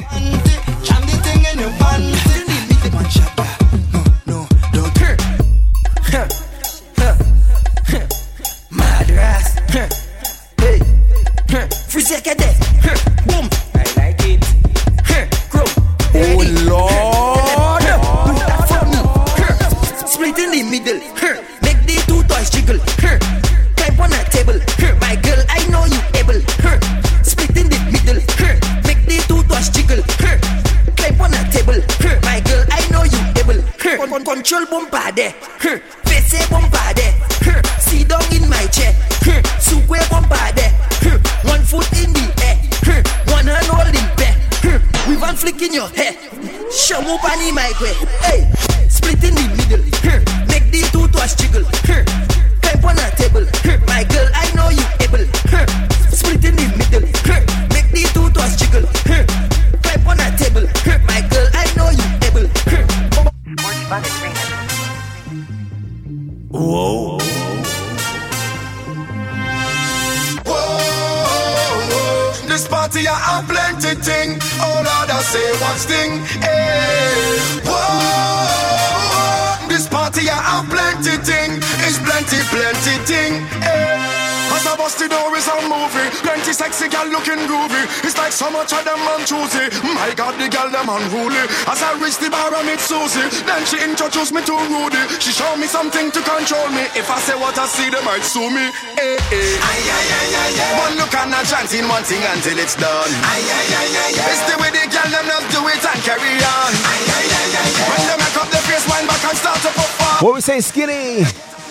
As 84.69 84.77
I 84.77 84.85
bust 84.85 84.99
the 85.01 85.09
door 85.09 85.33
is 85.33 85.49
a 85.49 85.57
movie. 85.65 86.07
Plenty 86.21 86.53
sexy 86.53 86.85
gal 86.93 87.09
looking 87.09 87.41
groovy. 87.49 87.81
It's 88.05 88.13
like 88.21 88.29
so 88.29 88.53
much 88.53 88.69
of 88.69 88.85
them 88.85 89.01
man 89.01 89.25
choosy 89.25 89.65
My 89.97 90.13
God, 90.13 90.37
the 90.37 90.45
gal 90.45 90.69
them 90.69 90.85
unruly. 90.85 91.41
As 91.65 91.81
I 91.81 91.97
reach 91.97 92.21
the 92.21 92.29
bar 92.29 92.53
I 92.53 92.61
meet 92.61 92.77
Susie. 92.77 93.25
Then 93.49 93.65
she 93.65 93.81
introduced 93.81 94.29
me 94.29 94.45
to 94.45 94.53
Rudy. 94.69 95.01
She 95.17 95.33
showed 95.33 95.57
me 95.57 95.65
something 95.65 96.13
to 96.13 96.21
control 96.21 96.69
me. 96.69 96.85
If 96.93 97.09
I 97.09 97.17
say 97.17 97.33
what 97.33 97.57
I 97.57 97.65
see, 97.65 97.89
they 97.89 97.97
might 98.05 98.21
sue 98.21 98.45
me. 98.45 98.69
Eh, 98.93 99.17
eh. 99.17 99.57
Aye, 99.57 99.89
aye, 99.89 100.09
aye, 100.21 100.37
aye, 100.37 100.53
aye. 100.61 100.77
One 100.85 100.93
look 101.01 101.17
and 101.17 101.33
a 101.33 101.41
chanting 101.49 101.89
one 101.89 102.05
thing 102.05 102.21
until 102.29 102.61
it's 102.61 102.77
done. 102.77 103.09
Aye, 103.25 103.41
aye, 103.41 103.73
aye, 103.73 103.89
aye, 103.89 104.21
aye. 104.21 104.29
It's 104.37 104.43
the 104.45 104.55
way 104.61 104.69
the 104.69 104.85
gal 104.85 105.09
them 105.09 105.25
just 105.33 105.49
do 105.49 105.65
it 105.65 105.81
and 105.81 105.99
carry 106.05 106.29
on. 106.45 106.71
Aye, 106.77 107.09
aye, 107.09 107.25
aye, 107.25 107.57
aye, 107.57 107.73
aye. 107.73 107.89
When 107.89 108.01
they 108.05 108.17
make 108.21 108.37
up 108.37 108.49
their 108.53 108.65
face, 108.69 108.85
wind 108.85 109.09
back 109.09 109.23
and 109.33 109.33
start 109.33 109.57
to 109.65 109.71
perform. 109.73 110.17
What 110.21 110.33
we 110.37 110.41
say, 110.45 110.61
skinny? 110.61 111.25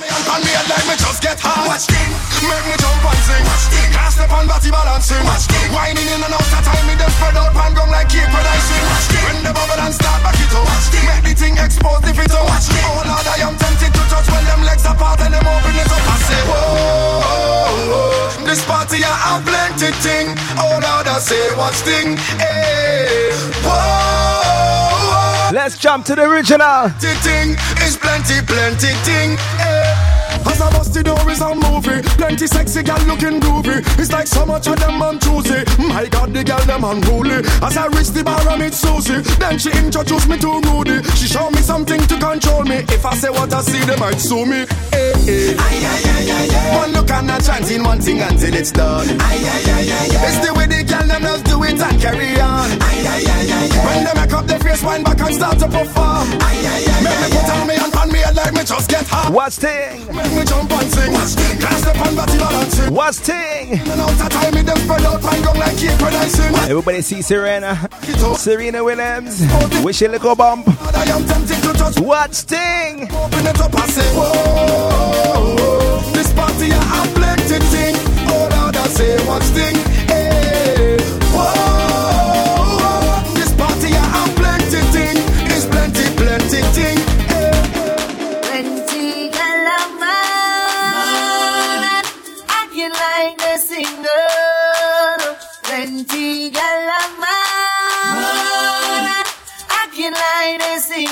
Me 0.08 0.16
and 0.16 0.42
me 0.44 0.50
head 0.56 0.68
like 0.68 0.86
me 0.88 0.94
just 0.96 1.20
get 1.22 1.38
hard. 1.40 1.68
Watch 1.68 1.86
thing, 1.88 2.10
make 2.48 2.64
me 2.68 2.76
jump 2.80 3.04
and 3.04 3.22
sing. 3.28 3.44
Watch 3.44 3.66
thing, 3.68 3.88
can't 3.92 4.12
step 4.12 4.32
on 4.32 4.44
body 4.48 4.70
balancing. 4.72 5.22
Watch 5.24 5.46
thing, 5.48 5.68
whining 5.72 6.08
in 6.08 6.20
and 6.24 6.32
out 6.32 6.40
of 6.40 6.62
time, 6.64 6.84
me 6.88 6.94
them 6.96 7.10
spread 7.12 7.36
out 7.36 7.52
pan 7.52 7.72
gum 7.76 7.90
like 7.92 8.08
cake 8.08 8.28
when 8.32 8.44
I. 8.44 8.56
Watch 8.56 9.06
thing, 9.12 9.24
when 9.28 9.38
the 9.44 9.52
bubble 9.52 9.80
and 9.84 9.94
start 9.94 10.20
back 10.24 10.38
it 10.40 10.52
up. 10.56 10.64
Watch 10.64 10.88
thing, 10.88 11.04
make 11.08 11.24
the 11.28 11.34
thing 11.36 11.54
expose 11.60 12.00
the 12.00 12.12
fit 12.16 12.32
up. 12.32 12.44
Watch 12.48 12.66
thing, 12.72 12.84
oh 12.88 13.04
Lord, 13.04 13.26
I 13.28 13.36
am 13.44 13.54
tempted 13.60 13.92
to 13.92 14.02
touch 14.08 14.28
when 14.32 14.44
them 14.48 14.62
legs 14.64 14.84
apart 14.88 15.20
and 15.20 15.32
them 15.36 15.46
open 15.46 15.76
it 15.76 15.90
up. 15.92 16.04
I 16.08 16.16
say, 16.24 16.42
whoa, 16.48 18.44
this 18.48 18.64
party 18.64 19.04
I 19.04 19.12
have 19.28 19.44
plenty 19.44 19.92
thing. 20.00 20.32
Oh 20.56 20.80
Lord, 20.80 21.06
I 21.06 21.20
say, 21.20 21.52
watch 21.56 21.80
thing, 21.84 22.16
hey, 22.40 23.30
whoa. 23.64 25.52
Let's 25.52 25.78
jump 25.78 26.04
to 26.06 26.14
the 26.14 26.28
original. 26.28 26.90
Thing 27.00 27.56
is 27.80 27.96
plenty, 27.96 28.40
plenty 28.44 28.92
thing. 29.04 29.38
Eh. 29.58 29.87
As 30.48 30.60
I 30.60 30.70
bust 30.72 30.94
the 30.94 31.02
door 31.02 31.30
is 31.30 31.40
a 31.40 31.54
movie. 31.54 32.00
Plenty 32.16 32.46
sexy 32.46 32.82
gal 32.82 33.00
looking 33.06 33.40
groovy. 33.40 33.78
It's 33.98 34.12
like 34.12 34.26
so 34.26 34.44
much 34.46 34.66
of 34.66 34.78
them 34.80 34.98
man 34.98 35.18
choosy. 35.20 35.64
My 35.88 36.06
God, 36.08 36.32
the 36.34 36.42
gal 36.44 36.60
them 36.66 36.84
unruly. 36.84 37.44
As 37.62 37.76
I 37.76 37.86
reach 37.88 38.10
the 38.10 38.22
bar 38.24 38.40
I 38.48 38.56
meet 38.56 38.74
Susie. 38.74 39.20
Then 39.38 39.58
she 39.58 39.70
introduced 39.72 40.28
me 40.28 40.38
to 40.38 40.60
Rudy. 40.68 41.02
She 41.16 41.26
showed 41.28 41.50
me 41.50 41.60
something 41.62 42.00
to 42.00 42.16
control 42.18 42.64
me. 42.64 42.78
If 42.88 43.04
I 43.06 43.14
say 43.14 43.30
what 43.30 43.52
I 43.52 43.60
see, 43.62 43.80
they 43.84 43.96
might 43.96 44.18
sue 44.20 44.46
me. 44.46 44.64
Eh, 44.92 44.96
eh. 44.96 45.54
Aye, 45.58 45.84
aye, 45.92 46.02
aye, 46.16 46.30
aye, 46.32 46.48
aye. 46.56 46.76
One 46.76 46.92
look 46.92 47.10
and 47.10 47.30
a 47.30 47.40
chanting 47.40 47.82
one 47.84 48.00
thing 48.00 48.20
until 48.20 48.54
it's 48.54 48.72
done. 48.72 49.06
Aye, 49.08 49.14
aye, 49.20 49.72
aye, 49.76 49.90
aye, 49.92 50.16
aye. 50.16 50.26
It's 50.28 50.38
the 50.46 50.54
way 50.54 50.66
the 50.66 50.82
gal 50.84 51.06
them 51.06 51.22
just 51.22 51.44
do 51.44 51.62
it 51.64 51.80
and 51.80 52.00
carry 52.00 52.40
on. 52.40 52.68
Aye, 52.80 53.04
aye, 53.04 53.24
aye, 53.26 53.52
aye, 53.52 53.68
aye. 53.70 53.84
When 53.86 54.04
they 54.04 54.14
make 54.20 54.32
up 54.32 54.46
their 54.46 54.58
face, 54.60 54.82
wind 54.82 55.04
back 55.04 55.20
and 55.20 55.34
start 55.34 55.58
to 55.60 55.66
perform. 55.68 56.26
Aye, 56.40 56.64
aye, 56.64 56.84
aye, 56.88 57.02
Make 57.04 57.20
me 57.20 57.28
put 57.36 57.48
on 57.52 57.66
me 57.68 57.74
and 57.76 57.92
pan 57.92 58.08
me 58.12 58.18
head 58.18 58.36
like 58.36 58.52
me 58.54 58.64
just 58.64 58.90
get 58.90 59.06
hot 59.06 59.32
What's 59.32 59.58
thing? 59.58 60.02
Me 60.38 60.44
jump 60.44 60.70
and 60.70 60.92
sing. 60.92 61.12
Can't 61.58 61.78
step 61.82 62.06
on 62.06 62.14
body 62.14 62.38
balancing. 62.38 62.94
What's 62.94 63.20
ting? 63.20 63.72
And 63.72 64.00
out 64.00 64.12
of 64.12 64.28
time, 64.30 64.54
me 64.54 64.62
them 64.62 64.78
spread 64.78 65.02
out 65.02 65.24
and 65.24 65.44
like 65.58 66.14
I 66.14 66.28
sing. 66.28 66.54
Everybody 66.70 67.02
see 67.02 67.22
Serena. 67.22 67.88
Serena 68.36 68.84
Williams. 68.84 69.42
Wish 69.82 70.00
you 70.00 70.08
little 70.08 70.36
bump. 70.36 70.68
I 70.68 71.02
am 71.10 71.24
tempted 71.26 71.60
to 71.62 71.72
touch. 71.72 71.98
What's 71.98 72.44
ting? 72.44 73.10
Open 73.10 73.46
it 73.46 73.60
up 73.60 73.74
and 73.74 73.90
say, 73.90 74.08
whoa. 74.14 76.00
This 76.12 76.32
party 76.32 76.70
have 76.70 77.14
plenty 77.14 77.58
thing. 77.74 77.96
Oh 78.30 78.48
Lord, 78.52 78.76
I 78.76 78.86
say 78.86 79.18
what's 79.26 79.50
thing. 79.50 79.97
singer. 100.78 101.08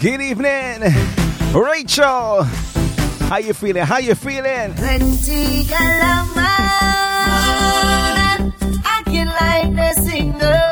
Good 0.00 0.20
evening, 0.20 0.94
Rachel. 1.52 2.44
How 3.28 3.38
you 3.38 3.52
feeling? 3.52 3.82
How 3.82 3.98
you 3.98 4.14
feeling? 4.14 4.74
I 8.84 9.02
can 9.04 9.26
like 9.26 9.74
singer. 9.94 10.67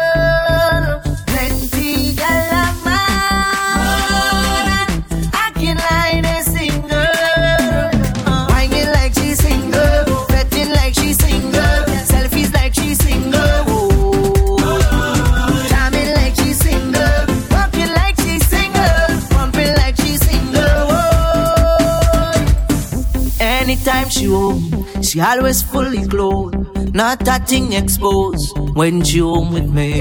she 24.27 24.33
home, 24.33 25.03
she 25.03 25.21
always 25.21 25.63
fully 25.63 26.07
clothed, 26.07 26.95
not 26.95 27.21
that 27.21 27.49
thing 27.49 27.73
exposed 27.73 28.57
when 28.75 29.03
she 29.05 29.19
home 29.19 29.53
with 29.53 29.73
me. 29.73 30.01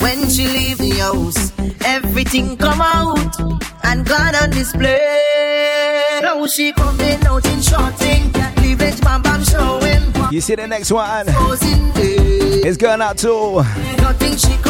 When 0.00 0.28
she 0.30 0.46
leave 0.48 0.78
the 0.78 0.90
house, 1.00 1.52
everything 1.84 2.56
come 2.56 2.80
out 2.80 3.38
and 3.84 4.06
gone 4.06 4.34
on 4.36 4.50
display. 4.50 6.18
Now 6.22 6.46
she 6.46 6.72
coming 6.72 7.22
out 7.26 7.44
in 7.46 7.60
shorting, 7.60 8.32
cleavage 8.56 9.00
bam 9.02 9.22
bam 9.22 9.44
showing. 9.44 10.32
You 10.32 10.40
see 10.40 10.54
the 10.54 10.66
next 10.66 10.90
one. 10.90 11.26
It's 11.28 12.76
going 12.78 13.02
out 13.02 13.18
to 13.18 13.32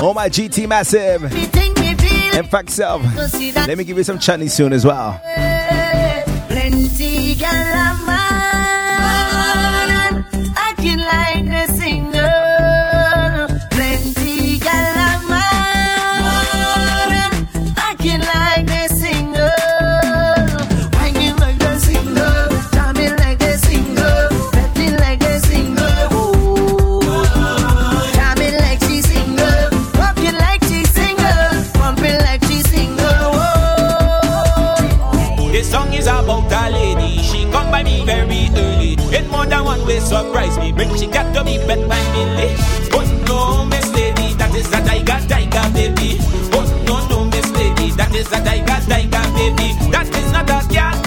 all 0.02 0.14
my 0.14 0.28
GT 0.28 0.68
Massive. 0.68 1.24
And 2.34 2.48
fact, 2.48 2.70
self. 2.70 3.02
Let 3.66 3.78
me 3.78 3.84
give 3.84 3.96
you 3.96 4.04
some 4.04 4.18
chutney 4.18 4.48
soon 4.48 4.72
as 4.72 4.84
well. 4.84 5.20
surprise 40.38 40.58
me. 40.58 40.72
Make 40.72 40.96
she 40.96 41.06
got 41.06 41.34
to 41.34 41.44
be 41.44 41.58
bad 41.66 41.88
by 41.88 42.00
Millie. 42.12 42.54
But 42.90 43.08
no, 43.26 43.64
Miss 43.66 43.92
Lady, 43.92 44.34
that 44.34 44.54
is 44.54 44.68
a 44.68 44.80
tiger, 44.84 45.20
tiger 45.28 45.72
baby. 45.74 46.18
But 46.50 46.68
no, 46.84 47.06
no, 47.08 47.24
Miss 47.24 47.50
Lady, 47.52 47.90
that 47.92 48.14
is 48.14 48.30
a 48.32 48.44
tiger, 48.44 48.80
tiger 48.88 49.32
baby. 49.34 49.90
That 49.90 50.08
is 50.14 50.32
not 50.32 50.50
a 50.50 50.74
cat. 50.74 50.97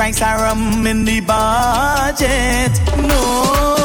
price 0.00 0.22
are 0.22 0.44
rum 0.44 0.86
in 0.86 1.04
the 1.04 1.20
budget. 1.20 2.72
No. 3.06 3.79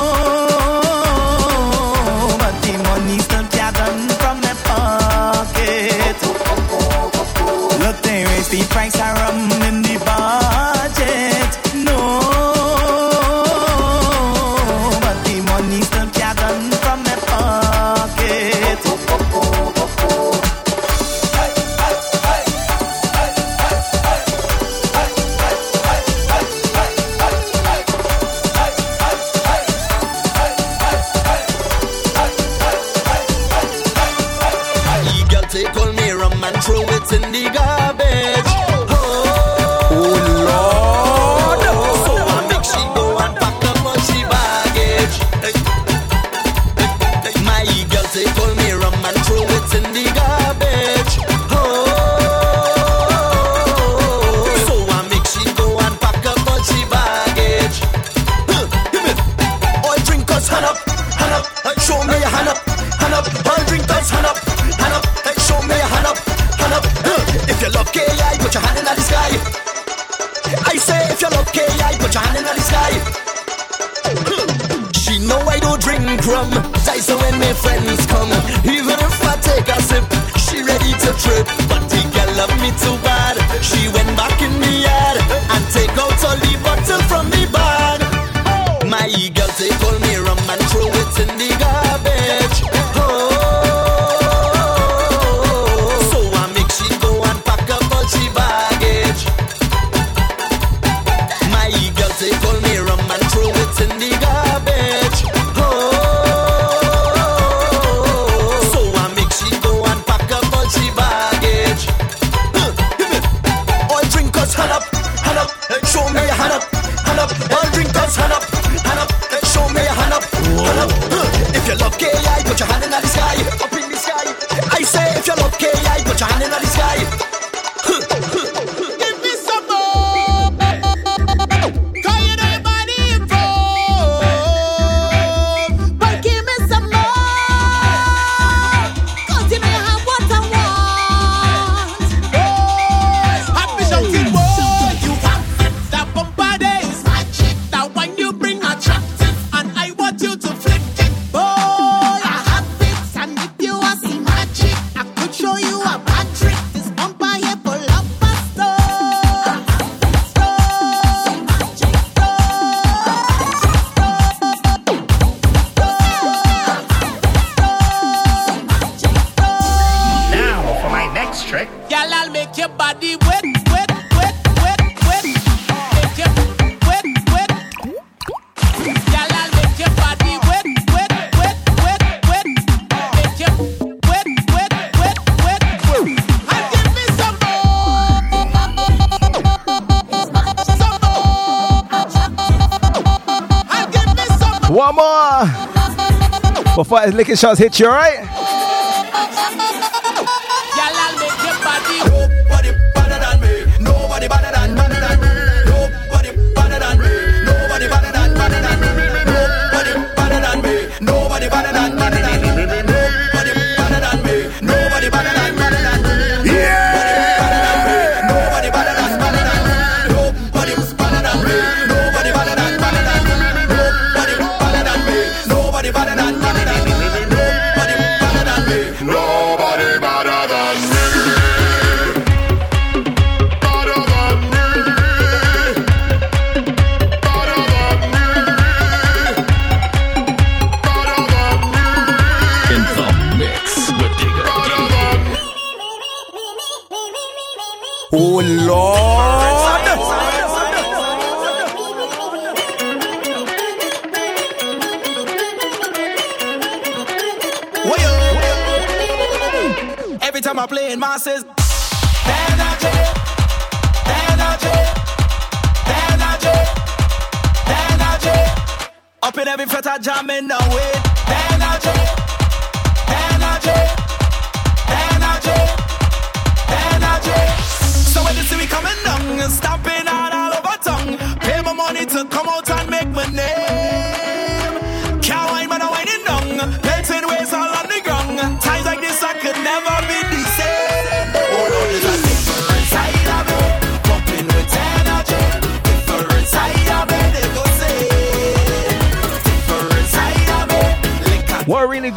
His 197.04 197.14
licking 197.14 197.36
shots 197.36 197.60
hit 197.60 197.80
you, 197.80 197.88
alright? 197.88 198.28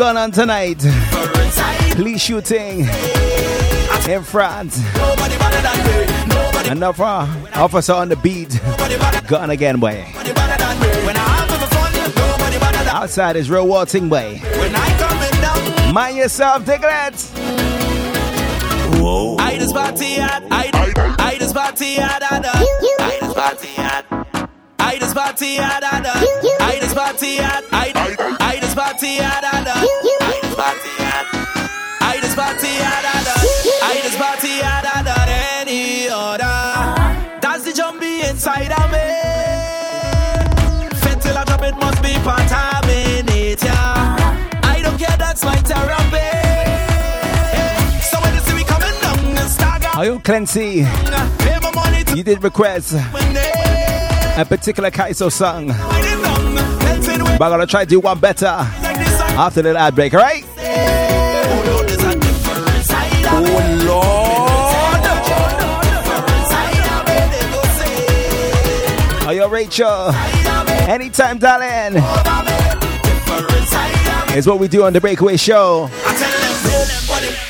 Going 0.08 0.16
on 0.16 0.30
tonight? 0.30 0.78
Police 1.94 2.22
shooting 2.22 2.80
in 4.08 4.22
France. 4.22 4.82
Nobody 4.96 5.36
better 5.36 5.60
than 5.60 5.78
me. 5.84 6.34
Nobody 6.34 6.70
Enough 6.70 7.00
uh, 7.00 7.26
officer 7.52 7.92
on 7.92 8.08
the 8.08 8.16
beat. 8.16 8.58
Gone 9.28 9.50
again, 9.50 9.78
boy. 9.78 10.06
better 10.14 10.32
than 10.32 10.80
me. 10.80 11.06
When 11.06 11.14
I 11.14 11.28
have 11.28 11.60
the 11.60 11.66
fun, 11.66 11.92
nobody 11.92 12.58
better 12.58 12.84
than 12.84 12.88
Outside 12.88 13.36
is 13.36 13.50
real 13.50 13.68
war 13.68 13.84
thing, 13.84 14.08
boy. 14.08 14.38
When 14.38 14.74
I 14.74 14.98
coming 14.98 15.40
down, 15.42 15.92
Mind 15.92 16.16
yourself, 16.16 16.64
Diglett. 16.64 17.18
Whoa. 19.00 19.36
I 19.36 19.58
just 19.58 19.74
party 19.74 20.14
at, 20.14 20.42
I, 20.50 20.70
I 21.18 21.36
just 21.38 21.54
party 21.54 21.96
at, 21.98 22.22
I, 22.22 23.18
just 23.20 23.36
party 23.36 23.76
at. 23.76 24.18
I 24.78 24.98
just 24.98 25.14
party 25.14 25.58
at, 25.58 25.84
I 25.84 26.78
just 26.80 26.96
party 26.96 27.38
at, 27.40 27.77
inside 38.48 38.72
of 38.72 38.90
me. 38.90 38.98
Fit 41.00 41.20
till 41.20 41.36
I 41.36 41.44
drop 41.44 41.62
it 41.62 41.76
must 41.76 42.02
be 42.02 42.12
contaminated. 42.14 43.62
yeah. 43.62 44.60
I 44.62 44.80
don't 44.82 44.98
care, 44.98 45.16
that's 45.18 45.44
my 45.44 45.56
therapy. 45.56 46.30
So 48.02 48.18
when 48.20 48.34
you 48.34 48.40
see 48.40 48.54
me 48.56 48.64
coming 48.64 49.00
down 49.00 49.18
and 49.36 49.50
stagger, 49.50 49.88
Are 49.98 50.04
you 50.04 50.18
Clancy? 50.20 50.84
pay 51.38 51.58
my 51.60 51.70
money 51.74 52.04
to 52.04 52.16
You 52.16 52.22
did 52.24 52.42
request 52.42 52.94
a 52.94 54.44
particular 54.48 54.90
Kaiso 54.90 55.30
song. 55.30 55.66
But 55.68 57.44
I'm 57.44 57.50
gonna 57.50 57.66
try 57.66 57.84
to 57.84 57.90
do 57.90 58.00
one 58.00 58.18
better 58.18 58.46
after 58.46 59.62
the 59.62 59.76
ad 59.78 59.94
break, 59.94 60.14
alright? 60.14 60.44
Are 69.68 69.70
you 69.70 69.84
Rachel? 69.84 70.12
Anytime, 70.88 71.38
darling. 71.38 72.02
It's 74.34 74.46
what 74.46 74.58
we 74.58 74.68
do 74.68 74.84
on 74.84 74.94
the 74.94 75.00
Breakaway 75.00 75.36
Show. 75.36 75.90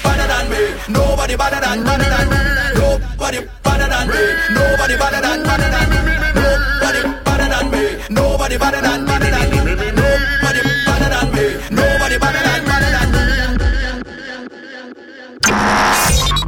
better 0.02 0.26
than. 0.26 0.50
Nobody 0.92 1.36
better 1.36 1.60
than 1.60 1.84
better 1.84 2.10
than 2.10 2.28
me. 2.28 2.36
Nobody 2.74 3.46
better 3.62 3.88
than. 3.88 4.08
Nobody 4.52 4.96
better 4.96 5.20
than 5.20 5.46
me. 6.02 6.16
Nobody 6.34 7.02
better 7.24 7.48
than 7.48 7.70
me. 7.70 7.82
Nobody 8.10 8.58
better 8.58 8.80
than 8.80 9.06
better 9.06 9.30
than 9.30 9.50
me. 9.50 9.74
Nobody 9.94 10.60
better 10.86 11.08
than 11.14 11.26
me. 11.32 11.44
Nobody 11.70 12.18
better 12.18 12.42
than 12.42 12.64
better 12.66 12.90
than 12.96 13.08
me. 13.12 13.22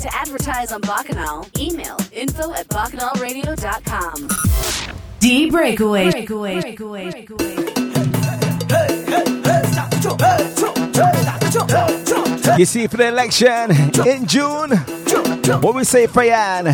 To 0.04 0.14
advertise 0.14 0.74
on 0.74 0.82
Bacchanal, 0.82 1.48
email 1.58 1.98
info 2.12 2.54
at 2.54 2.68
bacchanalradio.com. 2.68 4.28
D 5.22 5.50
Breakaway. 5.50 6.12
Breakaway. 6.12 6.60
Breakaway. 6.60 7.06
You 12.60 12.66
see, 12.66 12.88
for 12.88 12.98
the 12.98 13.08
election 13.08 13.72
in 14.06 14.28
June, 14.28 14.72
what 15.62 15.74
we 15.74 15.86
say, 15.86 16.08
Fayan? 16.08 16.66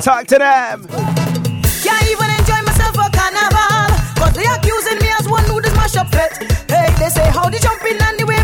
Talk 0.00 0.28
to 0.28 0.38
them. 0.38 0.86
Can't 0.86 2.10
even 2.10 2.30
enjoy 2.30 2.62
myself 2.62 2.94
for 2.94 3.10
carnival. 3.10 3.90
Cause 4.22 4.34
they 4.34 4.46
accusing 4.46 4.98
me 5.00 5.08
as 5.18 5.28
one 5.28 5.42
who 5.46 5.60
does 5.60 5.74
mash 5.74 5.96
up 5.96 6.06
it. 6.12 6.32
Hey, 6.70 6.94
they 6.96 7.08
say 7.08 7.28
how 7.30 7.50
the 7.50 7.58
jumping 7.58 7.98
and 8.00 8.20
the 8.20 8.24
waving 8.24 8.39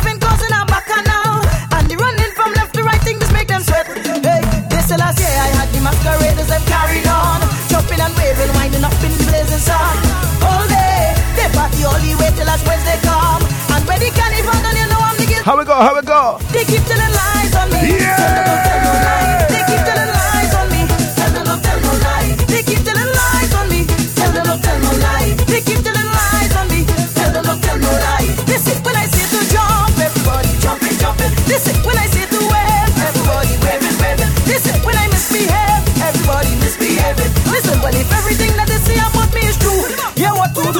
them 3.57 3.65
sweat. 3.65 3.87
Hey, 4.21 4.41
this 4.69 4.91
last 4.93 5.19
year 5.19 5.33
I 5.33 5.49
had 5.57 5.69
the 5.73 5.81
masqueraders 5.81 6.49
them 6.49 6.63
carried 6.69 7.09
on. 7.09 7.41
Jumping 7.73 8.01
and 8.01 8.13
waving, 8.17 8.53
winding 8.53 8.85
up 8.85 8.93
in 9.01 9.13
the 9.17 9.25
blazing 9.33 9.63
sun. 9.65 9.97
All 10.45 10.67
day, 10.69 11.17
they 11.37 11.49
party 11.57 11.85
all 11.85 11.97
the 11.97 12.13
way 12.21 12.31
till 12.37 12.47
last 12.47 12.67
Wednesday 12.69 12.99
come. 13.01 13.43
And 13.73 13.83
when 13.89 13.99
the 14.01 14.11
carnival 14.13 14.59
done, 14.61 14.77
you 14.77 14.87
know 14.93 15.01
I'm 15.01 15.17
the 15.17 15.27
guilty. 15.27 15.45
How 15.45 15.57
we 15.57 15.65
go? 15.65 15.75
How 15.75 15.95
we 15.97 16.03
go? 16.03 16.39
They 16.53 16.65
keep 16.65 16.85
telling 16.85 17.13
lies 17.17 17.55
on 17.57 17.67
me. 17.73 17.97
Yeah. 17.97 19.26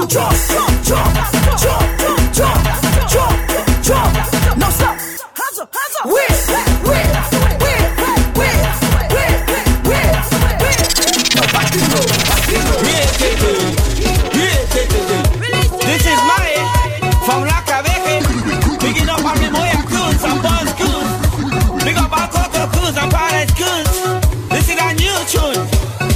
jump, 0.09 0.33
jump, 0.49 0.85
jump, 0.85 1.15
jump, 1.59 1.99
jump, 2.33 2.63
jump, 3.09 3.37
jump. 3.83 4.17
Stop. 4.73 4.97
Hands 5.35 5.59
up, 5.59 5.75
hands 5.75 5.97
up. 6.01 6.13
Back 11.35 11.53
back. 11.53 11.73
Yeah, 12.53 12.67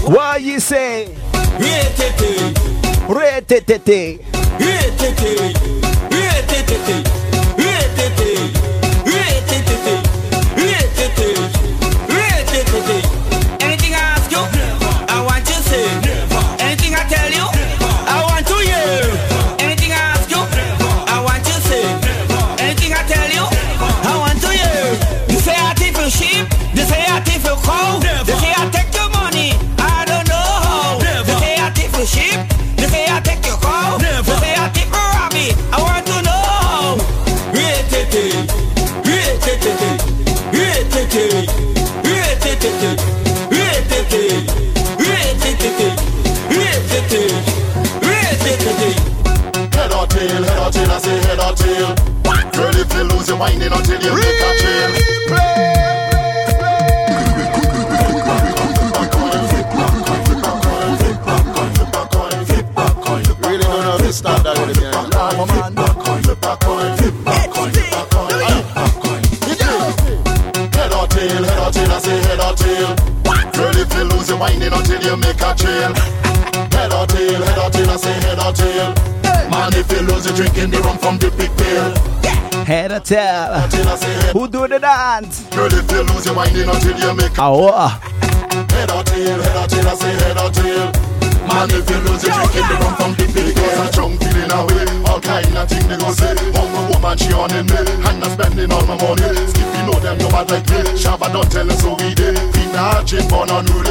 yeah, 0.08 0.36
you 0.40 0.60
say? 0.60 1.14
Yeah. 1.60 2.59
Tété. 3.50 4.20
whining 53.40 53.72
until 53.72 54.02
you 54.02 54.10
really 54.10 54.20
make 54.20 54.42
a 54.42 54.60
chill. 54.60 54.90
I 71.92 72.02
say 72.02 72.20
head 72.20 72.40
or 72.40 72.54
until 74.72 75.02
you 75.02 75.16
make 75.16 75.40
a 75.40 75.54
chill. 75.54 75.92
Head 76.76 76.92
or 76.92 77.06
tail, 77.06 77.42
head 77.42 77.58
or 77.58 77.70
tail, 77.70 77.90
I 77.90 77.96
say 77.96 78.12
head 78.20 78.38
or 78.38 78.52
tail. 78.52 78.94
Man, 79.50 79.72
if 79.74 79.90
you 79.92 80.00
lose, 80.06 80.26
you're 80.26 80.36
drinking 80.36 80.70
the 80.70 80.78
rum 80.80 80.98
from 80.98 81.18
the 81.18 81.30
big 81.30 81.50
pill. 81.56 82.19
Head 82.70 82.92
or 82.92 83.00
tail. 83.00 83.52
Who 84.32 84.46
do 84.46 84.68
the 84.68 84.78
dance? 84.78 85.44
Girl, 85.46 85.66
if 85.66 85.90
you 85.90 86.02
lose 86.02 86.24
your 86.24 86.38
until 86.38 87.00
you 87.00 87.14
make 87.16 87.36
a 87.36 87.42
Oh, 87.42 87.66
uh, 87.66 87.88
Head 87.88 88.90
or 88.92 89.02
tail, 89.02 89.42
head 89.42 89.56
or 89.56 89.66
tail, 89.66 89.88
I 89.88 89.94
say 89.96 90.12
head 90.12 90.38
or 90.38 90.50
tail. 90.52 91.09
Man, 91.50 91.70
if 91.74 91.90
you 91.90 91.98
lose 92.06 92.22
your 92.22 92.34
drinking 92.38 92.68
the 92.70 92.76
rum 92.78 92.94
from 92.94 93.12
the 93.18 93.26
big 93.34 93.54
Because 93.54 93.78
I'm 93.78 93.90
drunk 93.90 94.14
feeling 94.22 94.52
away 94.54 94.86
All 95.10 95.20
kind 95.20 95.56
of 95.58 95.66
thing 95.68 95.84
they 95.90 95.98
go 95.98 96.10
say 96.14 96.34
One 96.54 96.70
woman 96.94 97.18
she 97.18 97.32
on 97.34 97.50
in 97.50 97.66
me 97.66 97.80
And 98.06 98.22
I'm 98.22 98.30
spending 98.30 98.70
all 98.70 98.86
my 98.86 98.94
money 98.94 99.34
Skippy 99.50 99.80
know 99.82 99.98
them 99.98 100.18
no 100.18 100.28
bad 100.30 100.46
like 100.50 100.66
me 100.70 100.94
Shabba 100.94 101.32
don't 101.34 101.50
tell 101.50 101.66
us 101.66 101.82
so 101.82 101.98
we 101.98 102.14
did 102.14 102.38
Fina 102.54 103.02
chin 103.04 103.26
born 103.26 103.50
on 103.50 103.66
Rudy 103.66 103.90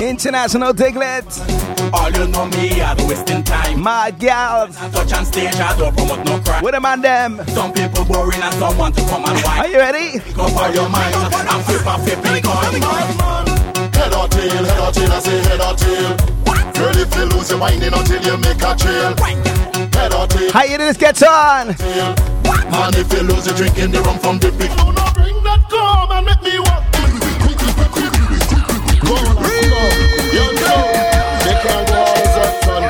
International 0.00 0.72
Diglett. 0.72 1.28
All 1.92 2.10
you 2.10 2.26
know 2.28 2.46
me, 2.46 2.80
I 2.80 2.94
do 2.94 3.06
wasting 3.06 3.42
time. 3.44 3.80
My 3.80 4.10
gals. 4.10 4.76
I 4.78 4.88
touch 4.90 5.12
on 5.12 5.24
stage, 5.26 5.54
I 5.54 5.76
don't 5.76 5.94
promote 5.94 6.24
no 6.24 6.40
crap. 6.40 6.62
With 6.62 6.72
them 6.72 6.84
and 6.86 7.04
them. 7.04 7.40
Some 7.48 7.72
people 7.72 8.04
boring 8.04 8.40
and 8.40 8.54
some 8.54 8.78
want 8.78 8.94
to 8.96 9.02
come 9.02 9.24
and 9.26 9.42
wine. 9.44 9.58
Are 9.58 9.68
you 9.68 9.78
ready? 9.78 10.18
Go 10.32 10.48
for 10.48 10.68
your 10.72 10.88
mind 10.88 11.14
and 11.14 11.64
flip 11.64 11.86
and 11.86 12.02
flip 12.02 12.18
it 12.24 12.46
on. 12.46 13.46
Head 13.92 14.14
or 14.14 14.28
tail, 14.28 14.64
head 14.64 14.80
or 14.80 14.92
tail, 14.92 15.12
I 15.12 15.20
say 15.20 15.42
head 15.42 15.60
or 15.60 15.76
tail 15.76 16.39
if 17.00 17.14
you 17.16 17.24
lose 17.24 17.50
your 17.50 17.58
winding 17.60 17.92
until 17.92 18.22
you 18.22 18.36
make 18.38 18.62
a 18.62 18.74
trail 18.76 19.14
Head 19.96 20.12
or 20.14 20.26
tail, 20.26 20.52
How 20.52 20.64
you 20.64 20.76
do 20.78 20.84
this 20.84 20.96
gets 20.96 21.22
on? 21.22 21.68
Man, 22.70 22.92
if 22.94 23.12
you 23.12 23.22
lose 23.22 23.46
your 23.46 23.56
drinking 23.56 23.90
the 23.92 24.00
rum 24.02 24.18
from 24.18 24.38
the 24.38 24.52
big 24.52 24.70
No, 24.76 24.90
no, 24.92 25.04
bring 25.16 25.36
that 25.44 25.64
come 25.70 26.10
and 26.12 26.26
make 26.26 26.42
me 26.42 26.58
walk 26.60 26.84
Go, 29.00 29.16
go. 29.16 29.80
Yo, 30.36 30.44
yo. 30.60 30.74
They 31.42 31.56
can't 31.64 31.88
go 31.88 31.96
all 31.98 32.14
this 32.14 32.36
up, 32.36 32.52
son. 32.64 32.82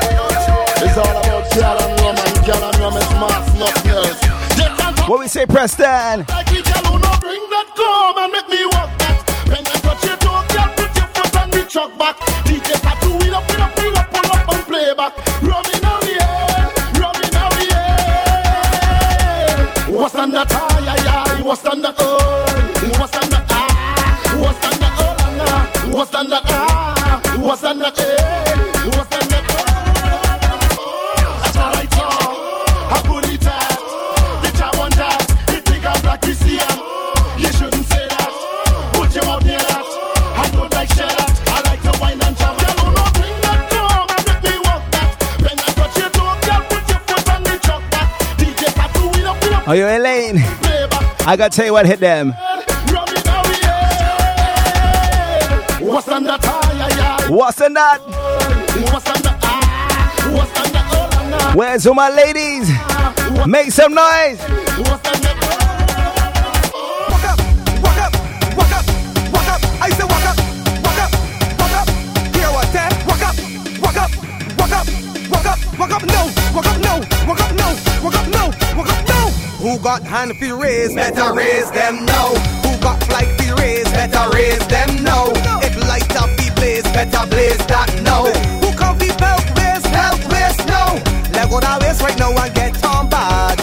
It's 0.83 0.97
all 0.97 1.15
about 1.17 1.45
gal 1.55 1.77
and 1.81 2.01
rum 2.01 2.17
and 2.19 2.45
gal 2.45 2.63
and 2.63 2.77
rum 2.77 2.97
is 2.97 3.09
mass, 3.17 3.45
nothing 3.57 3.91
else. 3.91 4.19
They 4.57 4.69
can't 4.77 4.95
go 4.97 5.03
What 5.07 5.19
we 5.21 5.27
say, 5.27 5.45
Preston? 5.45 6.25
like 6.29 6.51
it, 6.51 6.65
gal 6.65 6.83
who 6.85 6.99
no 6.99 7.11
bring 7.19 7.41
that 7.49 7.67
come 7.75 8.17
and 8.19 8.31
make 8.33 8.49
me 8.49 8.65
walk 8.65 8.91
that. 8.99 9.17
When 9.47 9.65
I 9.65 9.75
touch 9.81 10.03
your 10.05 10.17
toe, 10.17 10.43
gal, 10.53 10.69
put 10.75 10.91
your 10.95 11.07
foot 11.07 11.35
on 11.41 11.49
the 11.49 11.63
truck 11.65 11.97
back. 11.97 12.40
Pull 13.31 13.61
up 13.61 14.49
and 14.53 14.63
play 14.67 14.93
back. 14.93 15.13
Rum 15.41 15.63
in 15.73 15.81
the 15.81 16.21
air. 16.21 16.41
What's 19.91 20.15
on 20.15 20.31
that 20.31 20.49
yeah, 20.49 21.43
what's 21.43 21.65
on 21.65 21.81
oh, 21.85 21.93
what's 22.97 23.17
on 23.17 23.29
ah, 23.49 23.67
what's 24.39 24.65
on 24.65 24.83
oh, 24.97 25.15
la. 25.37 25.95
what's 25.95 26.15
on 26.15 26.27
ah, 26.31 27.21
what's 27.39 27.63
on 27.63 27.79
I 51.31 51.37
gotta 51.37 51.55
tell 51.55 51.65
you 51.65 51.71
what 51.71 51.85
hit 51.85 52.01
them. 52.01 52.31
What's 55.79 56.09
on 56.09 56.25
that? 56.25 57.29
What's 57.29 57.61
on 57.61 57.73
that? 57.73 58.01
Where's 61.55 61.87
all 61.87 61.93
my 61.93 62.09
ladies? 62.09 62.69
Make 63.47 63.71
some 63.71 63.93
noise. 63.93 65.20
Who 79.71 79.79
got 79.79 80.03
hand 80.03 80.35
fi 80.35 80.51
raise, 80.51 80.93
better 80.93 81.33
raise 81.33 81.71
them 81.71 82.03
now. 82.03 82.35
Who 82.61 82.77
got 82.81 83.01
flight 83.05 83.29
fi 83.39 83.53
raise, 83.53 83.89
better 83.91 84.29
raise 84.35 84.67
them 84.67 85.01
now. 85.01 85.27
If 85.63 85.77
light 85.87 86.13
up 86.17 86.29
fi 86.31 86.53
blaze, 86.55 86.83
better 86.91 87.25
blaze 87.29 87.65
that 87.67 87.87
now. 88.03 88.25
Who 88.25 88.69
can 88.75 88.99
fi 88.99 89.07
help 89.23 89.47
raise, 89.55 89.85
help 89.85 90.19
raise 90.27 90.57
now. 90.67 90.95
Let 91.31 91.49
go 91.49 91.61
that 91.61 91.79
waist 91.81 92.01
right 92.01 92.19
now 92.19 92.35
and 92.35 92.53
get 92.53 92.83
on 92.83 93.07
bad. 93.07 93.61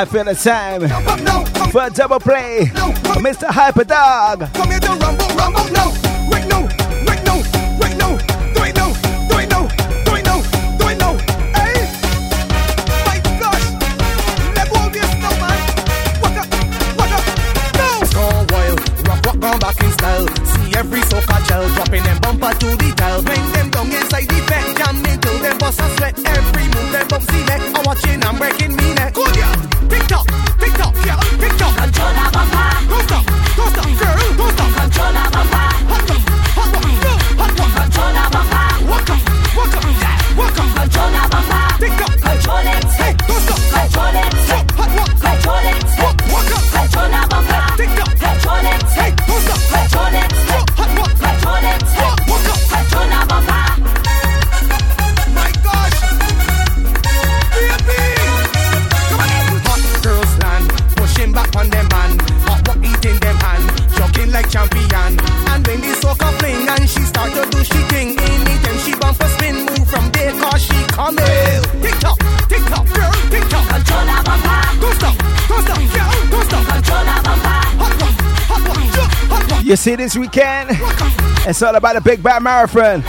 I 0.00 0.06
feel 0.06 0.24
the 0.24 0.34
time 0.34 0.88
for 1.70 1.82
a 1.82 1.90
double 1.90 2.20
play, 2.20 2.70
Mr. 3.20 3.48
Hyperdog. 3.48 4.50
Come 4.54 4.70
here 4.70 4.80
to 4.80 4.92
rumble, 4.94 5.26
rumble, 5.36 5.70
no. 5.72 6.09
You 79.70 79.76
see 79.76 79.94
this 79.94 80.16
weekend? 80.16 80.70
It's 81.46 81.62
all 81.62 81.76
about 81.76 81.94
the 81.94 82.00
Big 82.00 82.20
Bad 82.20 82.42
Marathon. 82.42 83.02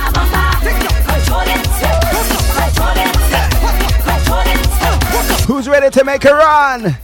Who's 5.48 5.68
ready 5.68 5.90
to 5.90 6.04
make 6.04 6.24
a 6.24 6.36
run? 6.36 6.96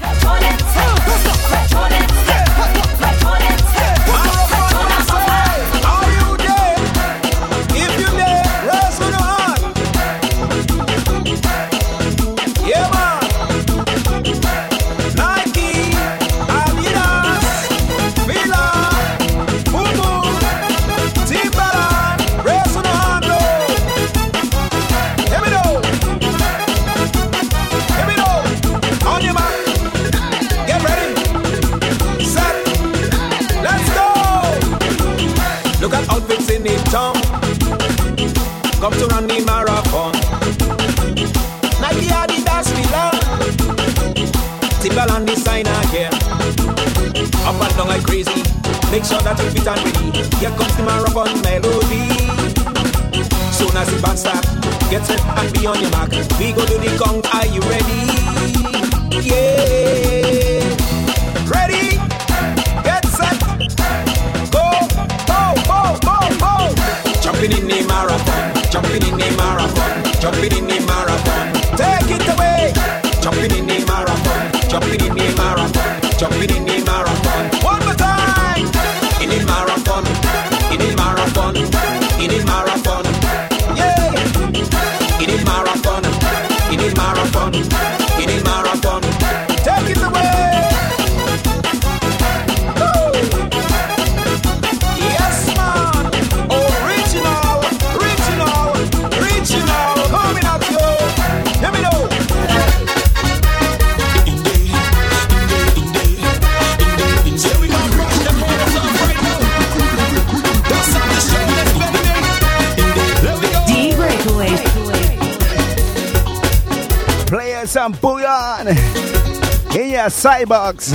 Cyborgs. 120.17 120.91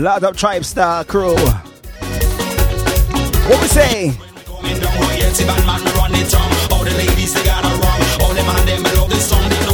Locked 0.00 0.24
up 0.24 0.36
Tribe 0.36 0.64
Star 0.64 1.04
crew. 1.04 1.36
What 3.46 3.60
we 3.60 3.68
say? 3.68 4.08
All 4.08 4.62
the 6.84 6.94
ladies 6.98 7.34
they 7.34 7.44
got 7.44 7.64
a 7.64 7.68
wrong. 7.68 8.02
All. 8.20 9.71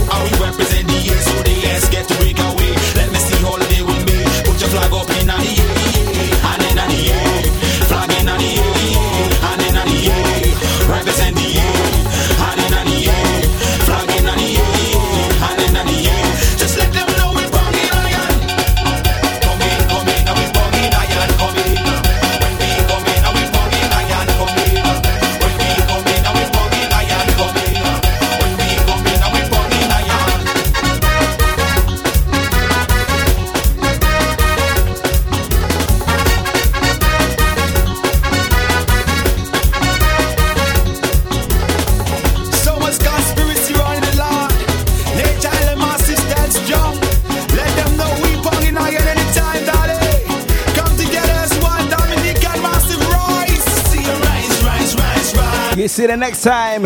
See 55.98 56.04
you 56.04 56.08
the 56.10 56.16
next 56.16 56.44
time. 56.44 56.82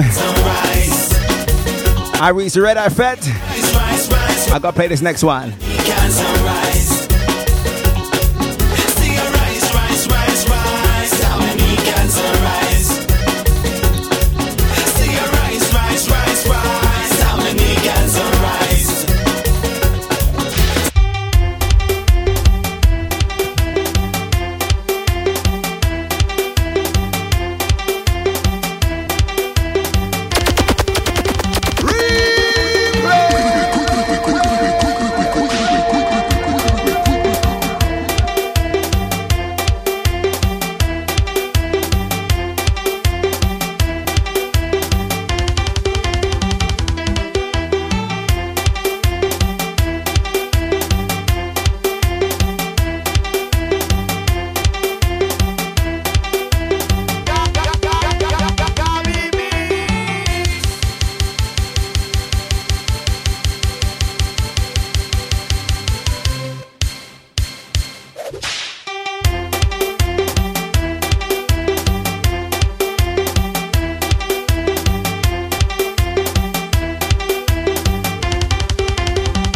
I 2.18 2.32
reach 2.34 2.54
the 2.54 2.62
red 2.62 2.78
eye 2.78 2.88
fat. 2.88 3.18
I 4.50 4.58
gotta 4.58 4.72
play 4.72 4.88
this 4.88 5.02
next 5.02 5.22
one. 5.22 5.52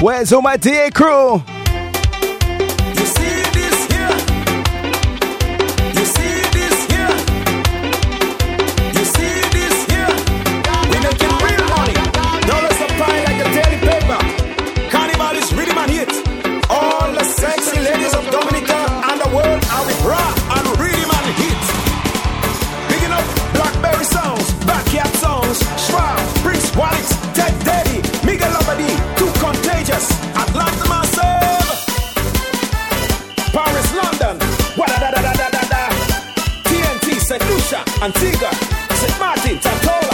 Where's 0.06 0.32
all 0.32 0.40
my 0.40 0.56
dear 0.56 0.88
crew? 0.92 1.42
Antigua, 38.00 38.50
St. 38.94 39.18
Martin, 39.18 39.58
Tantoa. 39.58 40.05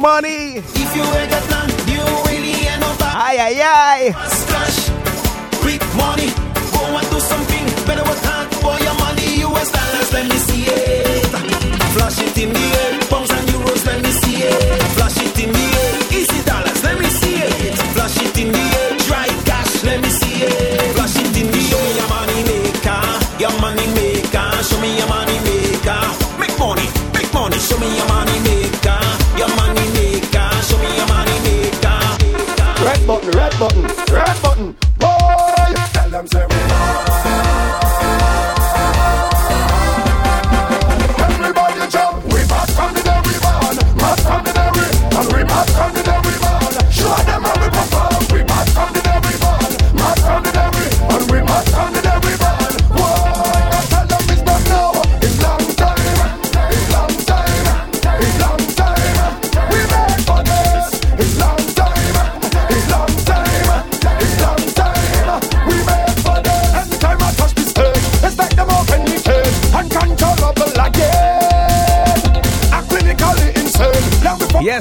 money. 0.00 0.56
If 0.56 0.96
you 0.96 1.02
ain't 1.02 1.30
got 1.30 1.44
none, 1.50 1.70
you 1.86 2.00
really 2.26 2.54
end 2.66 2.82
up. 2.82 2.96
Aye, 3.02 3.38
aye, 3.46 3.60
aye. 3.62 4.28
Splash, 4.28 4.88
quick 5.60 5.82
money. 5.94 6.30
Go 6.72 6.82
and 6.98 7.06
do 7.10 7.20
something. 7.20 7.64
Better 7.86 8.02
with 8.08 8.24
hard 8.24 8.48
for 8.62 8.76
your 8.80 8.94
money. 9.04 9.44
US 9.44 9.70
dollars, 9.70 10.12
let 10.12 10.24
me 10.28 10.36
see 10.48 10.64
it. 10.66 11.26
Flash 11.94 12.18
it 12.20 12.38
in 12.38 12.52
the 12.52 12.58
air. 12.58 13.09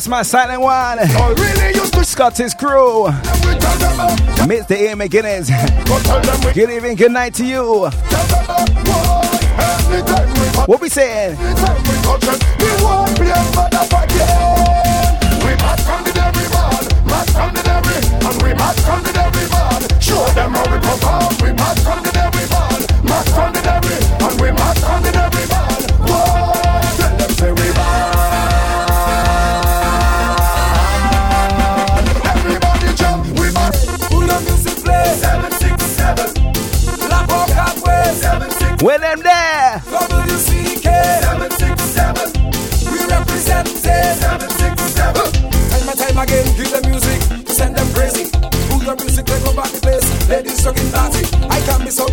my 0.10 0.24
silent 0.24 0.62
one. 0.62 0.98
Really 0.98 1.74
Scottish 2.04 2.56
crew. 2.56 3.06
Mr. 4.48 4.72
A. 4.72 4.96
McGuinness. 4.96 5.50
Good 6.56 6.70
evening, 6.72 6.96
good 6.96 7.12
night 7.12 7.36
to 7.36 7.46
you. 7.46 7.90
What 10.66 10.82
we 10.82 10.90
saying? 10.90 11.38
Show 20.00 20.26
them 20.34 20.54
how 20.54 20.64
we 20.72 20.80
perform, 20.80 21.36
we 21.44 21.54
must 21.54 21.99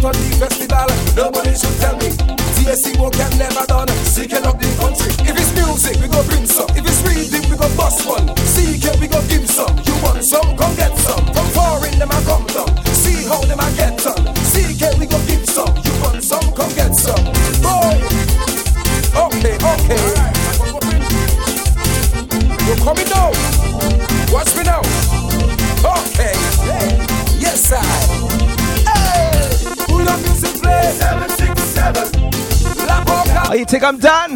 only 0.06 0.30
festival. 0.38 0.86
Nobody 1.16 1.54
should 1.54 1.76
tell 1.80 1.96
me. 1.96 2.10
TSC 2.54 2.98
work 2.98 3.12
can 3.14 3.38
never 3.38 3.66
done. 3.66 3.88
Seeking 4.04 4.46
up 4.46 4.58
the 4.58 4.68
country. 4.78 5.10
If 5.26 5.36
it's 5.36 5.52
music, 5.54 6.00
we 6.00 6.08
go. 6.08 6.35
think 33.66 33.82
I'm 33.82 33.98
done. 33.98 34.35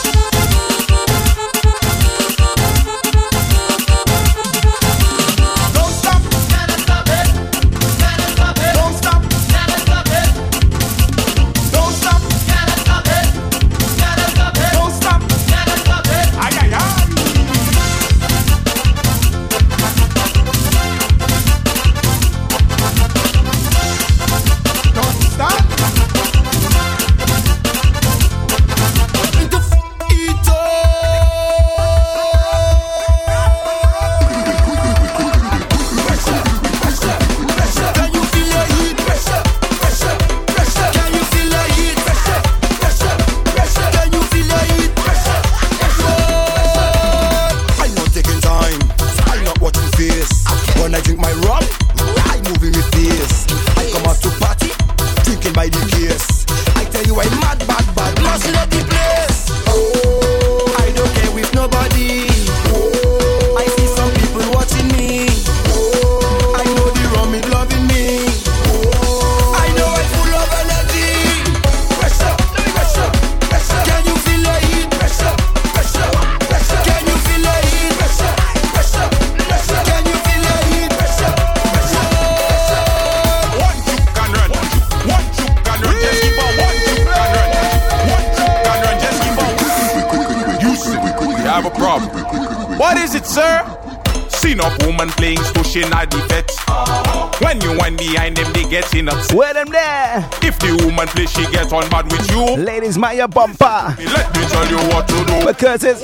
Maya 103.01 103.27
Bumper. 103.27 103.95
Let 103.97 104.37
me 104.37 104.43
tell 104.45 104.67
you 104.69 104.77
what 104.93 105.07
to 105.07 105.25
do. 105.25 105.47
Because 105.47 105.83
it's 105.83 106.03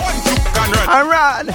Iran. 0.90 1.46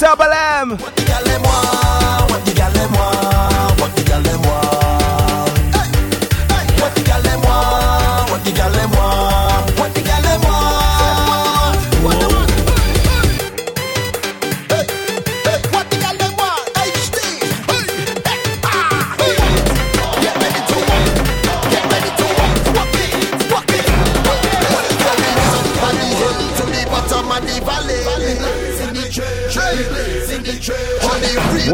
Double 0.00 0.32
M. 0.32 0.78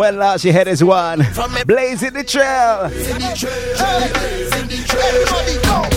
Well, 0.07 0.15
now 0.15 0.37
she 0.37 0.53
had 0.53 0.69
is 0.69 0.85
one. 0.85 1.19
Blazing 1.67 2.13
the 2.13 2.23
trail. 2.23 2.89
Blazing 2.89 3.19
the 3.19 3.35
trail. 3.37 3.77
Hey. 3.77 4.13
Blazing 4.13 4.69
the 4.69 4.87
trail. 4.87 5.03
Everybody 5.03 5.91
go. 5.91 5.96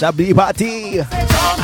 Sasha 0.00 0.12
B. 0.12 0.32
Party. 0.32 1.59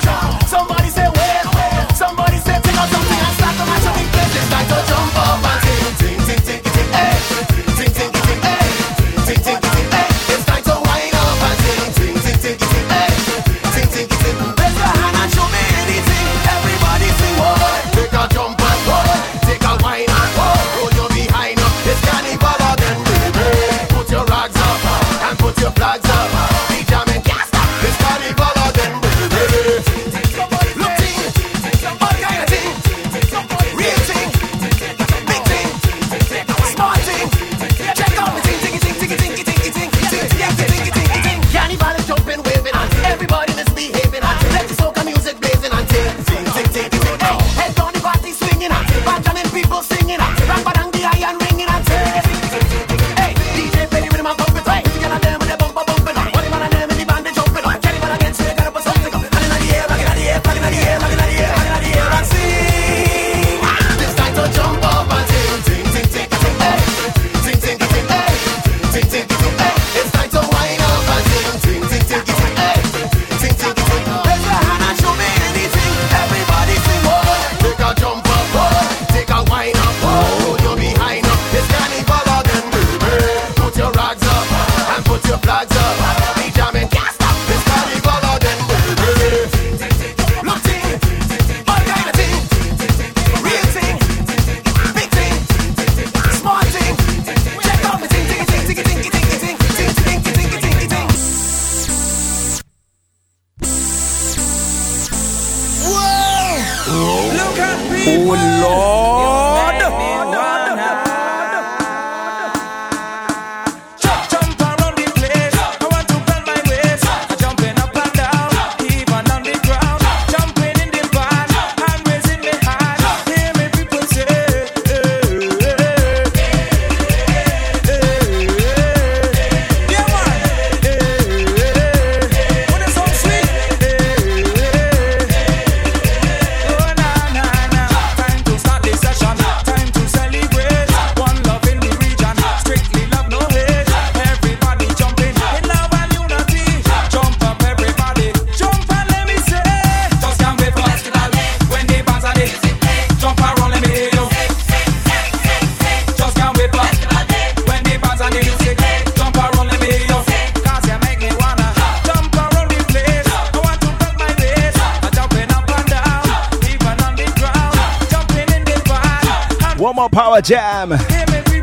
Jam 170.46 170.90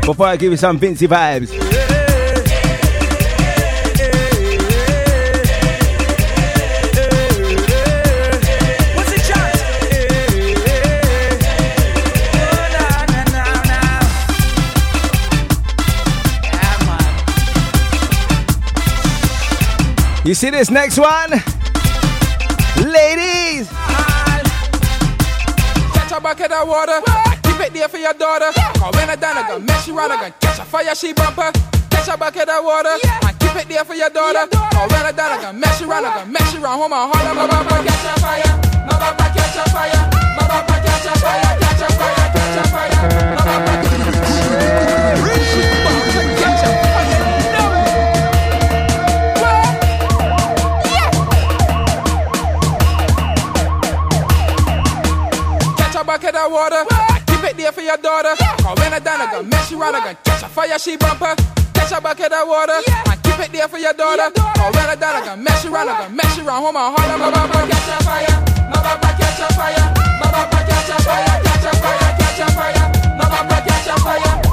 before 0.02 0.26
I 0.26 0.36
give 0.36 0.50
you 0.50 0.58
some 0.58 0.78
Vincy 0.78 1.08
vibes. 1.08 1.50
You 20.26 20.34
see 20.34 20.50
this 20.50 20.70
next 20.70 20.98
one? 20.98 21.30
Ladies! 22.76 23.68
Catch 25.92 26.12
a 26.12 26.20
bucket 26.20 26.50
of 26.52 26.68
water. 26.68 27.33
There 27.74 27.88
for 27.88 27.98
your 27.98 28.14
daughter. 28.14 28.52
Cause 28.54 28.94
when 28.94 29.10
I 29.10 29.16
done, 29.16 29.36
I 29.36 29.42
gonna 29.48 29.64
mess 29.64 29.88
you. 29.88 29.98
I 29.98 30.06
gonna 30.06 30.30
catch 30.38 30.60
a 30.60 30.64
fire, 30.64 30.94
she 30.94 31.12
bumper. 31.12 31.50
Catch 31.90 32.06
a 32.06 32.16
bucket 32.16 32.48
of 32.48 32.62
water. 32.62 32.94
And 33.02 33.34
keep 33.40 33.50
it 33.56 33.66
there 33.66 33.84
for 33.84 33.94
your 33.94 34.10
daughter. 34.10 34.46
Cause 34.46 34.92
when 34.92 35.02
I 35.02 35.10
done, 35.10 35.32
I 35.32 35.42
gonna 35.42 35.58
mess 35.58 35.80
you. 35.80 35.90
I 35.90 36.00
gonna 36.00 36.30
mess 36.30 36.54
you 36.54 36.62
around. 36.62 36.78
Hold 36.78 36.90
my 36.94 37.10
heart. 37.10 37.34
My 37.34 37.50
bumper 37.50 37.82
catch 37.82 38.06
a 38.06 38.14
fire. 38.22 38.46
My 38.86 38.94
catch 39.34 39.58
a 39.58 39.66
fire. 39.74 40.06
My 40.38 40.46
catch 40.54 41.02
a 41.02 41.18
fire. 41.18 41.42
Catch 41.58 41.82
a 41.82 41.90
fire. 41.98 42.30
Catch 42.30 42.62
a 42.62 42.70
fire. 42.70 42.94
My 43.34 43.42
catch 43.42 43.82
a 46.62 46.78
Catch 55.74 55.96
a 55.98 56.04
bucket 56.04 56.36
of 56.36 56.52
water. 56.52 56.93
For 57.84 57.88
your 57.88 57.98
daughter. 57.98 58.34
Cause 58.64 58.78
when 58.80 58.94
I 58.94 58.98
done, 58.98 59.20
I 59.20 59.30
gonna 59.30 59.46
mess 59.46 59.70
you 59.70 59.78
around. 59.78 59.96
I 59.96 60.14
catch 60.14 60.42
a 60.42 60.48
fire, 60.48 60.78
she 60.78 60.96
bumper. 60.96 61.36
Catch 61.74 61.92
a 61.92 62.00
bucket 62.00 62.32
of 62.32 62.48
water. 62.48 62.80
And 62.80 63.22
keep 63.22 63.38
it 63.40 63.52
there 63.52 63.68
for 63.68 63.76
your 63.76 63.92
daughter. 63.92 64.30
Cause 64.32 64.74
when 64.74 64.88
I 64.88 64.96
done, 64.96 65.16
I 65.16 65.20
gonna 65.20 65.42
mess 65.42 65.64
you 65.64 65.74
around. 65.74 65.90
I 65.90 65.98
gonna 65.98 66.14
mess 66.14 66.36
you 66.38 66.48
around. 66.48 66.62
Hold 66.62 66.74
my 66.74 66.80
heart. 66.80 67.20
My 67.20 67.28
bumper 67.28 67.60
catch 67.68 67.88
a 67.92 68.04
fire. 68.08 68.36
My 68.72 68.80
bumper 68.80 69.12
catch 69.20 69.40
a 69.40 69.48
fire. 69.52 69.84
My 70.16 70.32
bumper 70.32 70.64
catch 70.64 70.88
a 70.88 71.02
fire. 71.04 71.42
Catch 71.44 71.66
a 71.68 71.72
fire. 71.76 72.08
Catch 72.16 72.40
a 72.40 72.46
fire. 72.56 72.84
My 73.20 73.28
bumper 73.28 73.60
catch 73.68 73.88
a 73.92 74.00
fire. 74.00 74.43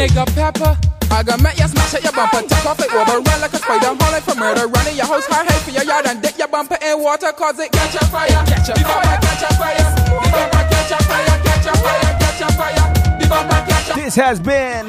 Nigga 0.00 0.24
pepper. 0.34 0.78
I 1.10 1.22
gonna 1.22 1.42
make 1.42 1.58
you 1.58 1.68
smash 1.68 1.92
at 1.92 2.02
your 2.02 2.12
bumper, 2.12 2.40
take 2.48 2.64
off 2.64 2.80
it 2.80 2.90
over, 2.90 3.20
run 3.20 3.40
like 3.42 3.52
a 3.52 3.58
spider, 3.58 3.92
hauling 4.00 4.22
for 4.22 4.34
murder, 4.34 4.66
running 4.66 4.96
your 4.96 5.04
house 5.04 5.26
high, 5.26 5.44
high 5.44 5.60
for 5.60 5.72
your 5.72 5.84
yard, 5.84 6.06
and 6.06 6.22
dip 6.22 6.38
your 6.38 6.48
bumper 6.48 6.78
in 6.80 7.02
water, 7.02 7.30
cause 7.32 7.58
it 7.58 7.70
catch 7.70 7.96
a 7.96 8.06
fire, 8.06 8.30
catch 8.48 8.70
a 8.70 8.80
fire, 8.80 9.18
catch 9.20 9.42
a 9.42 9.54
fire, 9.60 9.76
the 9.76 10.30
bumper 10.32 10.64
catch 10.72 10.92
a 10.92 11.04
fire, 11.04 11.36
catch 11.44 11.66
a 11.66 11.74
fire, 11.76 12.16
catch 12.16 12.40
a 12.40 12.48
fire, 12.56 13.20
the 13.20 13.28
bumper 13.28 13.60
catch 13.68 13.90
a 13.90 14.00
This 14.00 14.14
has 14.14 14.40
been 14.40 14.86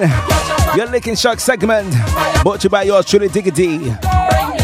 your 0.78 0.88
Licking 0.88 1.16
Shock 1.16 1.42
segment 1.42 1.94
brought 2.44 2.62
to 2.62 2.68
you 2.68 2.70
by 2.70 2.84
yours 2.84 3.06
truly 3.06 3.28
Diggity. 3.28 4.61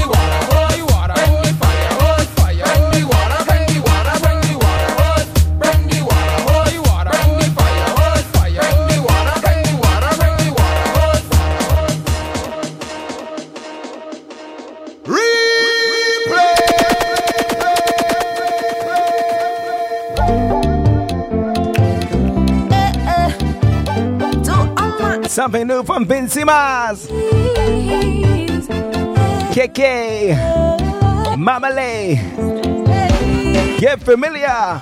Something 25.38 25.68
new 25.68 25.84
from 25.84 26.04
Vincy 26.08 26.44
Mas. 26.44 27.06
KK. 29.54 30.34
Mamale. 31.38 32.18
Get 33.80 34.02
familiar. 34.02 34.82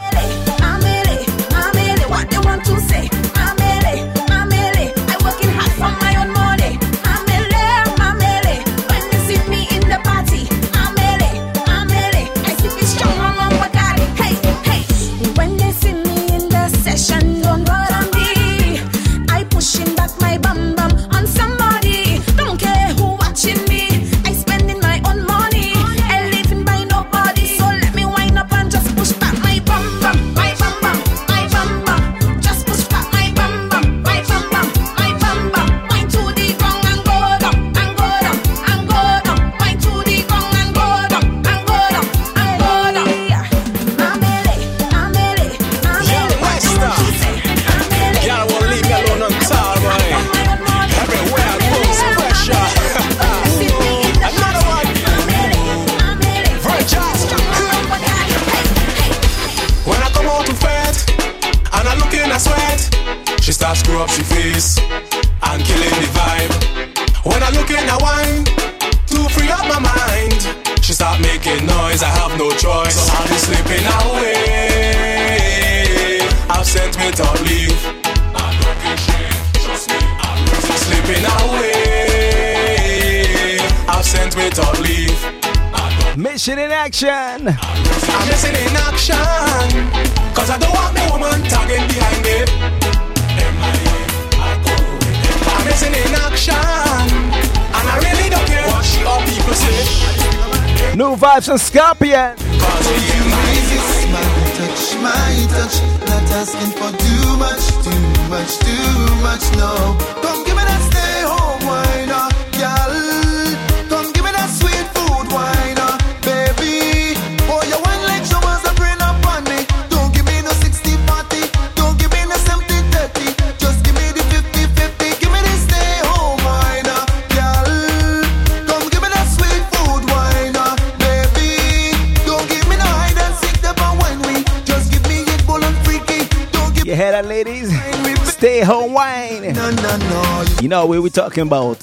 What 140.88 141.02
we're 141.02 141.10
talking 141.10 141.44
about. 141.48 141.80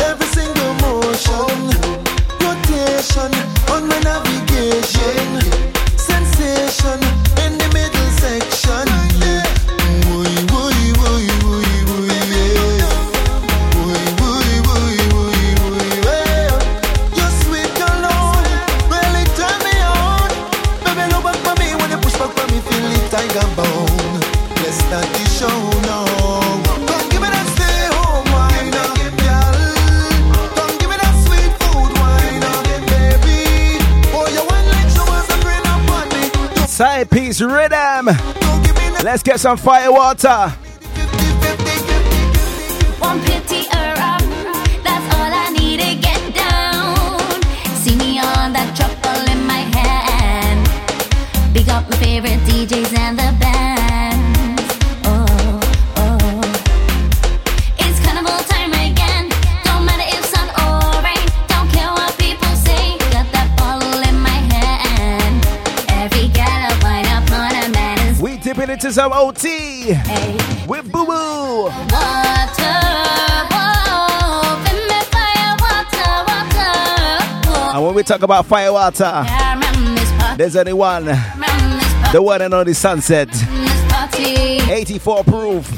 Every 0.00 0.26
single 0.26 0.74
motion, 0.80 1.50
rotation 2.40 3.32
on 3.70 3.86
my 3.88 4.00
navigation, 4.00 5.59
rhythm. 38.06 39.04
Let's 39.04 39.22
get 39.22 39.40
some 39.40 39.56
fire 39.56 39.90
water. 39.92 40.52
Into 68.90 69.02
some 69.02 69.12
OT 69.12 69.86
with 70.66 70.90
Boo 70.90 71.06
Boo. 71.06 71.62
water. 71.66 71.70
Whoa, 73.52 74.64
give 74.64 74.82
me 74.88 75.00
fire, 75.12 75.54
water, 75.60 76.10
water. 76.26 77.76
And 77.76 77.86
when 77.86 77.94
we 77.94 78.02
talk 78.02 78.22
about 78.22 78.46
fire 78.46 78.72
water, 78.72 79.04
I 79.04 79.52
remember 79.54 80.00
this 80.00 80.10
party. 80.18 80.36
there's 80.38 80.56
only 80.56 80.72
one. 80.72 81.04
The 81.04 82.20
one 82.20 82.42
and 82.42 82.52
only 82.52 82.74
sunset. 82.74 83.28
This 83.30 83.92
party. 83.92 84.58
84 84.72 85.22
proof. 85.22 85.70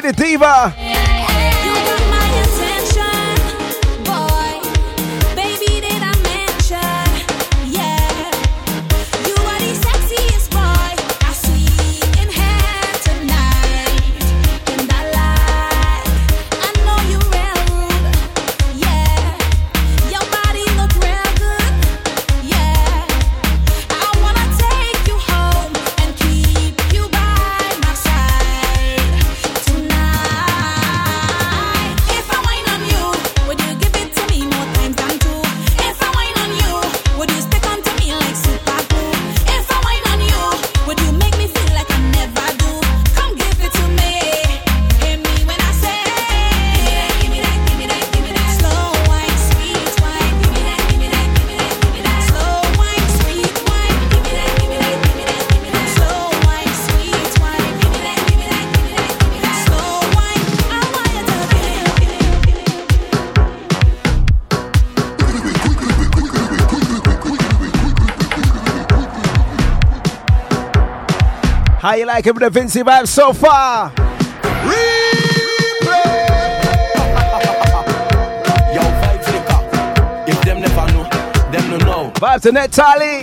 definitiva. 0.00 1.09
How 71.90 71.96
you 71.96 72.06
like 72.06 72.24
it 72.24 72.32
with 72.32 72.44
the 72.44 72.60
Vincy 72.60 72.84
vibe 72.84 73.08
so 73.08 73.32
far? 73.32 73.90
Yo, 78.70 78.80
vibe 79.00 79.24
flicker. 79.24 80.30
If 80.30 80.40
them 80.42 80.60
never 80.60 80.86
know, 80.92 81.02
them 81.50 81.68
no 81.68 81.78
know. 81.78 82.12
To 82.38 82.52
Net 82.52 82.70
Tally. 82.70 83.19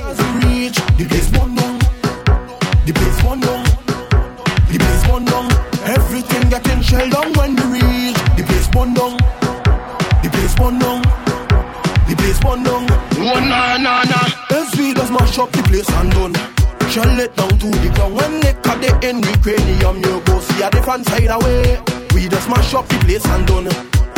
Go 20.87 20.95
see 20.95 21.01
a 21.01 21.03
side 21.03 21.29
away. 21.29 21.79
We 22.13 22.27
just 22.27 22.49
mash 22.49 22.73
up 22.73 22.87
the 22.87 22.97
place 22.99 23.25
and 23.25 23.45
done. 23.45 23.69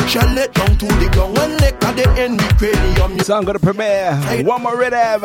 Shell 0.07 0.37
it 0.37 0.53
down 0.53 0.77
to 0.77 0.85
the 0.85 1.09
ground 1.11 1.37
when 1.37 1.57
they 1.57 1.71
cut 1.73 1.97
it 1.97 2.07
in 2.17 2.37
the 2.37 2.55
cranium. 2.57 3.19
So 3.19 3.35
I'm 3.35 3.43
gonna 3.43 3.59
premiere 3.59 4.15
one 4.43 4.63
more 4.63 4.77
rhythm 4.77 5.21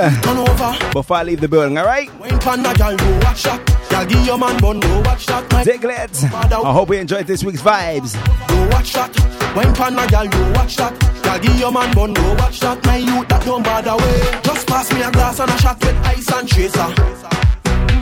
before 0.92 1.16
I 1.16 1.22
leave 1.22 1.40
the 1.40 1.48
building, 1.48 1.78
alright? 1.78 2.12
Wine 2.18 2.38
pan 2.38 2.62
go 2.62 3.18
watch 3.20 3.42
that. 3.44 3.60
Gal 3.90 4.06
give 4.06 4.26
your 4.26 4.38
man 4.38 4.58
bun 4.60 4.80
watch 5.04 5.26
that. 5.26 5.48
Diglets, 5.64 6.24
I 6.24 6.72
hope 6.72 6.88
you 6.90 6.96
enjoyed 6.96 7.26
this 7.26 7.44
week's 7.44 7.62
vibes. 7.62 8.14
go 8.48 8.68
watch 8.68 8.92
that. 8.92 9.10
Wine 9.56 9.74
pan 9.74 9.98
a 9.98 10.06
gal 10.06 10.28
go 10.28 10.52
watch 10.52 10.76
that. 10.76 10.98
Gal 11.22 11.38
give 11.38 11.58
your 11.58 11.72
man 11.72 11.94
bun 11.94 12.12
go 12.12 12.34
watch 12.34 12.60
that. 12.60 12.84
My 12.84 12.96
youth 12.96 13.28
that 13.28 13.44
don't 13.44 13.62
bother 13.62 13.96
way. 13.96 14.40
Just 14.42 14.66
pass 14.66 14.92
me 14.92 15.02
a 15.02 15.10
glass 15.10 15.40
and 15.40 15.50
a 15.50 15.58
shot 15.58 15.80
with 15.80 15.96
ice 16.04 16.32
and 16.32 16.48
chaser. 16.48 16.94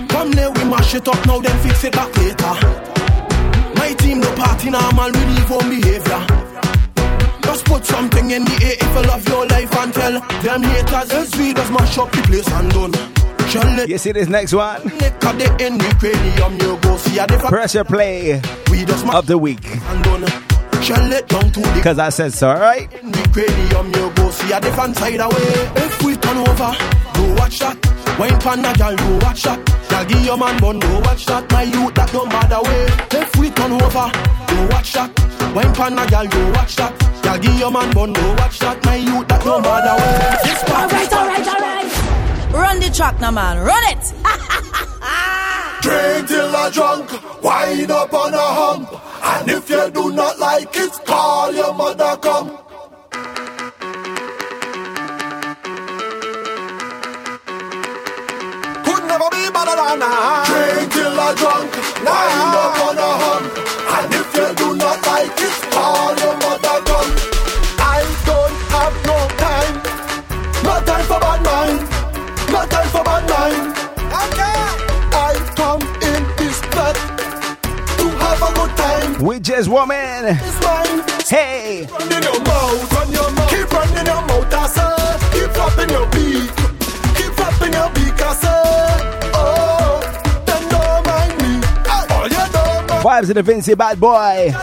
Come 0.09 0.32
there 0.32 0.51
we 0.51 0.64
mash 0.64 0.94
it 0.94 1.06
up 1.06 1.27
now 1.27 1.39
then 1.39 1.56
fix 1.62 1.85
it 1.85 1.93
back 1.93 2.16
later. 2.16 2.91
My 3.83 3.93
team 3.95 4.21
no 4.21 4.31
party 4.37 4.71
normal 4.71 5.11
we 5.11 5.25
leave 5.35 5.51
home 5.51 5.69
behavior. 5.69 6.23
Just 7.43 7.65
put 7.65 7.85
something 7.85 8.31
in 8.31 8.45
the 8.45 8.57
air 8.63 8.77
if 8.79 8.95
you 8.95 9.03
love 9.11 9.29
your 9.29 9.45
life 9.47 9.77
and 9.77 9.93
tell 9.93 10.13
them 10.21 10.63
haters 10.63 11.11
as 11.11 11.37
we 11.37 11.53
just 11.53 11.73
mash 11.73 11.99
up 11.99 12.13
the 12.13 12.23
place 12.23 12.49
and 12.49 12.71
done. 12.71 13.89
You 13.89 13.99
see 13.99 14.13
this 14.13 14.29
next 14.29 14.53
one? 14.55 14.81
Cut 15.19 15.35
it 15.43 15.61
in 15.61 15.79
the 15.79 15.97
cranium, 15.99 16.53
you 16.63 16.79
go 16.81 16.97
see 16.97 17.19
a 17.19 17.27
different 17.27 17.49
Pressure 17.53 17.83
play 17.85 18.41
of 19.13 19.27
the 19.27 19.37
week. 19.37 19.59
and 19.67 20.05
done. 20.05 20.27
Shall 20.83 21.13
it 21.13 21.29
down 21.29 21.51
to 21.51 21.61
the 21.61 21.81
Cause 21.83 21.99
I 21.99 22.09
said 22.11 22.33
so, 22.33 22.51
alright? 22.51 22.93
in 22.95 23.11
the 23.11 23.29
cranium, 23.33 23.87
you 23.95 24.11
go 24.15 24.31
see 24.31 24.53
a 24.53 24.61
different 24.61 24.97
side 24.97 25.21
away. 25.21 25.53
If 25.85 26.03
we 26.05 26.17
turn 26.17 26.39
over, 26.39 26.73
go 27.15 27.35
watch 27.35 27.59
that. 27.59 27.77
Wine 28.19 28.39
pan 28.41 28.65
a 28.65 28.73
gal, 28.75 28.97
go 28.97 29.19
watch 29.27 29.43
that. 29.43 29.59
Gal 29.93 30.06
give 30.06 30.24
your 30.24 30.39
man 30.39 30.59
bun, 30.59 30.78
go 30.78 31.01
watch 31.01 31.27
that. 31.27 31.52
My 31.52 31.64
youth 31.64 31.94
that 31.97 32.10
don't 32.12 32.31
bother 32.31 32.62
way. 32.64 32.86
If 33.20 33.36
we 33.36 33.51
turn 33.51 33.73
over, 33.73 34.09
go 34.48 34.66
watch 34.73 34.94
that. 34.94 35.10
Wine 35.55 35.74
pan 35.74 35.98
a 35.98 36.06
gal, 36.06 36.27
go 36.27 36.51
watch 36.52 36.77
that. 36.77 36.98
Gal 37.23 37.39
give 37.39 37.59
your 37.59 37.70
man 37.70 37.93
bun, 37.93 38.14
go 38.14 38.35
watch 38.36 38.59
that. 38.60 38.82
My 38.86 38.97
youth 38.97 39.28
that 39.28 39.44
don't 39.44 39.62
bother 39.62 39.94
way. 40.01 40.32
Party 40.64 40.94
Alright, 40.97 41.12
alright, 41.12 41.47
alright. 41.47 42.55
Run 42.55 42.81
the 42.81 42.89
track 42.89 43.20
now, 43.20 43.32
man. 43.32 43.59
Run 43.59 43.85
it. 43.93 44.05
Drink 45.82 46.28
till 46.28 46.56
I 46.56 46.70
drunk, 46.73 47.43
wind 47.43 47.90
up 47.90 48.14
on 48.14 48.32
a 48.32 48.39
hump. 48.39 48.89
And 49.23 49.51
if 49.51 49.69
you 49.69 49.90
do 49.90 50.10
not 50.10 50.39
like 50.39 50.74
it, 50.74 50.93
call 51.05 51.52
your 51.52 51.74
mother 51.74 52.16
come. 52.16 52.56
never 59.23 59.36
be 59.36 59.53
better 59.53 59.77
than 59.77 60.03
I. 60.03 60.44
Drink 60.47 60.93
till 60.93 61.20
I 61.20 61.35
drunk, 61.35 61.70
wind 62.03 62.57
up 62.59 62.81
on 62.86 62.99
a 62.99 63.11
hump. 63.23 63.53
And 63.94 64.15
if 64.15 64.28
you 64.35 64.49
do 64.57 64.77
not 64.77 64.99
like 65.07 65.36
it, 65.39 65.59
call 65.70 66.16
your 66.16 66.35
mother 66.43 66.78
gun. 66.89 67.09
I 67.78 68.03
don't 68.27 68.57
have 68.74 68.94
no 69.07 69.19
time, 69.39 69.74
no 70.65 70.74
time 70.82 71.05
for 71.07 71.20
bad 71.20 71.40
mind, 71.44 71.81
no 72.51 72.61
time 72.66 72.89
for 72.89 73.05
bad 73.05 73.24
mind. 73.31 73.65
Okay. 74.23 74.59
I 75.15 75.35
come 75.57 75.82
in 76.03 76.23
this 76.36 76.61
blood 76.73 76.97
to 77.99 78.07
have 78.23 78.43
a 78.43 78.51
good 78.55 78.77
time. 78.77 79.23
We 79.24 79.40
just 79.40 79.69
woman. 79.69 80.36
It's 80.40 80.61
mine. 80.65 81.03
Hey. 81.28 81.86
Keep 81.86 81.99
running 81.99 82.23
your 82.23 82.40
mouth, 82.44 82.93
run 82.93 83.12
your 83.12 83.31
mouth. 83.31 83.51
Keep 83.51 83.73
running 83.73 84.07
your 84.07 84.23
mouth, 84.27 84.53
I 84.53 84.66
said. 84.66 85.19
Keep 85.32 85.53
dropping 85.55 85.90
your 85.90 86.07
beat. 86.11 86.61
Vibes 93.03 93.29
of 93.31 93.35
the 93.35 93.43
Vincy 93.43 93.77
bad 93.77 93.99
boy. 93.99 94.55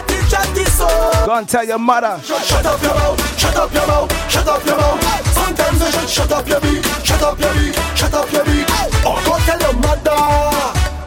Go 1.26 1.34
and 1.36 1.50
tell 1.50 1.66
your 1.66 1.78
mother. 1.78 2.22
Shut, 2.24 2.66
up 2.66 2.82
your 2.82 2.94
mouth, 2.96 3.38
shut 3.38 3.56
up 3.58 3.74
your 3.74 3.86
mouth, 3.86 4.32
shut 4.32 4.48
up 4.48 4.66
your 4.66 4.78
mouth. 4.78 5.28
Sometimes 5.34 5.82
you 5.82 5.92
should 5.92 6.10
shut 6.10 6.32
up 6.32 6.48
your 6.48 6.62
beak, 6.62 6.84
shut 7.04 7.22
up 7.22 7.38
your 7.38 7.54
beak, 7.54 7.76
shut 7.98 8.14
up 8.14 8.32
your 8.32 8.46
beak. 8.46 8.64
Or 9.04 9.20
go 9.28 9.36
tell 9.44 9.60
your 9.60 9.74
mother. 9.84 10.16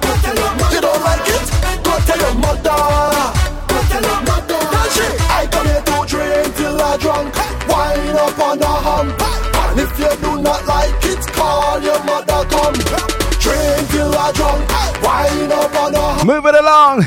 Go 0.04 0.12
tell 0.20 0.36
your 0.36 0.52
mother. 0.60 0.74
You 0.76 0.80
don't 0.84 1.02
like 1.02 1.24
it? 1.24 1.48
Go 1.80 1.92
tell 2.04 2.20
your 2.20 2.34
mother. 2.36 2.76
Go 3.64 3.78
tell 3.88 4.02
your 4.04 4.20
mother. 4.28 4.60
Tell 4.60 4.88
she, 4.92 5.08
I 5.32 5.48
come 5.50 5.66
here 5.72 5.80
to 5.88 5.96
drink 6.04 6.54
till 6.56 6.80
I 6.82 6.96
drunk. 6.98 7.32
Wine 7.64 8.16
up 8.20 8.38
on 8.44 8.58
the 8.58 8.68
hump. 8.68 9.16
And 9.72 9.80
if 9.80 9.98
you 9.98 10.12
do 10.20 10.31
Move 15.82 16.46
it 16.46 16.54
along. 16.54 17.02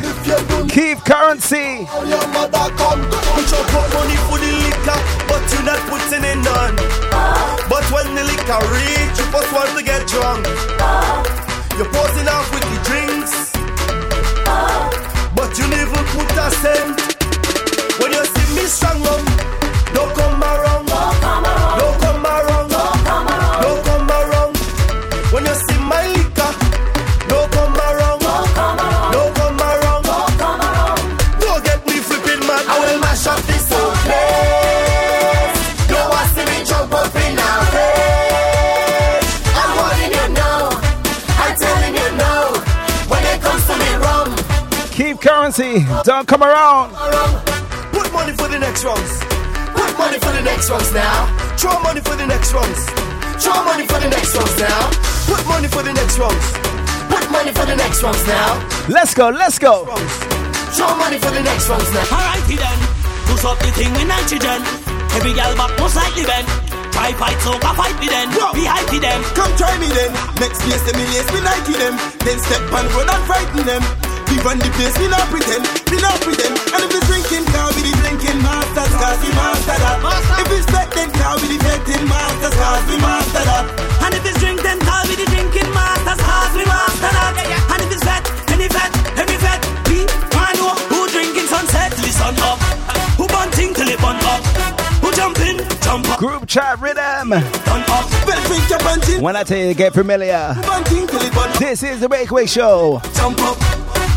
Keep 0.68 1.06
currency. 1.06 1.88
But 5.28 5.44
you 5.52 5.64
not 5.64 5.80
putting 5.88 6.24
in 6.26 6.42
none. 6.44 6.76
But 7.70 7.86
when 7.92 8.16
the 8.16 8.24
liquor 8.26 8.60
reach, 8.76 9.18
you 9.18 9.26
first 9.32 9.54
want 9.54 9.70
to 9.78 9.84
get 9.84 10.06
drunk. 10.08 10.46
You're 11.78 11.92
posting 11.92 12.28
off 12.28 12.52
with 12.54 12.64
the 12.68 12.80
drinks, 12.84 13.52
but 15.36 15.58
you 15.58 15.68
never 15.70 16.04
put 16.12 16.32
a 16.38 16.52
cent. 16.52 17.05
Keep. 45.56 45.88
Don't 46.04 46.28
come 46.28 46.44
around. 46.44 46.92
Put 47.96 48.12
money 48.12 48.36
for 48.36 48.52
the 48.52 48.60
next 48.60 48.84
rounds. 48.84 49.24
put 49.72 49.88
money 49.98 50.20
for 50.20 50.36
the 50.36 50.44
next 50.44 50.70
ones 50.70 50.92
now. 50.92 51.32
Throw 51.56 51.80
money 51.80 52.02
for 52.02 52.16
the 52.20 52.28
next 52.28 52.52
rounds. 52.52 52.84
Throw 53.40 53.64
money 53.64 53.88
for 53.88 53.96
the 54.04 54.12
next 54.12 54.36
ones 54.36 54.52
now. 54.60 54.92
Put 55.32 55.48
money 55.48 55.70
for 55.72 55.80
the 55.82 55.94
next 55.96 56.20
rounds. 56.20 56.46
Put 57.08 57.32
money 57.32 57.56
for 57.56 57.66
the 57.66 57.76
next 57.76 58.04
ones 58.04 58.20
now. 58.28 58.60
Let's 58.90 59.14
go. 59.14 59.30
Let's 59.30 59.58
go. 59.58 59.88
Throw 60.76 60.92
money 61.00 61.20
for 61.24 61.32
the 61.32 61.40
next 61.40 61.70
ones 61.72 61.88
now. 61.88 62.04
Alrighty 62.04 62.60
then, 62.60 62.80
push 63.32 63.48
up 63.48 63.56
the 63.64 63.72
thing 63.80 63.96
with 63.96 64.12
nitrogen. 64.12 64.60
Every 65.16 65.32
girl 65.32 65.56
back 65.56 65.72
most 65.80 65.96
likely 65.96 66.28
bend. 66.28 66.52
Try 66.92 67.16
fight 67.16 67.40
so 67.40 67.56
go 67.64 67.72
fight 67.80 67.96
me 68.04 68.12
then. 68.12 68.28
Be 68.52 68.68
hypey 68.68 69.00
them. 69.00 69.24
Come 69.32 69.56
try 69.56 69.72
me 69.80 69.88
then. 69.88 70.12
Next 70.36 70.60
place 70.68 70.84
them 70.84 71.00
in 71.00 71.08
lace 71.16 71.32
me 71.32 71.40
Nike 71.40 71.80
them. 71.80 71.96
Then 72.28 72.44
step 72.44 72.60
on 72.76 72.84
road 72.92 73.08
and 73.08 73.24
frighten 73.24 73.64
them. 73.64 74.05
We 74.30 74.38
run 74.42 74.60
the 74.60 74.70
place, 74.78 74.96
we 75.00 75.08
not 75.08 75.26
pretend, 75.30 75.64
we 75.90 75.98
not 76.02 76.18
pretend. 76.22 76.56
And 76.74 76.82
if 76.86 76.92
it's 76.94 77.06
drinking, 77.08 77.46
car 77.54 77.70
we 77.76 77.82
the 77.86 77.94
drinking 78.02 78.40
masters, 78.42 78.94
cause 78.94 79.20
we 79.24 79.30
master 79.34 79.78
that. 79.80 79.98
If 80.42 80.50
it's 80.54 80.68
bet, 80.70 80.90
then 80.94 81.10
car 81.14 81.36
we 81.42 81.48
the 81.56 81.60
betting 81.62 82.06
masters, 82.10 82.56
cause 82.58 82.86
we 82.90 82.98
master 83.02 83.44
that. 83.46 83.66
And 84.06 84.14
if 84.14 84.26
it's 84.26 84.38
drink, 84.40 84.62
then 84.62 84.78
call 84.82 85.04
me 85.10 85.16
the 85.18 85.26
drinking 85.30 85.70
masters, 85.74 86.22
cause 86.22 86.54
we 86.58 86.64
master 86.66 87.12
that. 87.14 87.34
And 87.74 87.80
if 87.86 87.90
it's 87.94 88.04
fat, 88.06 88.24
any 88.54 88.68
fat, 88.70 88.92
every 89.18 89.38
fat, 89.42 89.60
we 89.90 90.06
man 90.36 90.54
know 90.62 90.74
who 90.94 91.00
drinking 91.10 91.48
sunset 91.50 91.90
till 91.94 92.06
the 92.06 92.14
sun 92.14 92.36
up. 92.46 92.60
Who 93.18 93.26
bunting 93.30 93.74
till 93.74 93.88
it 93.90 94.00
bun 94.02 94.20
up. 94.30 94.42
Who 95.02 95.10
jumping, 95.16 95.58
jump 95.82 96.06
up. 96.10 96.20
Group 96.20 96.46
chat 96.46 96.78
rhythm. 96.82 97.30
Done 97.34 97.86
up. 97.90 98.06
Well, 98.26 98.42
drink 98.46 98.70
your 98.70 98.80
bunting, 98.80 99.22
When 99.22 99.36
I 99.36 99.44
tell 99.44 99.58
you 99.58 99.70
to 99.72 99.78
get 99.78 99.94
familiar, 99.94 100.54
bunting 100.66 101.08
till 101.08 101.22
it 101.22 101.34
bun 101.34 101.50
up. 101.50 101.58
this 101.58 101.82
is 101.84 102.00
the 102.02 102.10
Breakaway 102.10 102.46
Show. 102.46 103.02
Jump 103.16 103.40
up. 103.42 103.58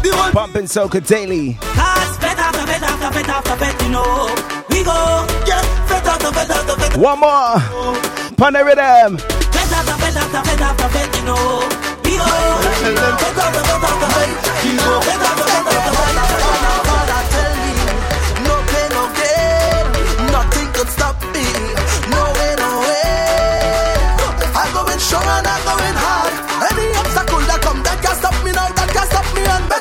One 0.05 0.33
Pumping 0.33 0.65
Soca 0.65 1.01
Daily. 1.07 1.55
Cause 1.75 2.19
bet 2.19 2.39
after 2.39 2.67
bet 2.67 2.83
after 2.83 3.09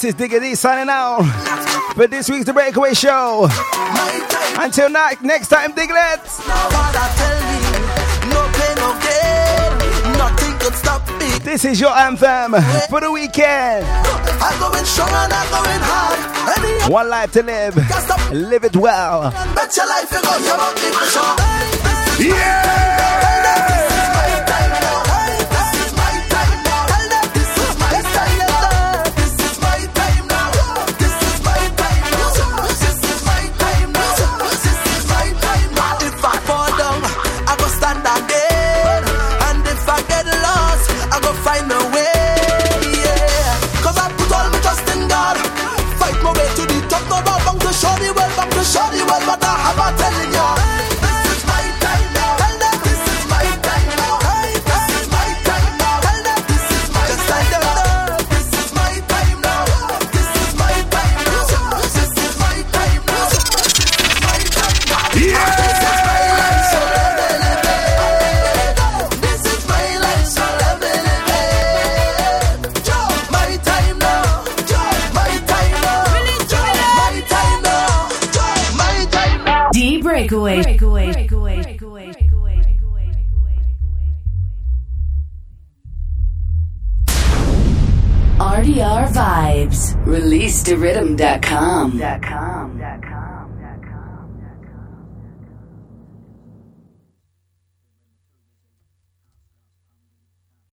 this 0.00 0.14
is 0.14 0.14
Digga 0.14 0.38
D 0.40 0.54
signing 0.54 0.88
out 0.88 1.24
for 1.96 2.06
this 2.06 2.30
week's 2.30 2.44
The 2.44 2.52
Breakaway 2.52 2.94
Show. 2.94 3.48
Until 4.56 4.88
ni- 4.90 5.18
next 5.22 5.48
time, 5.48 5.72
Diglets. 5.72 6.38
Nothing 10.16 10.54
could 10.60 10.74
stop 10.74 11.02
me. 11.18 11.26
This 11.40 11.64
is 11.64 11.80
your 11.80 11.90
anthem 11.90 12.52
for 12.88 13.00
the 13.00 13.10
weekend. 13.10 13.84
I'm 14.40 14.60
going 14.60 14.84
strong 14.84 15.10
and 15.10 15.32
I'm 15.32 15.50
going 15.50 15.82
hard. 15.82 16.58
Any 16.58 16.92
One 16.92 17.08
life 17.08 17.32
to 17.32 17.42
live. 17.42 17.74
Live 18.30 18.62
it 18.62 18.76
well. 18.76 19.32
bet 19.56 19.76
Breakaway. 80.28 80.62
Breakaway. 80.62 81.12
Breakaway. 81.12 81.62
Breakaway. 81.62 82.12
RDR 88.38 89.08
Vibes. 89.08 90.06
Release 90.06 90.62
to 90.64 90.76
rhythm.com. 90.76 91.98